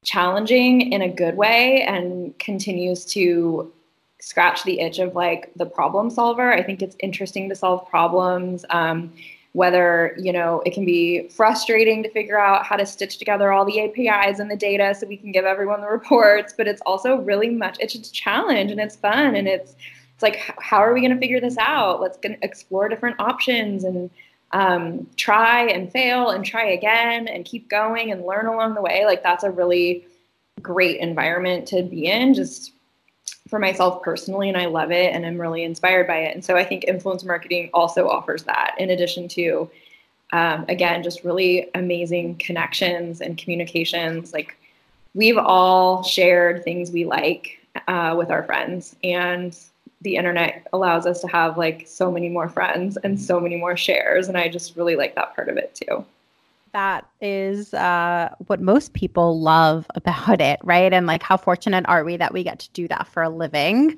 challenging 0.03 0.93
in 0.93 1.01
a 1.01 1.09
good 1.09 1.35
way 1.35 1.81
and 1.81 2.37
continues 2.39 3.03
to 3.03 3.71
scratch 4.19 4.63
the 4.63 4.79
itch 4.79 4.99
of 4.99 5.15
like 5.15 5.51
the 5.55 5.65
problem 5.65 6.09
solver. 6.09 6.51
I 6.51 6.63
think 6.63 6.81
it's 6.81 6.95
interesting 6.99 7.49
to 7.49 7.55
solve 7.55 7.87
problems 7.89 8.63
um, 8.69 9.11
whether 9.53 10.15
you 10.17 10.31
know 10.31 10.61
it 10.65 10.73
can 10.73 10.85
be 10.85 11.27
frustrating 11.29 12.03
to 12.03 12.09
figure 12.11 12.39
out 12.39 12.65
how 12.65 12.75
to 12.75 12.85
stitch 12.85 13.17
together 13.17 13.51
all 13.51 13.65
the 13.65 13.79
apis 13.79 14.39
and 14.39 14.49
the 14.49 14.55
data 14.55 14.93
so 14.93 15.07
we 15.07 15.17
can 15.17 15.31
give 15.31 15.45
everyone 15.45 15.81
the 15.81 15.87
reports 15.99 16.53
but 16.55 16.67
it's 16.67 16.81
also 16.85 17.17
really 17.17 17.49
much 17.49 17.77
it's 17.79 17.95
a 17.95 18.11
challenge 18.11 18.71
and 18.71 18.79
it's 18.79 18.95
fun 18.95 19.35
and 19.35 19.47
it's 19.47 19.75
it's 20.19 20.23
like 20.23 20.53
how 20.61 20.79
are 20.79 20.93
we 20.93 20.99
going 20.99 21.13
to 21.13 21.17
figure 21.17 21.39
this 21.39 21.57
out? 21.57 22.01
Let's 22.01 22.17
explore 22.41 22.89
different 22.89 23.21
options 23.21 23.85
and 23.85 24.09
um, 24.51 25.07
try 25.15 25.67
and 25.67 25.89
fail 25.89 26.31
and 26.31 26.43
try 26.43 26.71
again 26.71 27.29
and 27.29 27.45
keep 27.45 27.69
going 27.69 28.11
and 28.11 28.25
learn 28.25 28.45
along 28.47 28.73
the 28.73 28.81
way. 28.81 29.05
Like 29.05 29.23
that's 29.23 29.45
a 29.45 29.51
really 29.51 30.05
great 30.61 30.99
environment 30.99 31.69
to 31.69 31.83
be 31.83 32.07
in 32.07 32.33
just 32.33 32.73
for 33.47 33.59
myself 33.59 34.03
personally 34.03 34.49
and 34.49 34.57
i 34.57 34.65
love 34.65 34.91
it 34.91 35.15
and 35.15 35.25
i'm 35.25 35.39
really 35.39 35.63
inspired 35.63 36.05
by 36.05 36.17
it. 36.17 36.35
And 36.35 36.43
so 36.43 36.57
i 36.57 36.65
think 36.65 36.83
influence 36.83 37.23
marketing 37.23 37.69
also 37.73 38.09
offers 38.09 38.43
that 38.43 38.75
in 38.77 38.89
addition 38.89 39.29
to 39.29 39.71
um, 40.33 40.65
again 40.67 41.01
just 41.01 41.23
really 41.23 41.69
amazing 41.75 42.35
connections 42.39 43.21
and 43.21 43.37
communications. 43.37 44.33
Like 44.33 44.57
we've 45.13 45.37
all 45.37 46.03
shared 46.03 46.65
things 46.65 46.91
we 46.91 47.05
like 47.05 47.65
uh, 47.87 48.15
with 48.17 48.31
our 48.31 48.43
friends 48.43 48.97
and 49.01 49.57
the 50.01 50.15
internet 50.15 50.67
allows 50.71 51.05
us 51.05 51.21
to 51.21 51.27
have 51.27 51.57
like 51.57 51.85
so 51.87 52.11
many 52.11 52.29
more 52.29 52.47
friends 52.47 52.97
and 53.03 53.19
so 53.19 53.39
many 53.39 53.57
more 53.57 53.75
shares. 53.75 54.27
And 54.27 54.37
I 54.37 54.47
just 54.47 54.75
really 54.75 54.95
like 54.95 55.15
that 55.15 55.35
part 55.35 55.49
of 55.49 55.57
it 55.57 55.75
too. 55.75 56.05
That 56.71 57.09
is 57.19 57.73
uh, 57.73 58.33
what 58.45 58.61
most 58.61 58.93
people 58.93 59.39
love 59.41 59.87
about 59.95 60.39
it, 60.39 60.59
right? 60.63 60.93
And 60.93 61.07
like, 61.07 61.23
how 61.23 61.35
fortunate 61.35 61.85
are 61.87 62.03
we 62.03 62.15
that 62.17 62.31
we 62.31 62.43
get 62.43 62.59
to 62.59 62.69
do 62.71 62.87
that 62.89 63.07
for 63.07 63.23
a 63.23 63.29
living? 63.29 63.97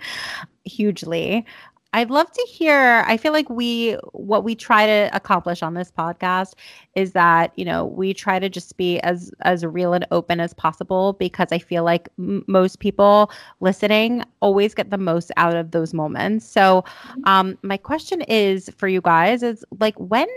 Hugely. 0.63 1.45
I'd 1.93 2.09
love 2.09 2.31
to 2.31 2.47
hear. 2.49 3.03
I 3.05 3.17
feel 3.17 3.33
like 3.33 3.49
we, 3.49 3.97
what 4.13 4.43
we 4.43 4.55
try 4.55 4.85
to 4.85 5.09
accomplish 5.13 5.61
on 5.61 5.73
this 5.73 5.91
podcast 5.91 6.53
is 6.95 7.13
that 7.13 7.53
you 7.55 7.63
know 7.63 7.85
we 7.85 8.13
try 8.13 8.37
to 8.37 8.49
just 8.49 8.75
be 8.77 8.99
as 8.99 9.31
as 9.41 9.65
real 9.65 9.93
and 9.93 10.05
open 10.11 10.39
as 10.39 10.53
possible 10.53 11.13
because 11.13 11.47
I 11.51 11.59
feel 11.59 11.83
like 11.83 12.09
m- 12.19 12.43
most 12.47 12.79
people 12.79 13.31
listening 13.61 14.23
always 14.41 14.73
get 14.73 14.89
the 14.89 14.97
most 14.97 15.31
out 15.37 15.55
of 15.55 15.71
those 15.71 15.93
moments. 15.93 16.45
So, 16.45 16.83
mm-hmm. 16.83 17.21
um, 17.25 17.57
my 17.61 17.77
question 17.77 18.21
is 18.21 18.69
for 18.77 18.87
you 18.87 19.01
guys 19.01 19.43
is 19.43 19.63
like 19.79 19.95
when 19.97 20.27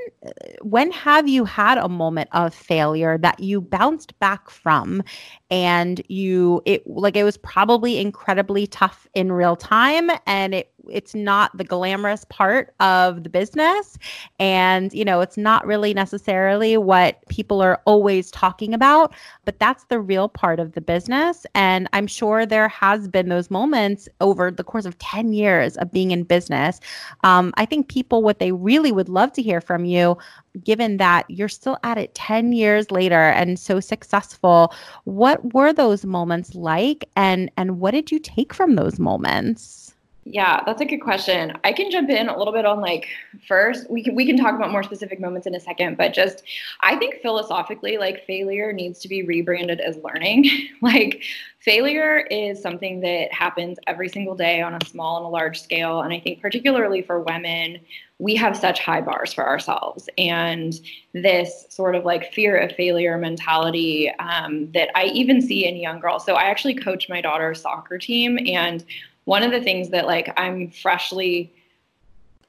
when 0.63 0.91
have 0.93 1.29
you 1.29 1.45
had 1.45 1.79
a 1.79 1.89
moment 1.89 2.29
of 2.33 2.55
failure 2.55 3.19
that 3.19 3.41
you 3.41 3.61
bounced 3.61 4.19
back 4.21 4.49
from 4.49 5.03
and 5.51 6.03
you 6.09 6.63
it 6.67 6.87
like 6.87 7.17
it 7.17 7.25
was 7.25 7.37
probably 7.37 7.99
incredibly 7.99 8.67
tough 8.67 9.07
in 9.15 9.33
real 9.33 9.57
time 9.57 10.11
and 10.27 10.55
it 10.55 10.74
it's 10.91 11.15
not 11.15 11.57
the 11.57 11.65
glamorous 11.65 12.25
part 12.29 12.75
of 12.81 13.23
the 13.23 13.29
business. 13.29 13.99
And 14.39 14.93
you 14.93 15.05
know 15.05 15.21
it's 15.21 15.37
not 15.37 15.67
really 15.67 15.95
necessarily 15.95 16.77
what 16.77 17.27
people 17.29 17.61
are 17.61 17.81
always 17.85 18.31
talking 18.31 18.75
about 18.75 19.13
but 19.45 19.59
that's 19.59 19.85
the 19.85 20.01
real 20.01 20.29
part 20.29 20.61
of 20.61 20.73
the 20.73 20.81
business. 20.81 21.47
And 21.55 21.89
i'm 21.93 22.07
sure 22.07 22.47
there 22.47 22.69
has 22.69 23.09
been 23.09 23.29
those 23.29 23.51
moments 23.51 24.09
over 24.21 24.51
the 24.51 24.65
course 24.65 24.85
of 24.87 24.99
10 24.99 25.33
years 25.33 25.77
of 25.77 25.93
being 25.93 26.11
in 26.11 26.25
business. 26.25 26.81
Um, 27.23 27.53
i 27.57 27.65
think 27.65 27.89
people 27.89 28.23
what 28.23 28.39
they 28.39 28.53
really 28.53 28.93
would 28.93 29.09
love 29.09 29.33
to 29.35 29.43
hear 29.43 29.61
from 29.61 29.85
you 29.85 30.17
given 30.63 30.99
that 30.99 31.29
you're 31.29 31.49
still 31.49 31.77
at 31.83 31.99
it 31.99 32.15
10 32.15 32.53
years 32.53 32.91
later 32.91 33.15
and 33.15 33.59
so 33.59 33.81
successful 33.81 34.73
what 35.05 35.55
were 35.55 35.73
those 35.73 36.05
moments 36.05 36.55
like? 36.55 37.05
And 37.17 37.51
and 37.57 37.81
what 37.81 37.93
did 37.93 38.11
you 38.11 38.19
take 38.19 38.53
from 38.55 38.75
those 38.75 38.99
moments 38.99 39.84
yeah, 40.27 40.63
that's 40.65 40.81
a 40.81 40.87
good 40.87 41.01
question. 41.01 41.53
I 41.65 41.73
can 41.73 41.91
jump 41.91 42.09
in 42.09 42.29
a 42.29 42.39
little 42.39 42.53
bit 42.53 42.65
on 42.65 42.81
like 42.81 43.09
first. 43.47 43.91
We 43.91 44.03
can 44.03 44.15
we 44.15 44.25
can 44.25 44.39
talk 44.39 44.55
about 44.55 44.73
more 44.73 44.83
specific 44.83 45.21
moments 45.21 45.47
in 45.47 45.55
a 45.55 45.61
second, 45.61 45.99
but 45.99 46.15
just 46.15 46.45
I 46.81 46.97
think 46.97 47.21
philosophically 47.21 47.99
like 47.99 48.25
failure 48.27 48.73
needs 48.73 49.01
to 49.01 49.09
be 49.09 49.23
rebranded 49.23 49.81
as 49.81 49.99
learning. 49.99 50.51
like 50.83 51.23
failure 51.59 52.21
is 52.31 52.61
something 52.61 53.01
that 53.01 53.33
happens 53.33 53.79
every 53.87 54.09
single 54.09 54.35
day 54.35 54.63
on 54.63 54.75
a 54.75 54.85
small 54.87 55.19
and 55.19 55.27
a 55.27 55.29
large 55.29 55.61
scale, 55.61 56.01
and 56.01 56.13
I 56.13 56.21
think 56.21 56.41
particularly 56.41 57.03
for 57.03 57.21
women, 57.21 57.81
we 58.19 58.35
have 58.37 58.57
such 58.57 58.81
high 58.81 59.01
bars 59.01 59.35
for 59.35 59.47
ourselves 59.47 60.09
and 60.17 60.81
this 61.13 61.67
sort 61.69 61.97
of 61.97 62.05
like 62.05 62.33
fear 62.33 62.57
of 62.57 62.73
failure 62.73 63.19
mentality 63.19 64.11
um, 64.21 64.71
that 64.73 64.89
I 64.95 65.07
even 65.07 65.43
see 65.43 65.67
in 65.67 65.77
young 65.77 66.01
girls. 66.01 66.25
So 66.25 66.35
I 66.35 66.45
actually 66.45 66.77
coach 66.77 67.09
my 67.09 67.21
daughter's 67.21 67.61
soccer 67.61 67.99
team 67.99 68.39
and 68.47 68.85
one 69.25 69.43
of 69.43 69.51
the 69.51 69.61
things 69.61 69.91
that 69.91 70.07
like 70.07 70.33
I'm 70.37 70.71
freshly 70.71 71.53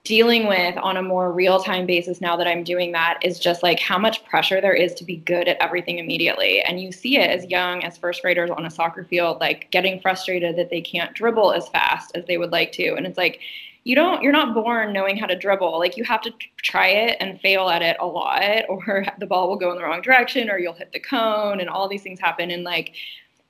dealing 0.05 0.45
with 0.47 0.78
on 0.78 0.97
a 0.97 1.01
more 1.01 1.32
real 1.32 1.59
time 1.59 1.86
basis 1.86 2.21
now 2.21 2.38
that 2.38 2.47
I'm 2.47 2.63
doing 2.63 2.91
that 2.91 3.19
is 3.23 3.39
just 3.39 3.63
like 3.63 3.80
how 3.80 3.97
much 3.97 4.23
pressure 4.23 4.61
there 4.61 4.73
is 4.73 4.93
to 4.95 5.03
be 5.03 5.17
good 5.17 5.47
at 5.47 5.57
everything 5.59 5.97
immediately. 5.97 6.61
And 6.61 6.80
you 6.80 6.91
see 6.91 7.17
it 7.17 7.30
as 7.30 7.45
young 7.49 7.84
as 7.84 7.97
first 7.97 8.21
graders 8.21 8.51
on 8.51 8.65
a 8.65 8.69
soccer 8.69 9.03
field, 9.03 9.39
like 9.41 9.69
getting 9.71 9.99
frustrated 9.99 10.55
that 10.57 10.69
they 10.69 10.80
can't 10.80 11.13
dribble 11.15 11.53
as 11.53 11.67
fast 11.69 12.15
as 12.15 12.23
they 12.26 12.38
would 12.38 12.51
like 12.51 12.71
to. 12.73 12.93
And 12.93 13.07
it's 13.07 13.17
like, 13.17 13.41
you 13.84 13.95
don't, 13.95 14.21
you're 14.21 14.32
not 14.32 14.53
born 14.53 14.93
knowing 14.93 15.17
how 15.17 15.26
to 15.26 15.36
dribble. 15.36 15.80
Like 15.80 15.97
you 15.97 16.03
have 16.03 16.21
to 16.21 16.34
try 16.57 16.88
it 16.88 17.17
and 17.19 17.39
fail 17.41 17.69
at 17.69 17.82
it 17.82 17.97
a 17.99 18.05
lot, 18.05 18.63
or 18.69 19.05
the 19.19 19.26
ball 19.26 19.49
will 19.49 19.57
go 19.57 19.71
in 19.71 19.78
the 19.78 19.84
wrong 19.84 20.01
direction, 20.01 20.49
or 20.51 20.59
you'll 20.59 20.73
hit 20.73 20.91
the 20.91 20.99
cone, 20.99 21.59
and 21.59 21.69
all 21.69 21.88
these 21.88 22.03
things 22.03 22.19
happen. 22.19 22.51
And 22.51 22.63
like, 22.63 22.93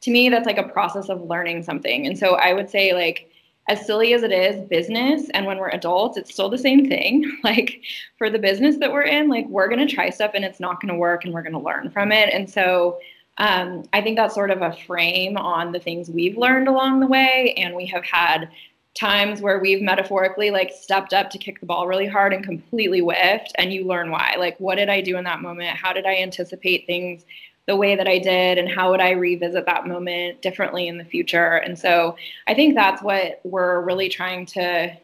to 0.05 0.11
me 0.11 0.29
that's 0.29 0.45
like 0.45 0.59
a 0.59 0.63
process 0.63 1.09
of 1.09 1.23
learning 1.23 1.63
something. 1.63 2.05
And 2.05 2.17
so 2.17 2.35
i 2.35 2.53
would 2.53 2.69
say 2.69 2.93
like 2.93 3.29
as 3.67 3.83
silly 3.83 4.13
as 4.13 4.21
it 4.21 4.31
is 4.31 4.61
business 4.69 5.27
and 5.33 5.47
when 5.47 5.57
we're 5.57 5.69
adults 5.69 6.17
it's 6.17 6.31
still 6.31 6.49
the 6.49 6.57
same 6.57 6.87
thing. 6.87 7.29
Like 7.43 7.81
for 8.17 8.29
the 8.29 8.39
business 8.39 8.77
that 8.77 8.91
we're 8.93 9.03
in 9.03 9.27
like 9.29 9.47
we're 9.49 9.67
going 9.67 9.85
to 9.85 9.93
try 9.93 10.09
stuff 10.09 10.31
and 10.35 10.45
it's 10.45 10.59
not 10.59 10.79
going 10.79 10.93
to 10.93 10.99
work 10.99 11.25
and 11.25 11.33
we're 11.33 11.41
going 11.41 11.53
to 11.53 11.59
learn 11.59 11.89
from 11.89 12.11
it. 12.11 12.29
And 12.33 12.49
so 12.49 12.99
um, 13.37 13.83
i 13.91 14.01
think 14.01 14.15
that's 14.15 14.33
sort 14.33 14.49
of 14.49 14.61
a 14.61 14.71
frame 14.87 15.35
on 15.35 15.73
the 15.73 15.79
things 15.79 16.09
we've 16.09 16.37
learned 16.37 16.67
along 16.67 16.99
the 16.99 17.07
way. 17.07 17.53
And 17.57 17.75
we 17.75 17.87
have 17.87 18.05
had 18.05 18.49
times 18.93 19.41
where 19.41 19.59
we've 19.59 19.81
metaphorically 19.81 20.51
like 20.51 20.71
stepped 20.71 21.13
up 21.13 21.29
to 21.29 21.37
kick 21.37 21.59
the 21.59 21.65
ball 21.65 21.85
really 21.85 22.07
hard 22.07 22.31
and 22.33 22.45
completely 22.45 22.99
whiffed 22.99 23.53
and 23.55 23.73
you 23.73 23.85
learn 23.85 24.09
why. 24.09 24.35
Like 24.37 24.57
what 24.59 24.75
did 24.75 24.89
i 24.89 25.01
do 25.01 25.17
in 25.17 25.23
that 25.25 25.41
moment? 25.41 25.75
How 25.77 25.91
did 25.93 26.05
i 26.05 26.15
anticipate 26.17 26.85
things 26.85 27.25
the 27.67 27.75
way 27.75 27.95
that 27.95 28.07
I 28.07 28.19
did 28.19 28.57
and 28.57 28.69
how 28.69 28.91
would 28.91 29.01
I 29.01 29.11
revisit 29.11 29.65
that 29.65 29.87
moment 29.87 30.41
differently 30.41 30.87
in 30.87 30.97
the 30.97 31.05
future. 31.05 31.55
And 31.57 31.77
so 31.77 32.15
I 32.47 32.53
think 32.53 32.75
that's 32.75 33.01
what 33.01 33.41
we're 33.43 33.81
really 33.81 34.09
trying 34.09 34.45
to 34.47 34.95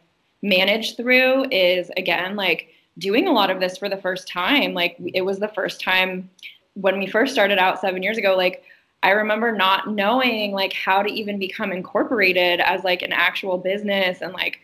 manage 0.43 0.95
through 0.95 1.45
is 1.51 1.91
again 1.97 2.36
like 2.36 2.70
doing 2.97 3.28
a 3.28 3.32
lot 3.32 3.49
of 3.49 3.59
this 3.59 3.78
for 3.78 3.89
the 3.89 3.97
first 3.97 4.28
time. 4.28 4.74
Like 4.74 4.97
it 5.14 5.22
was 5.22 5.39
the 5.39 5.47
first 5.49 5.82
time 5.82 6.30
when 6.74 6.99
we 6.99 7.07
first 7.07 7.34
started 7.34 7.57
out 7.57 7.82
7 7.82 8.01
years 8.01 8.18
ago 8.18 8.36
like 8.36 8.64
I 9.03 9.12
remember 9.12 9.51
not 9.51 9.89
knowing 9.89 10.51
like 10.51 10.74
how 10.74 11.01
to 11.01 11.12
even 11.12 11.39
become 11.39 11.72
incorporated 11.72 12.59
as 12.59 12.84
like 12.84 13.01
an 13.01 13.12
actual 13.12 13.57
business 13.57 14.22
and 14.22 14.34
like 14.34 14.59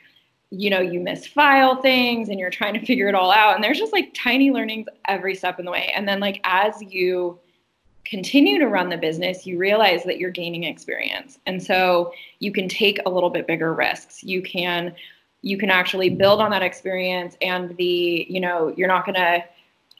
you 0.52 0.70
know 0.70 0.80
you 0.80 1.00
misfile 1.00 1.82
things 1.82 2.30
and 2.30 2.40
you're 2.40 2.52
trying 2.52 2.76
to 2.76 2.86
figure 2.86 3.08
it 3.08 3.16
all 3.16 3.32
out 3.32 3.56
and 3.56 3.64
there's 3.64 3.80
just 3.80 3.92
like 3.92 4.14
tiny 4.14 4.52
learnings 4.52 4.88
every 5.08 5.36
step 5.36 5.60
in 5.60 5.66
the 5.66 5.72
way 5.72 5.92
and 5.96 6.08
then 6.08 6.20
like 6.20 6.40
as 6.44 6.82
you 6.84 7.38
continue 8.10 8.60
to 8.60 8.68
run 8.68 8.90
the 8.90 8.98
business, 8.98 9.46
you 9.46 9.58
realize 9.58 10.04
that 10.04 10.18
you're 10.18 10.32
gaining 10.32 10.64
experience. 10.64 11.40
And 11.46 11.62
so 11.62 12.12
you 12.40 12.52
can 12.52 12.68
take 12.68 13.00
a 13.06 13.10
little 13.10 13.30
bit 13.30 13.48
bigger 13.48 13.74
risks. 13.74 14.24
You 14.24 14.42
can 14.42 14.96
you 15.44 15.58
can 15.58 15.70
actually 15.70 16.10
build 16.10 16.42
on 16.42 16.50
that 16.50 16.64
experience 16.64 17.38
and 17.42 17.78
the, 17.78 18.26
you 18.28 18.40
know, 18.40 18.74
you're 18.76 18.88
not 18.88 19.06
going 19.06 19.16
to 19.16 19.44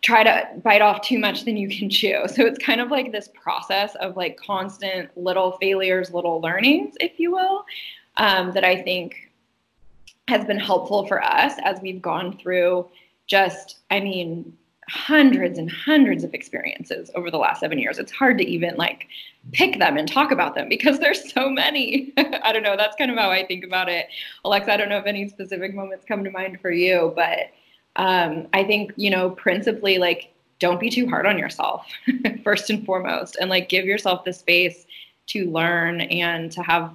try 0.02 0.24
to 0.24 0.48
bite 0.64 0.82
off 0.82 1.02
too 1.02 1.20
much 1.20 1.46
than 1.46 1.56
you 1.56 1.70
can 1.70 1.90
chew. 1.90 2.24
So 2.28 2.46
it's 2.46 2.58
kind 2.58 2.82
of 2.82 2.90
like 2.90 3.12
this 3.12 3.30
process 3.30 3.96
of 3.96 4.18
like 4.18 4.38
constant 4.38 5.16
little 5.16 5.58
failures, 5.62 6.12
little 6.12 6.42
learnings, 6.42 6.96
if 7.00 7.20
you 7.20 7.32
will, 7.32 7.66
um, 8.18 8.52
that 8.54 8.64
I 8.64 8.82
think 8.82 9.32
has 10.28 10.44
been 10.46 10.60
helpful 10.60 11.08
for 11.08 11.24
us 11.24 11.54
as 11.64 11.80
we've 11.82 12.02
gone 12.02 12.38
through 12.38 12.90
just, 13.28 13.80
I 13.92 14.00
mean, 14.00 14.58
hundreds 14.90 15.60
and 15.60 15.70
hundreds 15.70 16.24
of 16.24 16.34
experiences 16.34 17.12
over 17.16 17.30
the 17.30 17.38
last 17.38 17.60
seven 17.60 17.78
years. 17.78 18.00
It's 18.00 18.12
hard 18.12 18.38
to 18.38 18.46
even 18.46 18.76
like 18.76 19.08
pick 19.52 19.80
them 19.80 19.98
and 19.98 20.08
talk 20.08 20.32
about 20.32 20.56
them 20.56 20.70
because 20.70 21.00
there's 21.00 21.32
so 21.34 21.50
many. 21.50 22.14
I 22.18 22.52
don't 22.54 22.64
know. 22.64 22.78
That's 22.78 22.96
kind 22.96 23.12
of 23.12 23.18
how 23.18 23.30
I 23.30 23.46
think 23.46 23.66
about 23.66 23.90
it. 23.90 24.08
Alexa, 24.46 24.74
I 24.74 24.78
don't 24.78 24.90
know 24.90 24.98
if 24.98 25.06
any 25.06 25.28
specific 25.28 25.76
moments 25.76 26.06
come 26.08 26.24
to 26.24 26.32
mind 26.32 26.60
for 26.62 26.72
you, 26.72 27.12
but 27.16 27.52
um, 27.98 28.48
I 28.54 28.64
think, 28.64 28.94
you 28.96 29.10
know, 29.10 29.32
principally 29.32 29.98
like 29.98 30.34
don't 30.60 30.80
be 30.80 30.90
too 30.90 31.08
hard 31.08 31.26
on 31.26 31.38
yourself 31.38 31.86
first 32.44 32.70
and 32.70 32.86
foremost 32.86 33.38
and 33.40 33.50
like 33.50 33.70
give 33.70 33.86
yourself 33.86 34.24
the 34.24 34.34
space 34.34 34.86
to 35.28 35.50
learn 35.52 36.02
and 36.02 36.52
to 36.52 36.62
have 36.64 36.92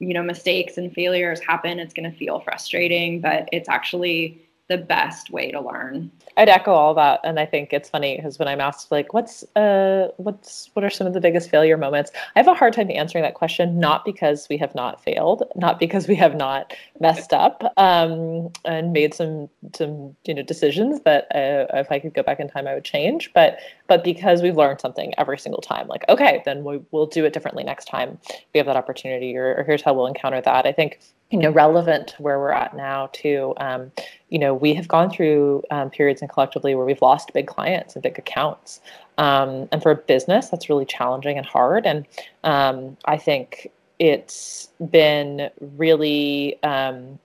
you 0.00 0.12
know 0.12 0.22
mistakes 0.22 0.76
and 0.76 0.92
failures 0.92 1.40
happen 1.40 1.78
it's 1.78 1.94
going 1.94 2.10
to 2.10 2.16
feel 2.16 2.40
frustrating 2.40 3.20
but 3.20 3.48
it's 3.52 3.68
actually 3.68 4.43
the 4.68 4.78
best 4.78 5.30
way 5.30 5.50
to 5.50 5.60
learn. 5.60 6.10
I'd 6.38 6.48
echo 6.48 6.72
all 6.72 6.94
that, 6.94 7.20
and 7.22 7.38
I 7.38 7.44
think 7.44 7.72
it's 7.72 7.90
funny 7.90 8.16
because 8.16 8.38
when 8.38 8.48
I'm 8.48 8.60
asked 8.60 8.90
like, 8.90 9.12
"What's 9.12 9.44
uh, 9.56 10.08
what's 10.16 10.70
what 10.72 10.84
are 10.84 10.90
some 10.90 11.06
of 11.06 11.12
the 11.12 11.20
biggest 11.20 11.50
failure 11.50 11.76
moments?" 11.76 12.10
I 12.34 12.38
have 12.38 12.48
a 12.48 12.54
hard 12.54 12.72
time 12.72 12.90
answering 12.90 13.22
that 13.22 13.34
question. 13.34 13.78
Not 13.78 14.04
because 14.04 14.48
we 14.48 14.56
have 14.56 14.74
not 14.74 15.02
failed, 15.04 15.42
not 15.54 15.78
because 15.78 16.08
we 16.08 16.14
have 16.14 16.34
not 16.34 16.72
messed 16.98 17.34
up 17.34 17.62
um, 17.76 18.50
and 18.64 18.92
made 18.92 19.12
some 19.12 19.50
some 19.74 20.16
you 20.24 20.34
know 20.34 20.42
decisions 20.42 21.00
that 21.02 21.24
uh, 21.34 21.66
if 21.78 21.92
I 21.92 21.98
could 21.98 22.14
go 22.14 22.22
back 22.22 22.40
in 22.40 22.48
time, 22.48 22.66
I 22.66 22.74
would 22.74 22.84
change. 22.84 23.32
But 23.34 23.58
but 23.86 24.02
because 24.02 24.40
we've 24.40 24.56
learned 24.56 24.80
something 24.80 25.12
every 25.18 25.38
single 25.38 25.60
time. 25.60 25.88
Like, 25.88 26.04
okay, 26.08 26.42
then 26.46 26.64
we, 26.64 26.80
will 26.90 27.06
do 27.06 27.24
it 27.26 27.34
differently 27.34 27.64
next 27.64 27.84
time 27.84 28.18
we 28.52 28.58
have 28.58 28.66
that 28.66 28.76
opportunity, 28.76 29.36
or, 29.36 29.56
or 29.56 29.64
here's 29.64 29.82
how 29.82 29.92
we'll 29.92 30.06
encounter 30.06 30.40
that. 30.40 30.66
I 30.66 30.72
think 30.72 31.00
you 31.34 31.40
know 31.40 31.50
relevant 31.50 32.06
to 32.08 32.22
where 32.22 32.38
we're 32.38 32.52
at 32.52 32.76
now 32.76 33.08
too. 33.12 33.54
Um, 33.56 33.90
you 34.28 34.38
know 34.38 34.54
we 34.54 34.72
have 34.74 34.86
gone 34.86 35.10
through 35.10 35.64
um, 35.72 35.90
periods 35.90 36.22
and 36.22 36.30
collectively 36.30 36.76
where 36.76 36.86
we've 36.86 37.02
lost 37.02 37.32
big 37.34 37.48
clients 37.48 37.94
and 37.96 38.02
big 38.02 38.18
accounts. 38.18 38.80
Um, 39.18 39.68
and 39.72 39.82
for 39.82 39.90
a 39.90 39.96
business 39.96 40.48
that's 40.48 40.68
really 40.68 40.84
challenging 40.84 41.36
and 41.36 41.46
hard. 41.46 41.86
And 41.86 42.06
um, 42.44 42.96
i 43.04 43.16
think 43.16 43.70
it's 43.98 44.70
been 44.90 45.50
really 45.60 46.60
um, 46.62 47.18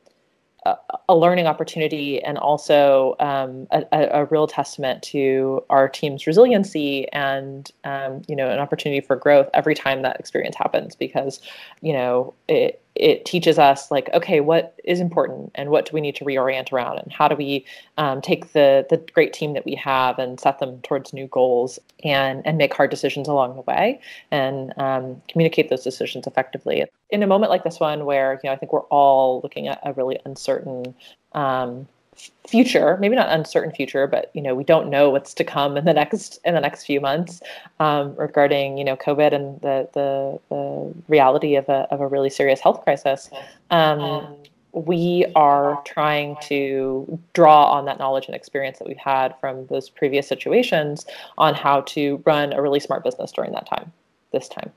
a, 0.66 1.16
learning 1.16 1.48
opportunity 1.48 2.22
and 2.22 2.38
also 2.38 3.16
um, 3.20 3.68
a, 3.72 3.84
a, 3.92 4.26
real 4.26 4.48
testament 4.48 5.02
to 5.02 5.64
our 5.70 5.88
team's 5.90 6.28
resiliency 6.28 7.12
and 7.14 7.72
um, 7.84 8.22
you 8.28 8.36
know 8.36 8.50
an 8.50 8.60
opportunity 8.60 9.02
for 9.02 9.16
growth 9.16 9.50
every 9.54 9.74
time 9.74 10.02
that 10.02 10.20
experience 10.20 10.56
happens 10.56 10.96
because 10.96 11.40
you 11.82 11.94
know 11.94 12.34
it 12.48 12.82
it 12.96 13.26
teaches 13.26 13.58
us 13.58 13.90
like 13.92 14.10
okay 14.14 14.40
what 14.40 14.76
is 14.84 15.00
important 15.00 15.52
and 15.56 15.70
what 15.70 15.86
do 15.86 15.92
we 15.94 16.02
need 16.02 16.16
to 16.16 16.26
reorient 16.26 16.72
around 16.72 17.00
and 17.00 17.12
how 17.12 17.28
do 17.28 17.36
we 17.36 17.66
um, 17.98 18.22
take 18.22 18.54
the 18.54 18.86
the 18.90 18.98
great 19.14 19.34
team 19.34 19.54
that 19.54 19.66
we 19.66 19.76
have 19.76 20.20
and 20.20 20.40
set 20.40 20.60
them 20.60 20.80
towards 20.82 21.14
new 21.14 21.28
goals 21.28 21.80
and 22.04 22.46
and 22.46 22.58
make 22.58 22.74
hard 22.74 22.90
decisions 22.90 23.28
along 23.28 23.56
the 23.56 23.62
way 23.62 24.00
and 24.32 24.74
um, 24.78 25.22
communicate 25.28 25.70
those 25.70 25.84
decisions 25.84 26.28
effectively 26.28 26.86
in 27.10 27.24
a 27.24 27.28
moment 27.28 27.50
like 27.50 27.64
this 27.64 27.80
one 27.80 28.06
where 28.06 28.40
you 28.44 28.50
know 28.50 28.54
i 28.54 28.56
think 28.56 28.72
we're 28.72 28.82
all 28.82 29.42
looking 29.42 29.68
at 29.68 29.80
a 29.84 29.94
really 29.94 30.20
uncertain 30.26 30.94
um, 31.34 31.88
future 32.48 32.98
maybe 33.00 33.16
not 33.16 33.30
uncertain 33.30 33.72
future 33.72 34.06
but 34.08 34.30
you 34.34 34.42
know 34.42 34.54
we 34.54 34.64
don't 34.64 34.90
know 34.90 35.10
what's 35.10 35.34
to 35.34 35.44
come 35.44 35.78
in 35.78 35.86
the 35.86 35.94
next 35.94 36.40
in 36.44 36.54
the 36.54 36.60
next 36.60 36.84
few 36.84 37.00
months 37.00 37.42
um, 37.80 38.14
regarding 38.16 38.78
you 38.78 38.84
know 38.84 38.96
covid 38.96 39.34
and 39.34 39.62
the 39.62 39.88
the, 39.94 40.40
the 40.50 40.94
reality 41.08 41.56
of 41.56 41.68
a, 41.70 41.88
of 41.92 42.02
a 42.02 42.08
really 42.08 42.30
serious 42.30 42.60
health 42.60 42.84
crisis. 42.84 43.30
Um, 43.72 44.36
we 44.72 45.26
are 45.36 45.82
trying 45.84 46.38
to 46.44 47.20
draw 47.34 47.72
on 47.72 47.86
that 47.86 47.98
knowledge 47.98 48.28
and 48.28 48.36
experience 48.36 48.78
that 48.78 48.88
we've 48.88 48.98
had 48.98 49.34
from 49.40 49.66
those 49.68 49.90
previous 49.90 50.28
situations 50.28 51.06
on 51.40 51.56
how 51.56 51.82
to 51.82 52.22
run 52.26 52.54
a 52.54 52.62
really 52.62 52.80
smart 52.80 53.04
business 53.04 53.32
during 53.32 53.52
that 53.52 53.68
time 53.68 53.92
this 54.32 54.48
time. 54.48 54.72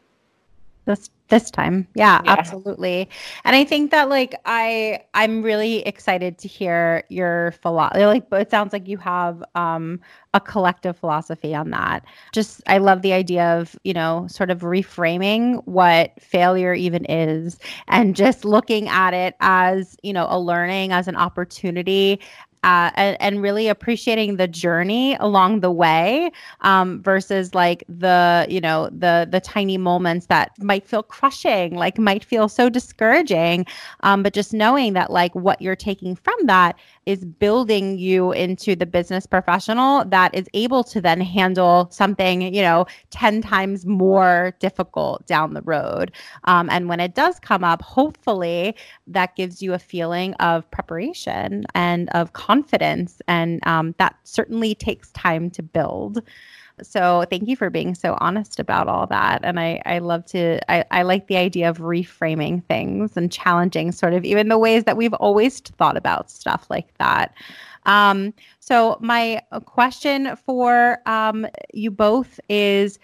This 0.86 1.10
this 1.32 1.50
time. 1.50 1.88
Yeah, 1.94 2.20
yeah, 2.24 2.34
absolutely. 2.38 3.08
And 3.44 3.56
i 3.56 3.64
think 3.64 3.90
that 3.90 4.10
like 4.10 4.34
i 4.44 5.00
i'm 5.14 5.42
really 5.42 5.78
excited 5.86 6.36
to 6.38 6.46
hear 6.46 7.04
your 7.08 7.52
philosophy 7.62 8.04
like 8.04 8.26
it 8.32 8.50
sounds 8.50 8.74
like 8.74 8.86
you 8.86 8.98
have 8.98 9.42
um 9.54 9.98
a 10.34 10.40
collective 10.40 10.96
philosophy 10.96 11.54
on 11.54 11.70
that. 11.70 12.04
Just 12.32 12.62
i 12.66 12.76
love 12.76 13.00
the 13.00 13.14
idea 13.14 13.58
of 13.58 13.74
you 13.82 13.94
know 13.94 14.26
sort 14.28 14.50
of 14.50 14.60
reframing 14.60 15.62
what 15.66 16.12
failure 16.20 16.74
even 16.74 17.06
is 17.06 17.58
and 17.88 18.14
just 18.14 18.44
looking 18.44 18.88
at 18.88 19.14
it 19.14 19.34
as 19.40 19.96
you 20.02 20.12
know 20.12 20.26
a 20.28 20.38
learning 20.38 20.92
as 20.92 21.08
an 21.08 21.16
opportunity 21.16 22.20
uh, 22.64 22.90
and, 22.94 23.16
and, 23.20 23.42
really 23.42 23.66
appreciating 23.66 24.36
the 24.36 24.46
journey 24.46 25.16
along 25.16 25.60
the 25.60 25.70
way 25.70 26.30
um, 26.60 27.02
versus 27.02 27.54
like 27.54 27.82
the 27.88 28.46
you 28.48 28.60
know 28.60 28.88
the 28.90 29.26
the 29.28 29.40
tiny 29.40 29.76
moments 29.76 30.26
that 30.26 30.50
might 30.60 30.86
feel 30.86 31.02
crushing 31.02 31.74
like 31.74 31.98
might 31.98 32.24
feel 32.24 32.48
so 32.48 32.68
discouraging. 32.68 33.66
Um, 34.00 34.22
but 34.22 34.32
just 34.32 34.52
knowing 34.52 34.92
that 34.92 35.10
like 35.10 35.34
what 35.34 35.60
you're 35.60 35.74
taking 35.74 36.14
from 36.14 36.36
that 36.44 36.76
is 37.06 37.24
building 37.24 37.98
you 37.98 38.32
into 38.32 38.76
the 38.76 38.86
business 38.86 39.26
professional 39.26 40.04
that 40.06 40.34
is 40.34 40.46
able 40.54 40.84
to 40.84 41.00
then 41.00 41.20
handle 41.20 41.88
something, 41.90 42.54
you 42.54 42.62
know, 42.62 42.86
10 43.10 43.42
times 43.42 43.84
more 43.84 44.54
difficult 44.60 45.26
down 45.26 45.54
the 45.54 45.62
road. 45.62 46.12
Um, 46.44 46.68
and 46.70 46.88
when 46.88 47.00
it 47.00 47.14
does 47.14 47.40
come 47.40 47.64
up, 47.64 47.82
hopefully 47.82 48.76
that 49.06 49.34
gives 49.36 49.62
you 49.62 49.74
a 49.74 49.78
feeling 49.78 50.34
of 50.34 50.70
preparation 50.70 51.64
and 51.74 52.08
of 52.10 52.32
confidence. 52.34 53.20
And 53.26 53.66
um, 53.66 53.94
that 53.98 54.16
certainly 54.24 54.74
takes 54.74 55.10
time 55.12 55.50
to 55.50 55.62
build. 55.62 56.22
So 56.82 57.24
thank 57.30 57.48
you 57.48 57.56
for 57.56 57.70
being 57.70 57.94
so 57.94 58.16
honest 58.20 58.58
about 58.58 58.88
all 58.88 59.06
that. 59.06 59.40
And 59.42 59.58
I, 59.58 59.80
I 59.86 59.98
love 59.98 60.24
to, 60.26 60.60
I, 60.70 60.84
I 60.90 61.02
like 61.02 61.26
the 61.26 61.36
idea 61.36 61.70
of 61.70 61.78
reframing 61.78 62.64
things 62.64 63.16
and 63.16 63.30
challenging 63.30 63.92
sort 63.92 64.14
of 64.14 64.24
even 64.24 64.48
the 64.48 64.58
ways 64.58 64.84
that 64.84 64.96
we've 64.96 65.14
always 65.14 65.60
thought 65.60 65.96
about 65.96 66.30
stuff 66.30 66.66
like 66.68 66.92
that. 66.98 67.34
Um, 67.86 68.34
so 68.60 68.96
my 69.00 69.42
question 69.64 70.36
for 70.36 70.98
um, 71.06 71.46
you 71.72 71.90
both 71.90 72.38
is, 72.48 72.98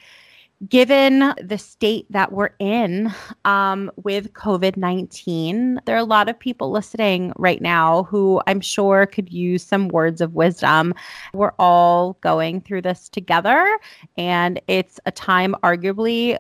given 0.67 1.33
the 1.41 1.59
state 1.59 2.07
that 2.11 2.33
we're 2.33 2.51
in 2.59 3.13
um, 3.45 3.91
with 3.97 4.33
COVID 4.33 4.77
19, 4.77 5.81
there 5.85 5.95
are 5.95 5.99
a 5.99 6.05
lot 6.05 6.29
of 6.29 6.39
people 6.39 6.71
listening 6.71 7.33
right 7.37 7.63
now 7.63 8.05
who 8.05 8.41
I'm 8.47 8.61
sure 8.61 9.07
could 9.07 9.33
use 9.33 9.63
some 9.63 9.89
words 9.89 10.21
of 10.21 10.35
wisdom. 10.35 10.95
We're 11.33 11.53
all 11.59 12.15
going 12.21 12.61
through 12.61 12.83
this 12.83 13.09
together, 13.09 13.79
and 14.17 14.61
it's 14.67 14.99
a 15.07 15.13
time, 15.13 15.55
arguably, 15.63 16.39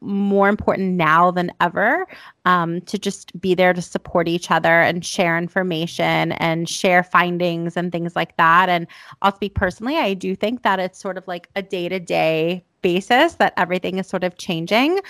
more 0.00 0.50
important 0.50 0.94
now 0.94 1.30
than 1.30 1.50
ever 1.60 2.06
um, 2.44 2.80
to 2.82 2.98
just 2.98 3.38
be 3.40 3.54
there 3.54 3.72
to 3.72 3.80
support 3.80 4.28
each 4.28 4.50
other 4.50 4.82
and 4.82 5.04
share 5.04 5.38
information 5.38 6.32
and 6.32 6.68
share 6.68 7.02
findings 7.02 7.74
and 7.76 7.90
things 7.90 8.14
like 8.14 8.36
that. 8.36 8.68
And 8.68 8.86
I'll 9.22 9.34
speak 9.34 9.54
personally, 9.54 9.96
I 9.96 10.12
do 10.12 10.36
think 10.36 10.62
that 10.62 10.78
it's 10.78 10.98
sort 10.98 11.16
of 11.16 11.26
like 11.26 11.48
a 11.56 11.62
day 11.62 11.88
to 11.88 11.98
day 11.98 12.64
basis 12.86 13.34
that 13.34 13.52
everything 13.56 13.98
is 13.98 14.06
sort 14.06 14.22
of 14.22 14.38
changing. 14.38 15.00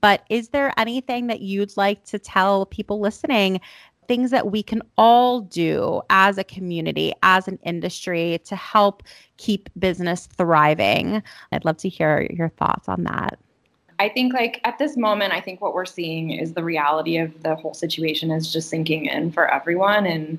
But 0.00 0.24
is 0.30 0.48
there 0.48 0.72
anything 0.78 1.26
that 1.26 1.42
you'd 1.42 1.76
like 1.76 2.02
to 2.06 2.18
tell 2.18 2.64
people 2.64 2.98
listening? 2.98 3.60
Things 4.08 4.30
that 4.30 4.50
we 4.50 4.62
can 4.62 4.80
all 4.96 5.42
do 5.42 6.00
as 6.08 6.38
a 6.38 6.44
community, 6.44 7.12
as 7.22 7.46
an 7.46 7.58
industry 7.62 8.40
to 8.44 8.56
help 8.56 9.02
keep 9.36 9.68
business 9.78 10.28
thriving. 10.38 11.22
I'd 11.52 11.66
love 11.66 11.76
to 11.78 11.90
hear 11.90 12.26
your 12.30 12.48
thoughts 12.48 12.88
on 12.88 13.04
that. 13.04 13.38
I 13.98 14.08
think 14.08 14.32
like 14.32 14.62
at 14.64 14.78
this 14.78 14.96
moment, 14.96 15.34
I 15.34 15.42
think 15.42 15.60
what 15.60 15.74
we're 15.74 15.84
seeing 15.84 16.30
is 16.30 16.54
the 16.54 16.64
reality 16.64 17.18
of 17.18 17.42
the 17.42 17.54
whole 17.54 17.74
situation 17.74 18.30
is 18.30 18.50
just 18.50 18.70
sinking 18.70 19.04
in 19.06 19.30
for 19.30 19.52
everyone, 19.52 20.06
and 20.06 20.38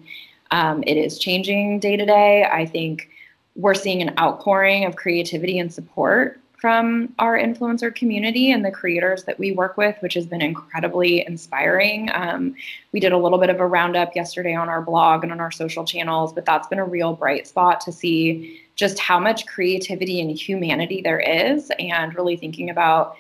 um, 0.49 0.84
it 0.88 0.97
is 0.97 1.19
changing 1.19 1.79
day 1.79 1.95
to 1.95 2.05
day. 2.07 2.45
I 2.51 2.65
think 2.65 3.09
we're 3.55 3.75
seeing 3.75 4.01
an 4.01 4.15
outpouring 4.17 4.86
of 4.86 4.95
creativity 4.95 5.59
and 5.59 5.71
support 5.71 6.41
from 6.62 7.12
our 7.18 7.36
influencer 7.39 7.93
community 7.93 8.51
and 8.51 8.64
the 8.64 8.70
creators 8.70 9.24
that 9.24 9.39
we 9.39 9.51
work 9.51 9.78
with, 9.78 9.97
which 10.01 10.14
has 10.14 10.28
been 10.28 10.43
incredibly 10.43 11.26
inspiring. 11.26 12.07
Um, 12.14 12.53
we 12.91 12.99
did 12.99 13.12
a 13.12 13.18
little 13.18 13.39
bit 13.39 13.49
of 13.49 13.59
a 13.59 13.66
roundup 13.66 14.16
yesterday 14.16 14.53
on 14.53 14.70
our 14.70 14.80
blog 14.80 15.24
and 15.24 15.32
on 15.32 15.39
our 15.39 15.49
social 15.49 15.84
channels, 15.84 16.32
but 16.32 16.45
that's 16.45 16.68
been 16.68 16.78
a 16.78 16.86
real 16.86 17.14
bright 17.14 17.47
spot 17.47 17.82
to 17.82 17.91
see 17.91 18.62
just 18.76 18.99
how 18.99 19.20
much 19.20 19.47
creativity 19.47 20.22
and 20.22 20.30
humanity 20.30 21.01
there 21.01 21.20
is, 21.20 21.72
and 21.80 22.14
really 22.14 22.38
thinking 22.38 22.70
about 22.70 23.16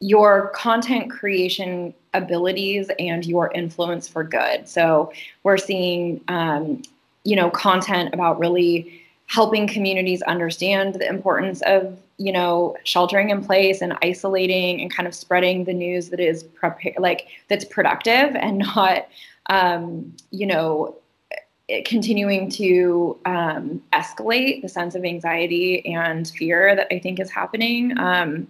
your 0.00 0.48
content 0.48 1.12
creation 1.12 1.94
abilities 2.12 2.90
and 2.98 3.24
your 3.24 3.52
influence 3.54 4.08
for 4.08 4.24
good. 4.24 4.68
So 4.68 5.12
we're 5.44 5.58
seeing, 5.58 6.20
um, 6.26 6.82
you 7.22 7.36
know, 7.36 7.50
content 7.50 8.12
about 8.12 8.40
really 8.40 9.00
helping 9.26 9.68
communities 9.68 10.22
understand 10.22 10.96
the 10.96 11.08
importance 11.08 11.62
of 11.62 11.98
you 12.16 12.32
know 12.32 12.76
sheltering 12.84 13.30
in 13.30 13.44
place 13.44 13.80
and 13.80 13.96
isolating 14.02 14.80
and 14.80 14.94
kind 14.94 15.06
of 15.06 15.14
spreading 15.14 15.64
the 15.64 15.72
news 15.72 16.10
that 16.10 16.20
is 16.20 16.42
prepare 16.42 16.92
like 16.98 17.28
that's 17.48 17.64
productive 17.64 18.34
and 18.36 18.58
not 18.58 19.08
um, 19.50 20.14
you 20.30 20.46
know 20.46 20.96
continuing 21.84 22.50
to 22.50 23.18
um, 23.24 23.82
escalate 23.92 24.60
the 24.62 24.68
sense 24.68 24.94
of 24.94 25.04
anxiety 25.04 25.84
and 25.86 26.28
fear 26.28 26.76
that 26.76 26.88
I 26.92 26.98
think 26.98 27.18
is 27.18 27.30
happening. 27.30 27.96
Um, 27.98 28.46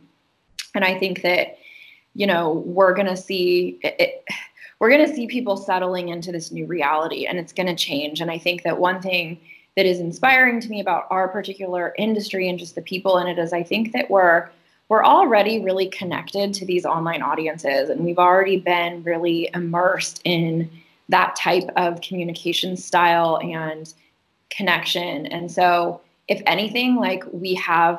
and 0.75 0.85
I 0.85 0.99
think 0.99 1.23
that 1.23 1.59
you 2.15 2.27
know 2.27 2.65
we're 2.67 2.95
going 2.95 3.07
to 3.07 3.17
see 3.17 3.79
it, 3.83 4.25
we're 4.81 4.91
going 4.91 5.07
to 5.07 5.15
see 5.15 5.27
people 5.27 5.57
settling 5.57 6.09
into 6.09 6.33
this 6.33 6.51
new 6.51 6.67
reality, 6.67 7.27
and 7.27 7.39
it's 7.39 7.53
going 7.53 7.69
to 7.69 7.77
change. 7.77 8.21
And 8.21 8.31
I 8.31 8.39
think 8.39 8.63
that 8.65 8.79
one 8.79 9.01
thing 9.01 9.41
that 9.77 9.87
is 9.87 10.01
inspiring 10.01 10.61
to 10.61 10.69
me 10.69 10.81
about 10.81 11.07
our 11.11 11.29
particular 11.29 11.95
industry 11.99 12.49
and 12.49 12.59
just 12.59 12.75
the 12.75 12.83
people 12.83 13.19
in 13.19 13.27
it 13.27 13.39
is 13.39 13.53
I 13.53 13.63
think 13.63 13.93
that 13.93 14.11
we're 14.11 14.49
we're 14.89 15.05
already 15.05 15.61
really 15.61 15.89
connected 15.89 16.53
to 16.55 16.67
these 16.67 16.85
online 16.85 17.23
audiences 17.23 17.89
and 17.89 18.05
we've 18.05 18.19
already 18.19 18.59
been 18.59 19.03
really 19.03 19.49
immersed 19.55 20.21
in 20.25 20.71
that 21.09 21.35
type 21.37 21.69
of 21.77 22.01
communication 22.01 22.77
style 22.77 23.39
and 23.43 23.93
connection. 24.51 25.27
And 25.27 25.51
so 25.51 26.01
if 26.29 26.43
anything 26.47 26.97
like 26.97 27.25
we 27.33 27.55
have 27.55 27.99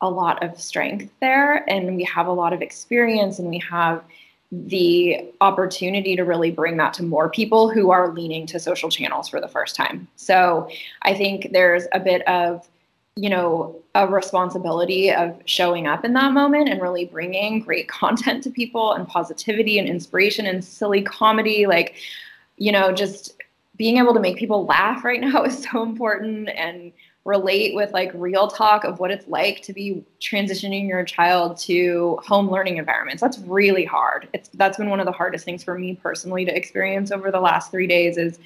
a 0.00 0.08
lot 0.08 0.42
of 0.42 0.60
strength 0.60 1.10
there 1.20 1.68
and 1.68 1.96
we 1.96 2.04
have 2.04 2.26
a 2.26 2.32
lot 2.32 2.52
of 2.52 2.62
experience 2.62 3.38
and 3.38 3.48
we 3.48 3.58
have 3.58 4.02
the 4.50 5.30
opportunity 5.40 6.16
to 6.16 6.24
really 6.24 6.50
bring 6.50 6.78
that 6.78 6.94
to 6.94 7.02
more 7.02 7.28
people 7.28 7.68
who 7.68 7.90
are 7.90 8.12
leaning 8.12 8.46
to 8.46 8.58
social 8.58 8.88
channels 8.88 9.28
for 9.28 9.40
the 9.40 9.48
first 9.48 9.76
time. 9.76 10.08
So 10.16 10.70
I 11.02 11.14
think 11.14 11.50
there's 11.52 11.84
a 11.92 12.00
bit 12.00 12.26
of, 12.26 12.66
you 13.14 13.28
know, 13.28 13.76
a 13.94 14.06
responsibility 14.06 15.12
of 15.12 15.38
showing 15.44 15.86
up 15.86 16.04
in 16.04 16.14
that 16.14 16.32
moment 16.32 16.68
and 16.68 16.80
really 16.80 17.04
bringing 17.04 17.60
great 17.60 17.88
content 18.00 18.42
to 18.44 18.50
people 18.50 18.92
and 18.92 19.06
positivity 19.06 19.78
and 19.78 19.86
inspiration 19.86 20.46
and 20.46 20.64
silly 20.64 21.02
comedy. 21.02 21.66
Like, 21.66 21.96
you 22.56 22.72
know, 22.72 22.90
just 22.92 23.34
being 23.76 23.98
able 23.98 24.14
to 24.14 24.20
make 24.20 24.36
people 24.38 24.64
laugh 24.64 25.04
right 25.04 25.20
now 25.20 25.42
is 25.44 25.62
so 25.62 25.82
important. 25.82 26.48
And 26.48 26.92
relate 27.28 27.74
with 27.74 27.92
like 27.92 28.10
real 28.14 28.48
talk 28.48 28.84
of 28.84 28.98
what 28.98 29.10
it's 29.10 29.28
like 29.28 29.60
to 29.60 29.74
be 29.74 30.02
transitioning 30.18 30.88
your 30.88 31.04
child 31.04 31.58
to 31.58 32.18
home 32.26 32.50
learning 32.50 32.78
environments. 32.78 33.20
That's 33.20 33.38
really 33.40 33.84
hard. 33.84 34.28
It's 34.32 34.48
that's 34.54 34.78
been 34.78 34.88
one 34.88 34.98
of 34.98 35.04
the 35.04 35.12
hardest 35.12 35.44
things 35.44 35.62
for 35.62 35.78
me 35.78 35.94
personally 35.94 36.46
to 36.46 36.56
experience 36.56 37.12
over 37.12 37.30
the 37.30 37.38
last 37.38 37.70
3 37.70 37.86
days 37.86 38.16
is 38.16 38.38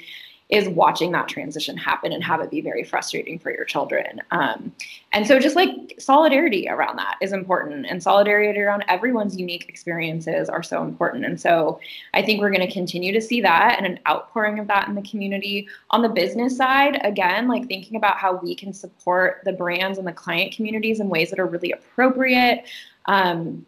is 0.53 0.68
watching 0.68 1.12
that 1.12 1.28
transition 1.28 1.78
happen 1.78 2.12
and 2.12 2.22
have 2.22 2.42
it 2.42 2.50
be 2.50 2.61
very 2.61 2.84
frustrating 2.84 3.38
for 3.38 3.50
your 3.50 3.64
children. 3.64 4.20
Um, 4.32 4.70
and 5.12 5.26
so, 5.26 5.38
just 5.38 5.57
like 5.57 5.94
solidarity 5.98 6.68
around 6.68 6.98
that 6.98 7.16
is 7.22 7.32
important, 7.32 7.86
and 7.86 8.03
solidarity 8.03 8.61
around 8.61 8.84
everyone's 8.86 9.38
unique 9.38 9.66
experiences 9.66 10.50
are 10.50 10.62
so 10.62 10.82
important. 10.82 11.24
And 11.24 11.40
so, 11.40 11.80
I 12.12 12.20
think 12.20 12.42
we're 12.42 12.50
going 12.50 12.66
to 12.66 12.72
continue 12.72 13.12
to 13.12 13.20
see 13.20 13.40
that 13.40 13.76
and 13.78 13.86
an 13.86 13.98
outpouring 14.07 14.59
of 14.59 14.66
that 14.66 14.88
in 14.88 14.94
the 14.94 15.03
community. 15.03 15.68
On 15.90 16.03
the 16.03 16.11
business 16.11 16.55
side, 16.55 17.00
again, 17.03 17.48
like 17.48 17.66
thinking 17.66 17.96
about 17.96 18.18
how 18.18 18.36
we 18.36 18.55
can 18.55 18.74
support 18.74 19.40
the 19.46 19.53
brands 19.55 19.96
and 19.96 20.07
the 20.07 20.12
client 20.12 20.55
communities 20.55 21.00
in 21.00 21.09
ways 21.09 21.30
that 21.30 21.40
are 21.40 21.46
really 21.46 21.72
appropriate. 21.72 22.64
Um, 23.07 23.64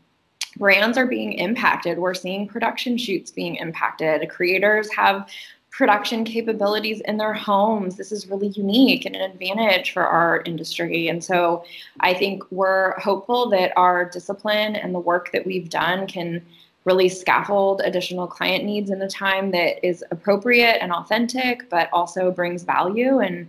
brands 0.57 0.97
are 0.99 1.07
being 1.07 1.33
impacted. 1.33 1.99
We're 1.99 2.15
seeing 2.15 2.47
production 2.47 2.97
shoots 2.97 3.31
being 3.31 3.57
impacted. 3.57 4.29
Creators 4.29 4.93
have 4.95 5.29
production 5.77 6.25
capabilities 6.25 7.01
in 7.01 7.17
their 7.17 7.35
homes. 7.35 7.97
This 7.97 8.13
is 8.13 8.29
really 8.29 8.49
unique 8.49 9.05
and 9.05 9.17
an 9.17 9.23
advantage 9.23 9.91
for 9.91 10.07
our 10.07 10.41
industry. 10.47 11.09
And 11.09 11.23
so 11.23 11.65
I 11.99 12.15
think 12.15 12.45
we're 12.53 12.97
hopeful 13.01 13.51
that 13.51 13.73
our 13.77 14.05
discipline 14.09 14.77
and 14.77 14.95
the 14.95 15.01
work 15.01 15.33
that 15.33 15.45
we've 15.45 15.69
done 15.69 16.07
can 16.07 16.41
really 16.85 17.09
scaffold 17.09 17.81
additional 17.85 18.29
client 18.29 18.65
needs 18.65 18.91
in 18.91 19.03
a 19.03 19.09
time 19.09 19.51
that 19.51 19.85
is 19.85 20.05
appropriate 20.13 20.79
and 20.81 20.93
authentic, 20.93 21.69
but 21.71 21.89
also 21.93 22.31
brings 22.31 22.63
value. 22.63 23.19
And 23.19 23.49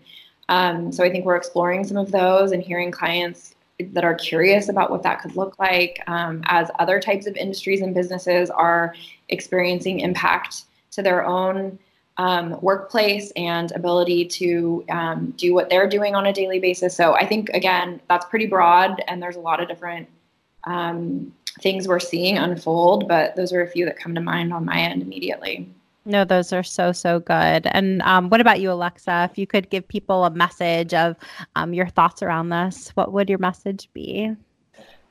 um, 0.49 0.91
so 0.91 1.03
I 1.03 1.11
think 1.11 1.26
we're 1.26 1.36
exploring 1.36 1.84
some 1.84 1.97
of 1.97 2.11
those 2.11 2.53
and 2.53 2.63
hearing 2.63 2.89
clients 2.89 3.53
that 3.80 4.03
are 4.03 4.15
curious 4.15 4.69
about 4.69 4.89
what 4.89 5.03
that 5.03 5.21
could 5.21 5.36
look 5.36 5.59
like 5.59 6.01
um, 6.07 6.41
as 6.45 6.71
other 6.80 6.99
types 6.99 7.28
of 7.28 7.36
industries 7.36 7.82
and 7.82 7.93
businesses 7.93 8.49
are 8.49 8.95
experiencing 9.30 9.99
impact 9.99 10.63
to 10.91 11.03
their 11.03 11.23
own 11.23 11.78
um, 12.18 12.59
workplace 12.61 13.32
and 13.36 13.72
ability 13.74 14.26
to 14.26 14.86
um, 14.89 15.34
do 15.38 15.53
what 15.53 15.70
they're 15.70 15.89
doing 15.89 16.16
on 16.16 16.28
a 16.28 16.34
daily 16.34 16.59
basis. 16.59 16.95
So 16.95 17.13
I 17.16 17.26
think 17.26 17.49
again 17.49 18.01
that's 18.09 18.26
pretty 18.26 18.45
broad, 18.45 19.03
and 19.07 19.22
there's 19.22 19.36
a 19.36 19.41
lot 19.41 19.61
of 19.61 19.68
different 19.68 20.07
um, 20.63 21.34
things 21.61 21.88
we're 21.88 21.99
seeing 21.99 22.38
unfold. 22.38 23.07
But 23.07 23.36
those 23.36 23.51
are 23.53 23.61
a 23.61 23.68
few 23.68 23.86
that 23.86 23.97
come 23.97 24.16
to 24.16 24.22
mind 24.22 24.53
on 24.53 24.66
my 24.66 24.80
end 24.80 25.01
immediately. 25.01 25.70
No, 26.05 26.24
those 26.24 26.53
are 26.53 26.63
so 26.63 26.91
so 26.91 27.20
good. 27.20 27.68
And 27.68 28.01
um, 28.03 28.30
what 28.30 28.39
about 28.39 28.61
you, 28.61 28.72
Alexa? 28.72 29.28
If 29.32 29.38
you 29.38 29.47
could 29.47 29.70
give 29.70 29.88
people 29.88 30.26
a 30.26 30.30
message 30.30 30.93
of 30.93 31.18
um, 31.55 31.74
your 31.74 31.88
thoughts 31.88 32.22
around 32.22 32.49
this, 32.49 32.89
what 32.95 33.11
would 33.11 33.30
your 33.30 33.39
message 33.39 33.89
be? 33.93 34.36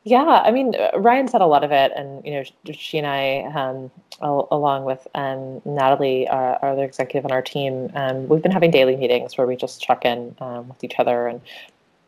Yeah, 0.07 0.43
I 0.45 0.51
mean, 0.51 0.75
uh, 0.75 0.99
Ryan 0.99 1.29
said 1.29 1.41
a 1.41 1.47
lot 1.47 1.65
of 1.65 1.73
it, 1.73 1.91
and 1.97 2.25
you 2.27 2.33
know, 2.33 2.45
she 2.73 2.99
and 2.99 3.07
I, 3.07 3.41
um, 3.55 3.91
al- 4.21 4.49
along 4.51 4.85
with 4.85 5.07
um, 5.15 5.63
Natalie, 5.65 6.29
our, 6.29 6.57
our, 6.63 6.73
other 6.73 6.85
executive 6.85 7.25
on 7.25 7.33
our 7.33 7.41
team, 7.41 7.91
um, 7.95 8.29
we've 8.29 8.43
been 8.43 8.53
having 8.53 8.71
daily 8.71 8.97
meetings 8.97 9.39
where 9.39 9.47
we 9.47 9.57
just 9.57 9.81
check 9.83 10.05
in 10.05 10.35
um, 10.41 10.69
with 10.69 10.85
each 10.85 10.97
other 10.99 11.27
and 11.27 11.41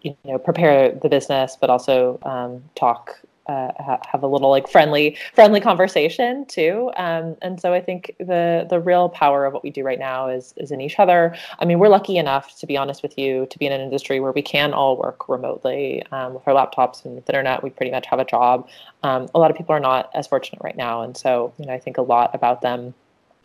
you 0.03 0.15
know 0.27 0.37
prepare 0.39 0.93
the 0.93 1.09
business, 1.09 1.57
but 1.59 1.71
also 1.71 2.19
um, 2.23 2.63
talk 2.75 3.19
uh, 3.49 3.71
ha- 3.79 4.01
have 4.11 4.23
a 4.23 4.27
little 4.27 4.51
like 4.51 4.69
friendly 4.69 5.17
friendly 5.35 5.61
conversation 5.61 6.45
too. 6.47 6.91
Um, 6.97 7.37
and 7.43 7.61
so 7.61 7.73
i 7.73 7.81
think 7.81 8.15
the 8.19 8.67
the 8.69 8.81
real 8.81 9.09
power 9.09 9.45
of 9.45 9.53
what 9.53 9.63
we 9.63 9.71
do 9.71 9.83
right 9.83 9.99
now 9.99 10.29
is 10.29 10.55
is 10.57 10.71
in 10.71 10.81
each 10.81 10.99
other. 10.99 11.35
I 11.59 11.65
mean 11.65 11.79
we're 11.79 11.89
lucky 11.89 12.17
enough 12.19 12.59
to 12.61 12.67
be 12.67 12.77
honest 12.77 13.03
with 13.03 13.19
you 13.19 13.47
to 13.51 13.59
be 13.59 13.67
in 13.67 13.73
an 13.73 13.81
industry 13.81 14.21
where 14.21 14.33
we 14.33 14.43
can 14.43 14.73
all 14.73 14.97
work 14.97 15.29
remotely 15.29 16.05
um, 16.13 16.35
with 16.35 16.47
our 16.47 16.55
laptops 16.55 17.05
and 17.05 17.15
with 17.15 17.29
internet 17.29 17.63
we 17.63 17.71
pretty 17.71 17.93
much 17.93 18.07
have 18.07 18.19
a 18.19 18.25
job. 18.25 18.69
Um, 19.03 19.29
a 19.35 19.39
lot 19.39 19.51
of 19.51 19.57
people 19.57 19.75
are 19.75 19.81
not 19.81 20.11
as 20.15 20.27
fortunate 20.27 20.63
right 20.63 20.77
now. 20.77 21.03
And 21.03 21.17
so 21.17 21.53
you 21.59 21.67
know 21.67 21.73
i 21.73 21.79
think 21.79 21.99
a 21.99 22.03
lot 22.03 22.35
about 22.35 22.63
them 22.63 22.95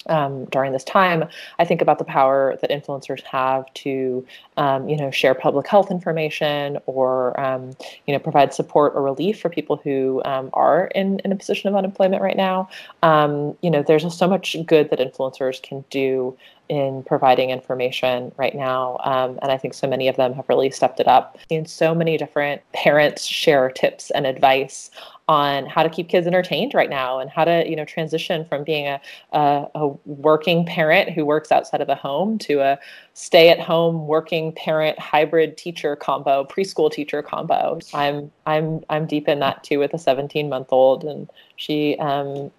um, 0.08 0.46
during 0.46 0.72
this 0.72 0.84
time, 0.84 1.26
I 1.60 1.66
think 1.66 1.82
about 1.82 2.00
the 2.00 2.04
power 2.04 2.58
that 2.62 2.70
influencers 2.70 3.22
have 3.24 3.72
to, 3.76 4.26
um, 4.58 4.90
you 4.90 4.98
know, 4.98 5.12
share 5.12 5.34
public 5.34 5.68
health 5.68 5.92
information 5.92 6.78
or, 6.86 7.40
um, 7.40 7.72
you 8.08 8.14
know, 8.14 8.20
provide 8.20 8.54
support 8.54 8.94
or 8.96 9.02
relief 9.02 9.40
for 9.40 9.50
people 9.50 9.78
who 9.78 10.22
um, 10.26 10.50
are 10.54 10.88
in, 10.96 11.20
in 11.20 11.32
a 11.32 11.36
position 11.36 11.70
of 11.70 11.76
unemployment 11.76 12.22
right 12.22 12.38
now. 12.38 12.70
Um, 13.04 13.56
you 13.62 13.70
know, 13.70 13.84
there's 13.84 14.02
so 14.14 14.28
much 14.28 14.56
good 14.66 14.90
that 14.90 15.00
influencers 15.00 15.62
can 15.62 15.86
do 15.90 16.36
in 16.72 17.04
providing 17.04 17.50
information 17.50 18.32
right 18.38 18.56
now. 18.56 18.98
Um, 19.04 19.38
and 19.42 19.52
I 19.52 19.58
think 19.58 19.74
so 19.74 19.88
many 19.88 20.08
of 20.08 20.16
them 20.16 20.34
have 20.34 20.48
really 20.48 20.72
stepped 20.72 21.02
it 21.02 21.08
up. 21.08 21.38
And 21.52 21.70
so 21.70 21.94
many 21.94 22.18
different 22.18 22.62
parents 22.72 23.26
share 23.26 23.70
tips 23.70 24.10
and 24.12 24.26
advice 24.26 24.90
on 25.32 25.66
how 25.66 25.82
to 25.82 25.90
keep 25.90 26.10
kids 26.10 26.28
entertained 26.28 26.74
right 26.74 26.90
now 26.90 27.18
and 27.18 27.30
how 27.30 27.46
to 27.46 27.64
you 27.66 27.74
know 27.74 27.86
transition 27.86 28.44
from 28.44 28.66
being 28.66 28.86
a, 28.86 29.00
a, 29.32 29.66
a 29.76 29.88
working 30.06 30.66
parent 30.66 31.10
who 31.10 31.26
works 31.26 31.54
outside 31.54 31.80
of 31.80 31.88
the 31.88 31.96
home 31.96 32.38
to 32.38 32.60
a 32.60 32.78
stay 33.14 33.48
at 33.48 33.58
home 33.58 34.08
working 34.08 34.52
parent 34.52 35.00
hybrid 35.00 35.56
teacher 35.56 35.96
combo 35.96 36.44
preschool 36.44 36.92
teacher 36.92 37.22
combo. 37.24 37.80
I'm 37.94 38.30
i'm 38.46 38.84
i'm 38.90 39.06
deep 39.06 39.30
in 39.30 39.40
that 39.40 39.64
too 39.64 39.80
with 39.80 39.94
a 39.94 39.98
17 39.98 40.50
month 40.50 40.68
old 40.72 41.06
and 41.06 41.30
she 41.56 41.98
um, 42.00 42.52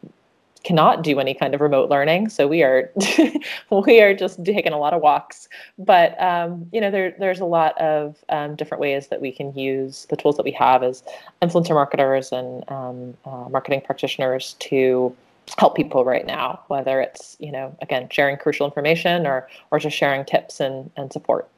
cannot 0.64 1.02
do 1.02 1.18
any 1.20 1.34
kind 1.34 1.54
of 1.54 1.60
remote 1.60 1.90
learning 1.90 2.28
so 2.28 2.46
we 2.46 2.62
are 2.62 2.90
we 3.70 4.00
are 4.00 4.14
just 4.14 4.44
taking 4.44 4.72
a 4.72 4.78
lot 4.78 4.92
of 4.94 5.02
walks. 5.02 5.48
But 5.78 6.20
um, 6.22 6.66
you 6.72 6.80
know 6.80 6.90
there, 6.90 7.14
there's 7.18 7.40
a 7.40 7.44
lot 7.44 7.78
of 7.80 8.16
um, 8.28 8.56
different 8.56 8.80
ways 8.80 9.08
that 9.08 9.20
we 9.20 9.32
can 9.32 9.54
use 9.56 10.06
the 10.10 10.16
tools 10.16 10.36
that 10.36 10.44
we 10.44 10.52
have 10.52 10.82
as 10.82 11.02
influencer 11.40 11.74
marketers 11.74 12.32
and 12.32 12.68
um, 12.70 13.14
uh, 13.24 13.48
marketing 13.48 13.82
practitioners 13.82 14.54
to 14.60 15.14
help 15.58 15.74
people 15.74 16.04
right 16.04 16.24
now 16.24 16.60
whether 16.68 17.00
it's 17.00 17.36
you 17.40 17.50
know 17.50 17.76
again 17.82 18.08
sharing 18.10 18.36
crucial 18.36 18.64
information 18.64 19.26
or 19.26 19.48
or 19.72 19.78
just 19.78 19.96
sharing 19.96 20.24
tips 20.24 20.60
and, 20.60 20.88
and 20.96 21.12
support 21.12 21.48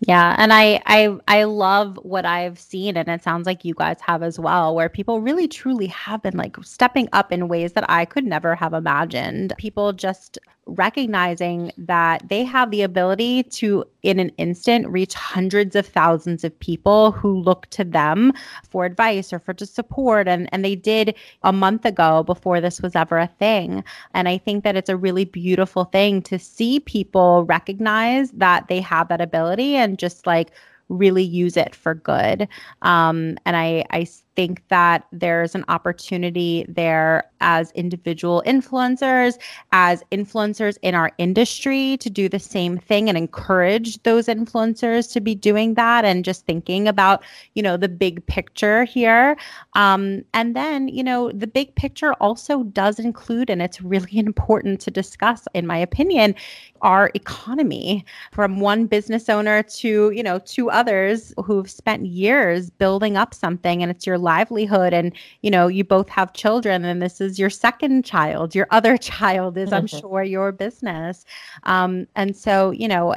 yeah, 0.00 0.34
and 0.38 0.52
I 0.52 0.82
I 0.86 1.16
I 1.26 1.44
love 1.44 1.98
what 2.02 2.26
I've 2.26 2.58
seen 2.58 2.96
and 2.96 3.08
it 3.08 3.22
sounds 3.22 3.46
like 3.46 3.64
you 3.64 3.74
guys 3.74 3.96
have 4.02 4.22
as 4.22 4.38
well 4.38 4.74
where 4.74 4.88
people 4.90 5.22
really 5.22 5.48
truly 5.48 5.86
have 5.86 6.22
been 6.22 6.36
like 6.36 6.56
stepping 6.62 7.08
up 7.12 7.32
in 7.32 7.48
ways 7.48 7.72
that 7.72 7.88
I 7.88 8.04
could 8.04 8.24
never 8.24 8.54
have 8.54 8.74
imagined. 8.74 9.54
People 9.58 9.92
just 9.94 10.38
recognizing 10.66 11.70
that 11.78 12.28
they 12.28 12.44
have 12.44 12.70
the 12.70 12.82
ability 12.82 13.44
to, 13.44 13.84
in 14.02 14.18
an 14.18 14.30
instant, 14.30 14.88
reach 14.88 15.14
hundreds 15.14 15.76
of 15.76 15.86
thousands 15.86 16.42
of 16.42 16.58
people 16.58 17.12
who 17.12 17.38
look 17.38 17.66
to 17.70 17.84
them 17.84 18.32
for 18.68 18.84
advice 18.84 19.32
or 19.32 19.38
for 19.38 19.54
just 19.54 19.74
support. 19.74 20.26
And, 20.26 20.48
and 20.52 20.64
they 20.64 20.74
did 20.74 21.14
a 21.42 21.52
month 21.52 21.84
ago 21.84 22.24
before 22.24 22.60
this 22.60 22.82
was 22.82 22.96
ever 22.96 23.18
a 23.18 23.28
thing. 23.38 23.84
And 24.12 24.28
I 24.28 24.38
think 24.38 24.64
that 24.64 24.76
it's 24.76 24.90
a 24.90 24.96
really 24.96 25.24
beautiful 25.24 25.84
thing 25.84 26.20
to 26.22 26.38
see 26.38 26.80
people 26.80 27.44
recognize 27.44 28.32
that 28.32 28.66
they 28.68 28.80
have 28.80 29.08
that 29.08 29.20
ability 29.20 29.76
and 29.76 29.98
just 29.98 30.26
like 30.26 30.50
really 30.88 31.22
use 31.22 31.56
it 31.56 31.74
for 31.74 31.94
good. 31.94 32.48
Um, 32.82 33.38
and 33.44 33.56
I, 33.56 33.84
I 33.90 34.06
think 34.36 34.62
that 34.68 35.06
there's 35.10 35.54
an 35.54 35.64
opportunity 35.68 36.64
there 36.68 37.24
as 37.40 37.72
individual 37.72 38.42
influencers, 38.46 39.38
as 39.72 40.02
influencers 40.12 40.76
in 40.82 40.94
our 40.94 41.10
industry 41.18 41.96
to 41.98 42.10
do 42.10 42.28
the 42.28 42.38
same 42.38 42.78
thing 42.78 43.08
and 43.08 43.18
encourage 43.18 44.02
those 44.02 44.26
influencers 44.26 45.10
to 45.12 45.20
be 45.20 45.34
doing 45.34 45.74
that 45.74 46.04
and 46.04 46.24
just 46.24 46.44
thinking 46.46 46.86
about, 46.86 47.24
you 47.54 47.62
know, 47.62 47.76
the 47.76 47.88
big 47.88 48.24
picture 48.26 48.84
here. 48.84 49.36
Um, 49.74 50.24
and 50.34 50.54
then, 50.54 50.88
you 50.88 51.02
know, 51.02 51.32
the 51.32 51.46
big 51.46 51.74
picture 51.74 52.12
also 52.14 52.62
does 52.64 52.98
include, 52.98 53.50
and 53.50 53.62
it's 53.62 53.80
really 53.80 54.18
important 54.18 54.80
to 54.82 54.90
discuss, 54.90 55.48
in 55.54 55.66
my 55.66 55.78
opinion, 55.78 56.34
our 56.82 57.10
economy 57.14 58.04
from 58.32 58.60
one 58.60 58.86
business 58.86 59.28
owner 59.28 59.62
to, 59.62 60.10
you 60.10 60.22
know, 60.22 60.38
two 60.40 60.70
others 60.70 61.32
who've 61.44 61.70
spent 61.70 62.06
years 62.06 62.70
building 62.70 63.16
up 63.16 63.32
something 63.32 63.82
and 63.82 63.90
it's 63.90 64.06
your 64.06 64.18
livelihood 64.32 64.92
and 64.92 65.12
you 65.42 65.50
know 65.50 65.68
you 65.68 65.84
both 65.84 66.08
have 66.08 66.32
children 66.32 66.84
and 66.84 67.00
this 67.00 67.20
is 67.20 67.38
your 67.38 67.50
second 67.50 68.04
child 68.04 68.54
your 68.54 68.66
other 68.70 68.96
child 69.12 69.56
is 69.56 69.72
i'm 69.72 69.86
sure 69.86 70.22
your 70.22 70.52
business. 70.52 71.24
Um, 71.62 72.06
and 72.16 72.36
so 72.36 72.70
you 72.70 72.88
know 72.88 73.14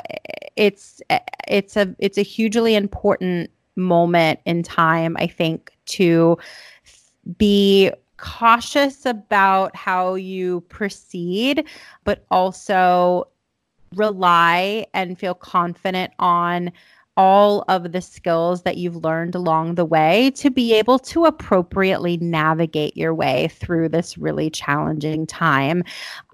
it's 0.55 1.01
it's 1.47 1.75
a 1.77 1.85
it's 1.99 2.17
a 2.17 2.27
hugely 2.35 2.75
important 2.75 3.49
moment 3.75 4.39
in 4.45 4.61
time 4.61 5.15
i 5.19 5.27
think 5.27 5.71
to 5.85 6.37
be 7.37 7.91
cautious 8.17 9.05
about 9.05 9.75
how 9.75 10.15
you 10.15 10.61
proceed 10.69 11.65
but 12.03 12.25
also 12.29 13.27
rely 13.95 14.85
and 14.93 15.17
feel 15.17 15.33
confident 15.33 16.11
on 16.19 16.71
all 17.19 17.65
of 17.67 17.91
the 17.91 17.99
skills 18.01 18.61
that 18.61 18.77
you've 18.77 18.95
learned 18.95 19.35
along 19.35 19.75
the 19.75 19.83
way 19.83 20.31
to 20.31 20.49
be 20.49 20.73
able 20.73 20.97
to 20.97 21.25
appropriately 21.25 22.15
navigate 22.15 22.95
your 22.95 23.13
way 23.13 23.49
through 23.49 23.89
this 23.89 24.17
really 24.17 24.49
challenging 24.49 25.27
time. 25.27 25.83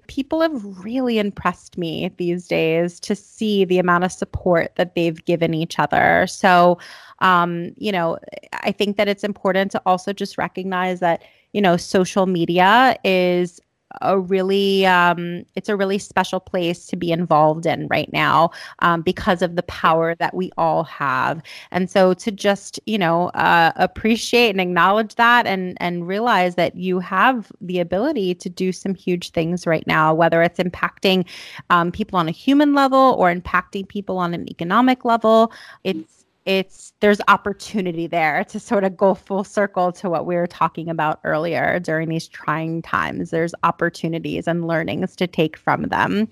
people 0.06 0.40
have 0.40 0.84
really 0.84 1.18
impressed 1.18 1.76
me 1.76 2.12
these 2.16 2.46
days 2.46 3.00
to 3.00 3.16
see 3.16 3.64
the 3.64 3.78
amount 3.80 4.04
of 4.04 4.12
support 4.12 4.72
that 4.76 4.94
they've 4.94 5.24
given 5.24 5.54
each 5.54 5.80
other. 5.80 6.26
So, 6.28 6.78
um, 7.18 7.72
you 7.76 7.90
know, 7.90 8.18
I 8.52 8.70
think 8.70 8.96
that 8.96 9.08
it's 9.08 9.24
important 9.24 9.72
to 9.72 9.82
also 9.86 10.12
just 10.12 10.38
recognize 10.38 11.00
that, 11.00 11.24
you 11.52 11.60
know, 11.60 11.76
social 11.76 12.26
media 12.26 12.96
is 13.02 13.60
a 14.00 14.18
really 14.18 14.86
um, 14.86 15.44
it's 15.54 15.68
a 15.68 15.76
really 15.76 15.98
special 15.98 16.40
place 16.40 16.86
to 16.86 16.96
be 16.96 17.12
involved 17.12 17.66
in 17.66 17.86
right 17.88 18.12
now 18.12 18.50
um, 18.80 19.02
because 19.02 19.42
of 19.42 19.56
the 19.56 19.62
power 19.64 20.14
that 20.16 20.34
we 20.34 20.50
all 20.56 20.84
have. 20.84 21.42
And 21.70 21.90
so 21.90 22.14
to 22.14 22.30
just 22.30 22.80
you 22.86 22.98
know 22.98 23.28
uh, 23.28 23.72
appreciate 23.76 24.50
and 24.50 24.60
acknowledge 24.60 25.14
that 25.16 25.46
and 25.46 25.76
and 25.80 26.06
realize 26.06 26.54
that 26.56 26.76
you 26.76 26.98
have 27.00 27.52
the 27.60 27.80
ability 27.80 28.34
to 28.34 28.48
do 28.48 28.72
some 28.72 28.94
huge 28.94 29.30
things 29.30 29.66
right 29.66 29.86
now 29.86 30.14
whether 30.14 30.42
it's 30.42 30.58
impacting 30.58 31.26
um, 31.70 31.92
people 31.92 32.18
on 32.18 32.28
a 32.28 32.32
human 32.32 32.74
level 32.74 33.14
or 33.18 33.32
impacting 33.32 33.86
people 33.88 34.18
on 34.18 34.34
an 34.34 34.48
economic 34.50 35.04
level 35.04 35.52
it's 35.84 36.15
it's 36.46 36.92
there's 37.00 37.20
opportunity 37.28 38.06
there 38.06 38.44
to 38.44 38.58
sort 38.58 38.84
of 38.84 38.96
go 38.96 39.14
full 39.14 39.44
circle 39.44 39.92
to 39.92 40.08
what 40.08 40.24
we 40.24 40.36
were 40.36 40.46
talking 40.46 40.88
about 40.88 41.20
earlier 41.24 41.78
during 41.80 42.08
these 42.08 42.28
trying 42.28 42.80
times. 42.82 43.30
There's 43.30 43.54
opportunities 43.64 44.46
and 44.46 44.66
learnings 44.66 45.16
to 45.16 45.26
take 45.26 45.56
from 45.56 45.82
them. 45.84 46.28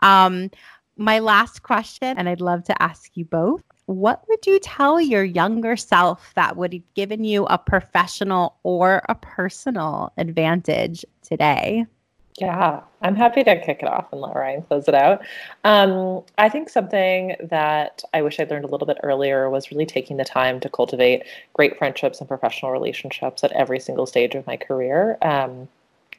Um, 0.00 0.50
my 0.96 1.18
last 1.18 1.62
question 1.62 2.16
and 2.16 2.28
i'd 2.28 2.40
love 2.40 2.62
to 2.62 2.82
ask 2.82 3.16
you 3.16 3.24
both 3.24 3.62
what 3.86 4.22
would 4.28 4.46
you 4.46 4.58
tell 4.60 5.00
your 5.00 5.24
younger 5.24 5.76
self 5.76 6.32
that 6.34 6.56
would 6.56 6.72
have 6.72 6.94
given 6.94 7.24
you 7.24 7.44
a 7.46 7.58
professional 7.58 8.56
or 8.62 9.02
a 9.08 9.14
personal 9.16 10.12
advantage 10.18 11.04
today 11.22 11.84
yeah, 12.38 12.80
I'm 13.00 13.14
happy 13.14 13.44
to 13.44 13.60
kick 13.60 13.78
it 13.82 13.88
off 13.88 14.12
and 14.12 14.20
let 14.20 14.34
Ryan 14.34 14.62
close 14.62 14.88
it 14.88 14.94
out. 14.94 15.22
Um, 15.62 16.22
I 16.36 16.48
think 16.48 16.68
something 16.68 17.36
that 17.40 18.02
I 18.12 18.22
wish 18.22 18.40
I'd 18.40 18.50
learned 18.50 18.64
a 18.64 18.68
little 18.68 18.88
bit 18.88 18.98
earlier 19.04 19.48
was 19.48 19.70
really 19.70 19.86
taking 19.86 20.16
the 20.16 20.24
time 20.24 20.58
to 20.60 20.68
cultivate 20.68 21.24
great 21.52 21.78
friendships 21.78 22.18
and 22.18 22.26
professional 22.26 22.72
relationships 22.72 23.44
at 23.44 23.52
every 23.52 23.78
single 23.78 24.06
stage 24.06 24.34
of 24.34 24.46
my 24.48 24.56
career. 24.56 25.16
Um, 25.22 25.68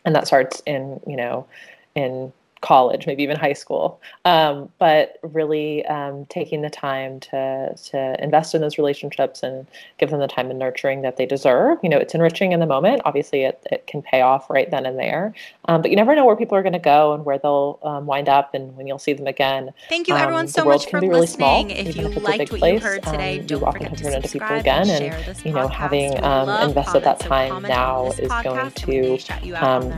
and 0.06 0.16
that 0.16 0.26
starts 0.26 0.62
in, 0.66 1.02
you 1.06 1.18
know, 1.18 1.48
in 1.96 2.32
college, 2.66 3.06
maybe 3.06 3.22
even 3.22 3.38
high 3.38 3.54
school. 3.54 4.02
Um, 4.26 4.70
but 4.80 5.20
really 5.22 5.86
um, 5.86 6.26
taking 6.26 6.62
the 6.64 6.70
time 6.70 7.20
to 7.20 7.76
to 7.76 8.24
invest 8.24 8.56
in 8.56 8.62
those 8.62 8.78
relationships 8.78 9.44
and 9.44 9.68
give 10.00 10.10
them 10.10 10.20
the 10.20 10.28
time 10.28 10.50
and 10.50 10.58
nurturing 10.58 11.04
that 11.04 11.18
they 11.18 11.28
deserve. 11.28 11.78
You 11.84 11.90
know, 11.90 11.98
it's 11.98 12.16
enriching 12.16 12.52
in 12.52 12.60
the 12.60 12.66
moment. 12.66 13.04
Obviously, 13.06 13.44
it, 13.44 13.64
it 13.72 13.86
can 13.86 14.02
pay 14.02 14.22
off 14.22 14.50
right 14.50 14.70
then 14.72 14.86
and 14.86 14.98
there. 14.98 15.34
Um, 15.66 15.82
but 15.82 15.92
you 15.92 15.98
never 15.98 16.16
know 16.16 16.26
where 16.26 16.36
people 16.36 16.58
are 16.58 16.64
going 16.64 16.74
to 16.74 16.80
go 16.80 17.14
and 17.14 17.24
where 17.24 17.38
they'll 17.38 17.80
um, 17.84 18.08
wind 18.08 18.30
up 18.30 18.54
and 18.56 18.76
when 18.76 18.88
you'll 18.88 19.00
see 19.00 19.14
them 19.14 19.28
again. 19.28 19.72
Thank 19.90 20.08
you, 20.08 20.16
everyone, 20.16 20.46
um, 20.46 20.48
so 20.48 20.66
much 20.66 20.90
for 20.90 21.00
really 21.00 21.22
listening. 21.22 21.70
Small, 21.70 21.88
if 21.88 21.96
you 21.96 22.10
liked 22.10 22.52
what 22.52 22.60
place, 22.60 22.82
you 22.82 22.88
heard 22.88 23.04
today, 23.04 23.40
um, 23.40 23.46
don't 23.46 23.62
you 23.62 23.72
forget 23.72 23.98
to 23.98 24.04
turn 24.04 24.14
into 24.14 24.30
people 24.30 24.56
again. 24.56 24.90
And, 24.90 25.46
you 25.46 25.54
know, 25.54 25.68
having 25.68 26.14
invested 26.14 27.04
that 27.04 27.20
time 27.20 27.62
now 27.64 28.12
is 28.14 28.32
going 28.44 28.72
to, 28.72 29.20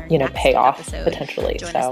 you 0.09 0.17
know, 0.17 0.27
pay 0.33 0.55
off 0.55 0.91
potentially. 1.03 1.57
Join 1.57 1.71
So 1.71 1.91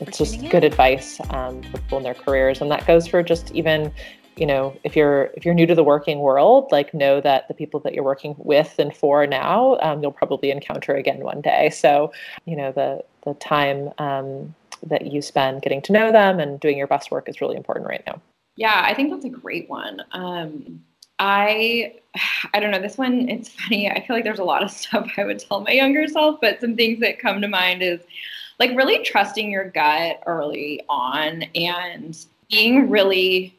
it's 0.00 0.18
just 0.18 0.48
good 0.50 0.64
advice 0.64 1.20
um, 1.30 1.62
for 1.64 1.78
people 1.78 1.98
in 1.98 2.04
their 2.04 2.14
careers, 2.14 2.60
and 2.60 2.70
that 2.70 2.86
goes 2.86 3.06
for 3.06 3.22
just 3.22 3.50
even 3.52 3.92
you 4.36 4.46
know 4.46 4.76
if 4.84 4.96
you're 4.96 5.30
if 5.34 5.44
you're 5.44 5.54
new 5.54 5.66
to 5.66 5.74
the 5.74 5.84
working 5.84 6.20
world 6.20 6.68
like 6.70 6.94
know 6.94 7.20
that 7.20 7.46
the 7.48 7.54
people 7.54 7.78
that 7.80 7.92
you're 7.94 8.04
working 8.04 8.34
with 8.38 8.74
and 8.78 8.96
for 8.96 9.26
now 9.26 9.76
um, 9.82 10.00
you'll 10.02 10.12
probably 10.12 10.50
encounter 10.50 10.94
again 10.94 11.20
one 11.20 11.40
day. 11.40 11.70
So 11.70 12.12
you 12.46 12.56
know 12.56 12.72
the 12.72 13.04
the 13.24 13.34
time 13.34 13.90
um, 13.98 14.54
that 14.82 15.12
you 15.12 15.20
spend 15.20 15.62
getting 15.62 15.82
to 15.82 15.92
know 15.92 16.10
them 16.10 16.40
and 16.40 16.58
doing 16.58 16.78
your 16.78 16.86
best 16.86 17.10
work 17.10 17.28
is 17.28 17.40
really 17.40 17.56
important 17.56 17.86
right 17.86 18.02
now. 18.06 18.20
Yeah 18.56 18.82
i 18.84 18.94
think 18.94 19.10
that's 19.10 19.24
a 19.24 19.28
great 19.28 19.68
one. 19.68 20.02
Um, 20.12 20.82
i 21.20 21.94
i 22.54 22.58
don't 22.58 22.72
know 22.72 22.80
this 22.80 22.98
one 22.98 23.28
it's 23.28 23.50
funny 23.50 23.88
i 23.90 24.04
feel 24.04 24.16
like 24.16 24.24
there's 24.24 24.38
a 24.38 24.44
lot 24.44 24.62
of 24.62 24.70
stuff 24.82 25.08
i 25.16 25.24
would 25.24 25.38
tell 25.38 25.60
my 25.60 25.72
younger 25.72 26.08
self 26.08 26.40
but 26.40 26.60
some 26.60 26.74
things 26.74 26.98
that 27.00 27.18
come 27.18 27.40
to 27.40 27.48
mind 27.48 27.82
is 27.82 28.00
like 28.60 28.76
really 28.76 29.02
trusting 29.02 29.50
your 29.50 29.70
gut 29.70 30.22
early 30.26 30.82
on 30.88 31.42
and 31.56 32.26
being 32.50 32.90
really 32.90 33.58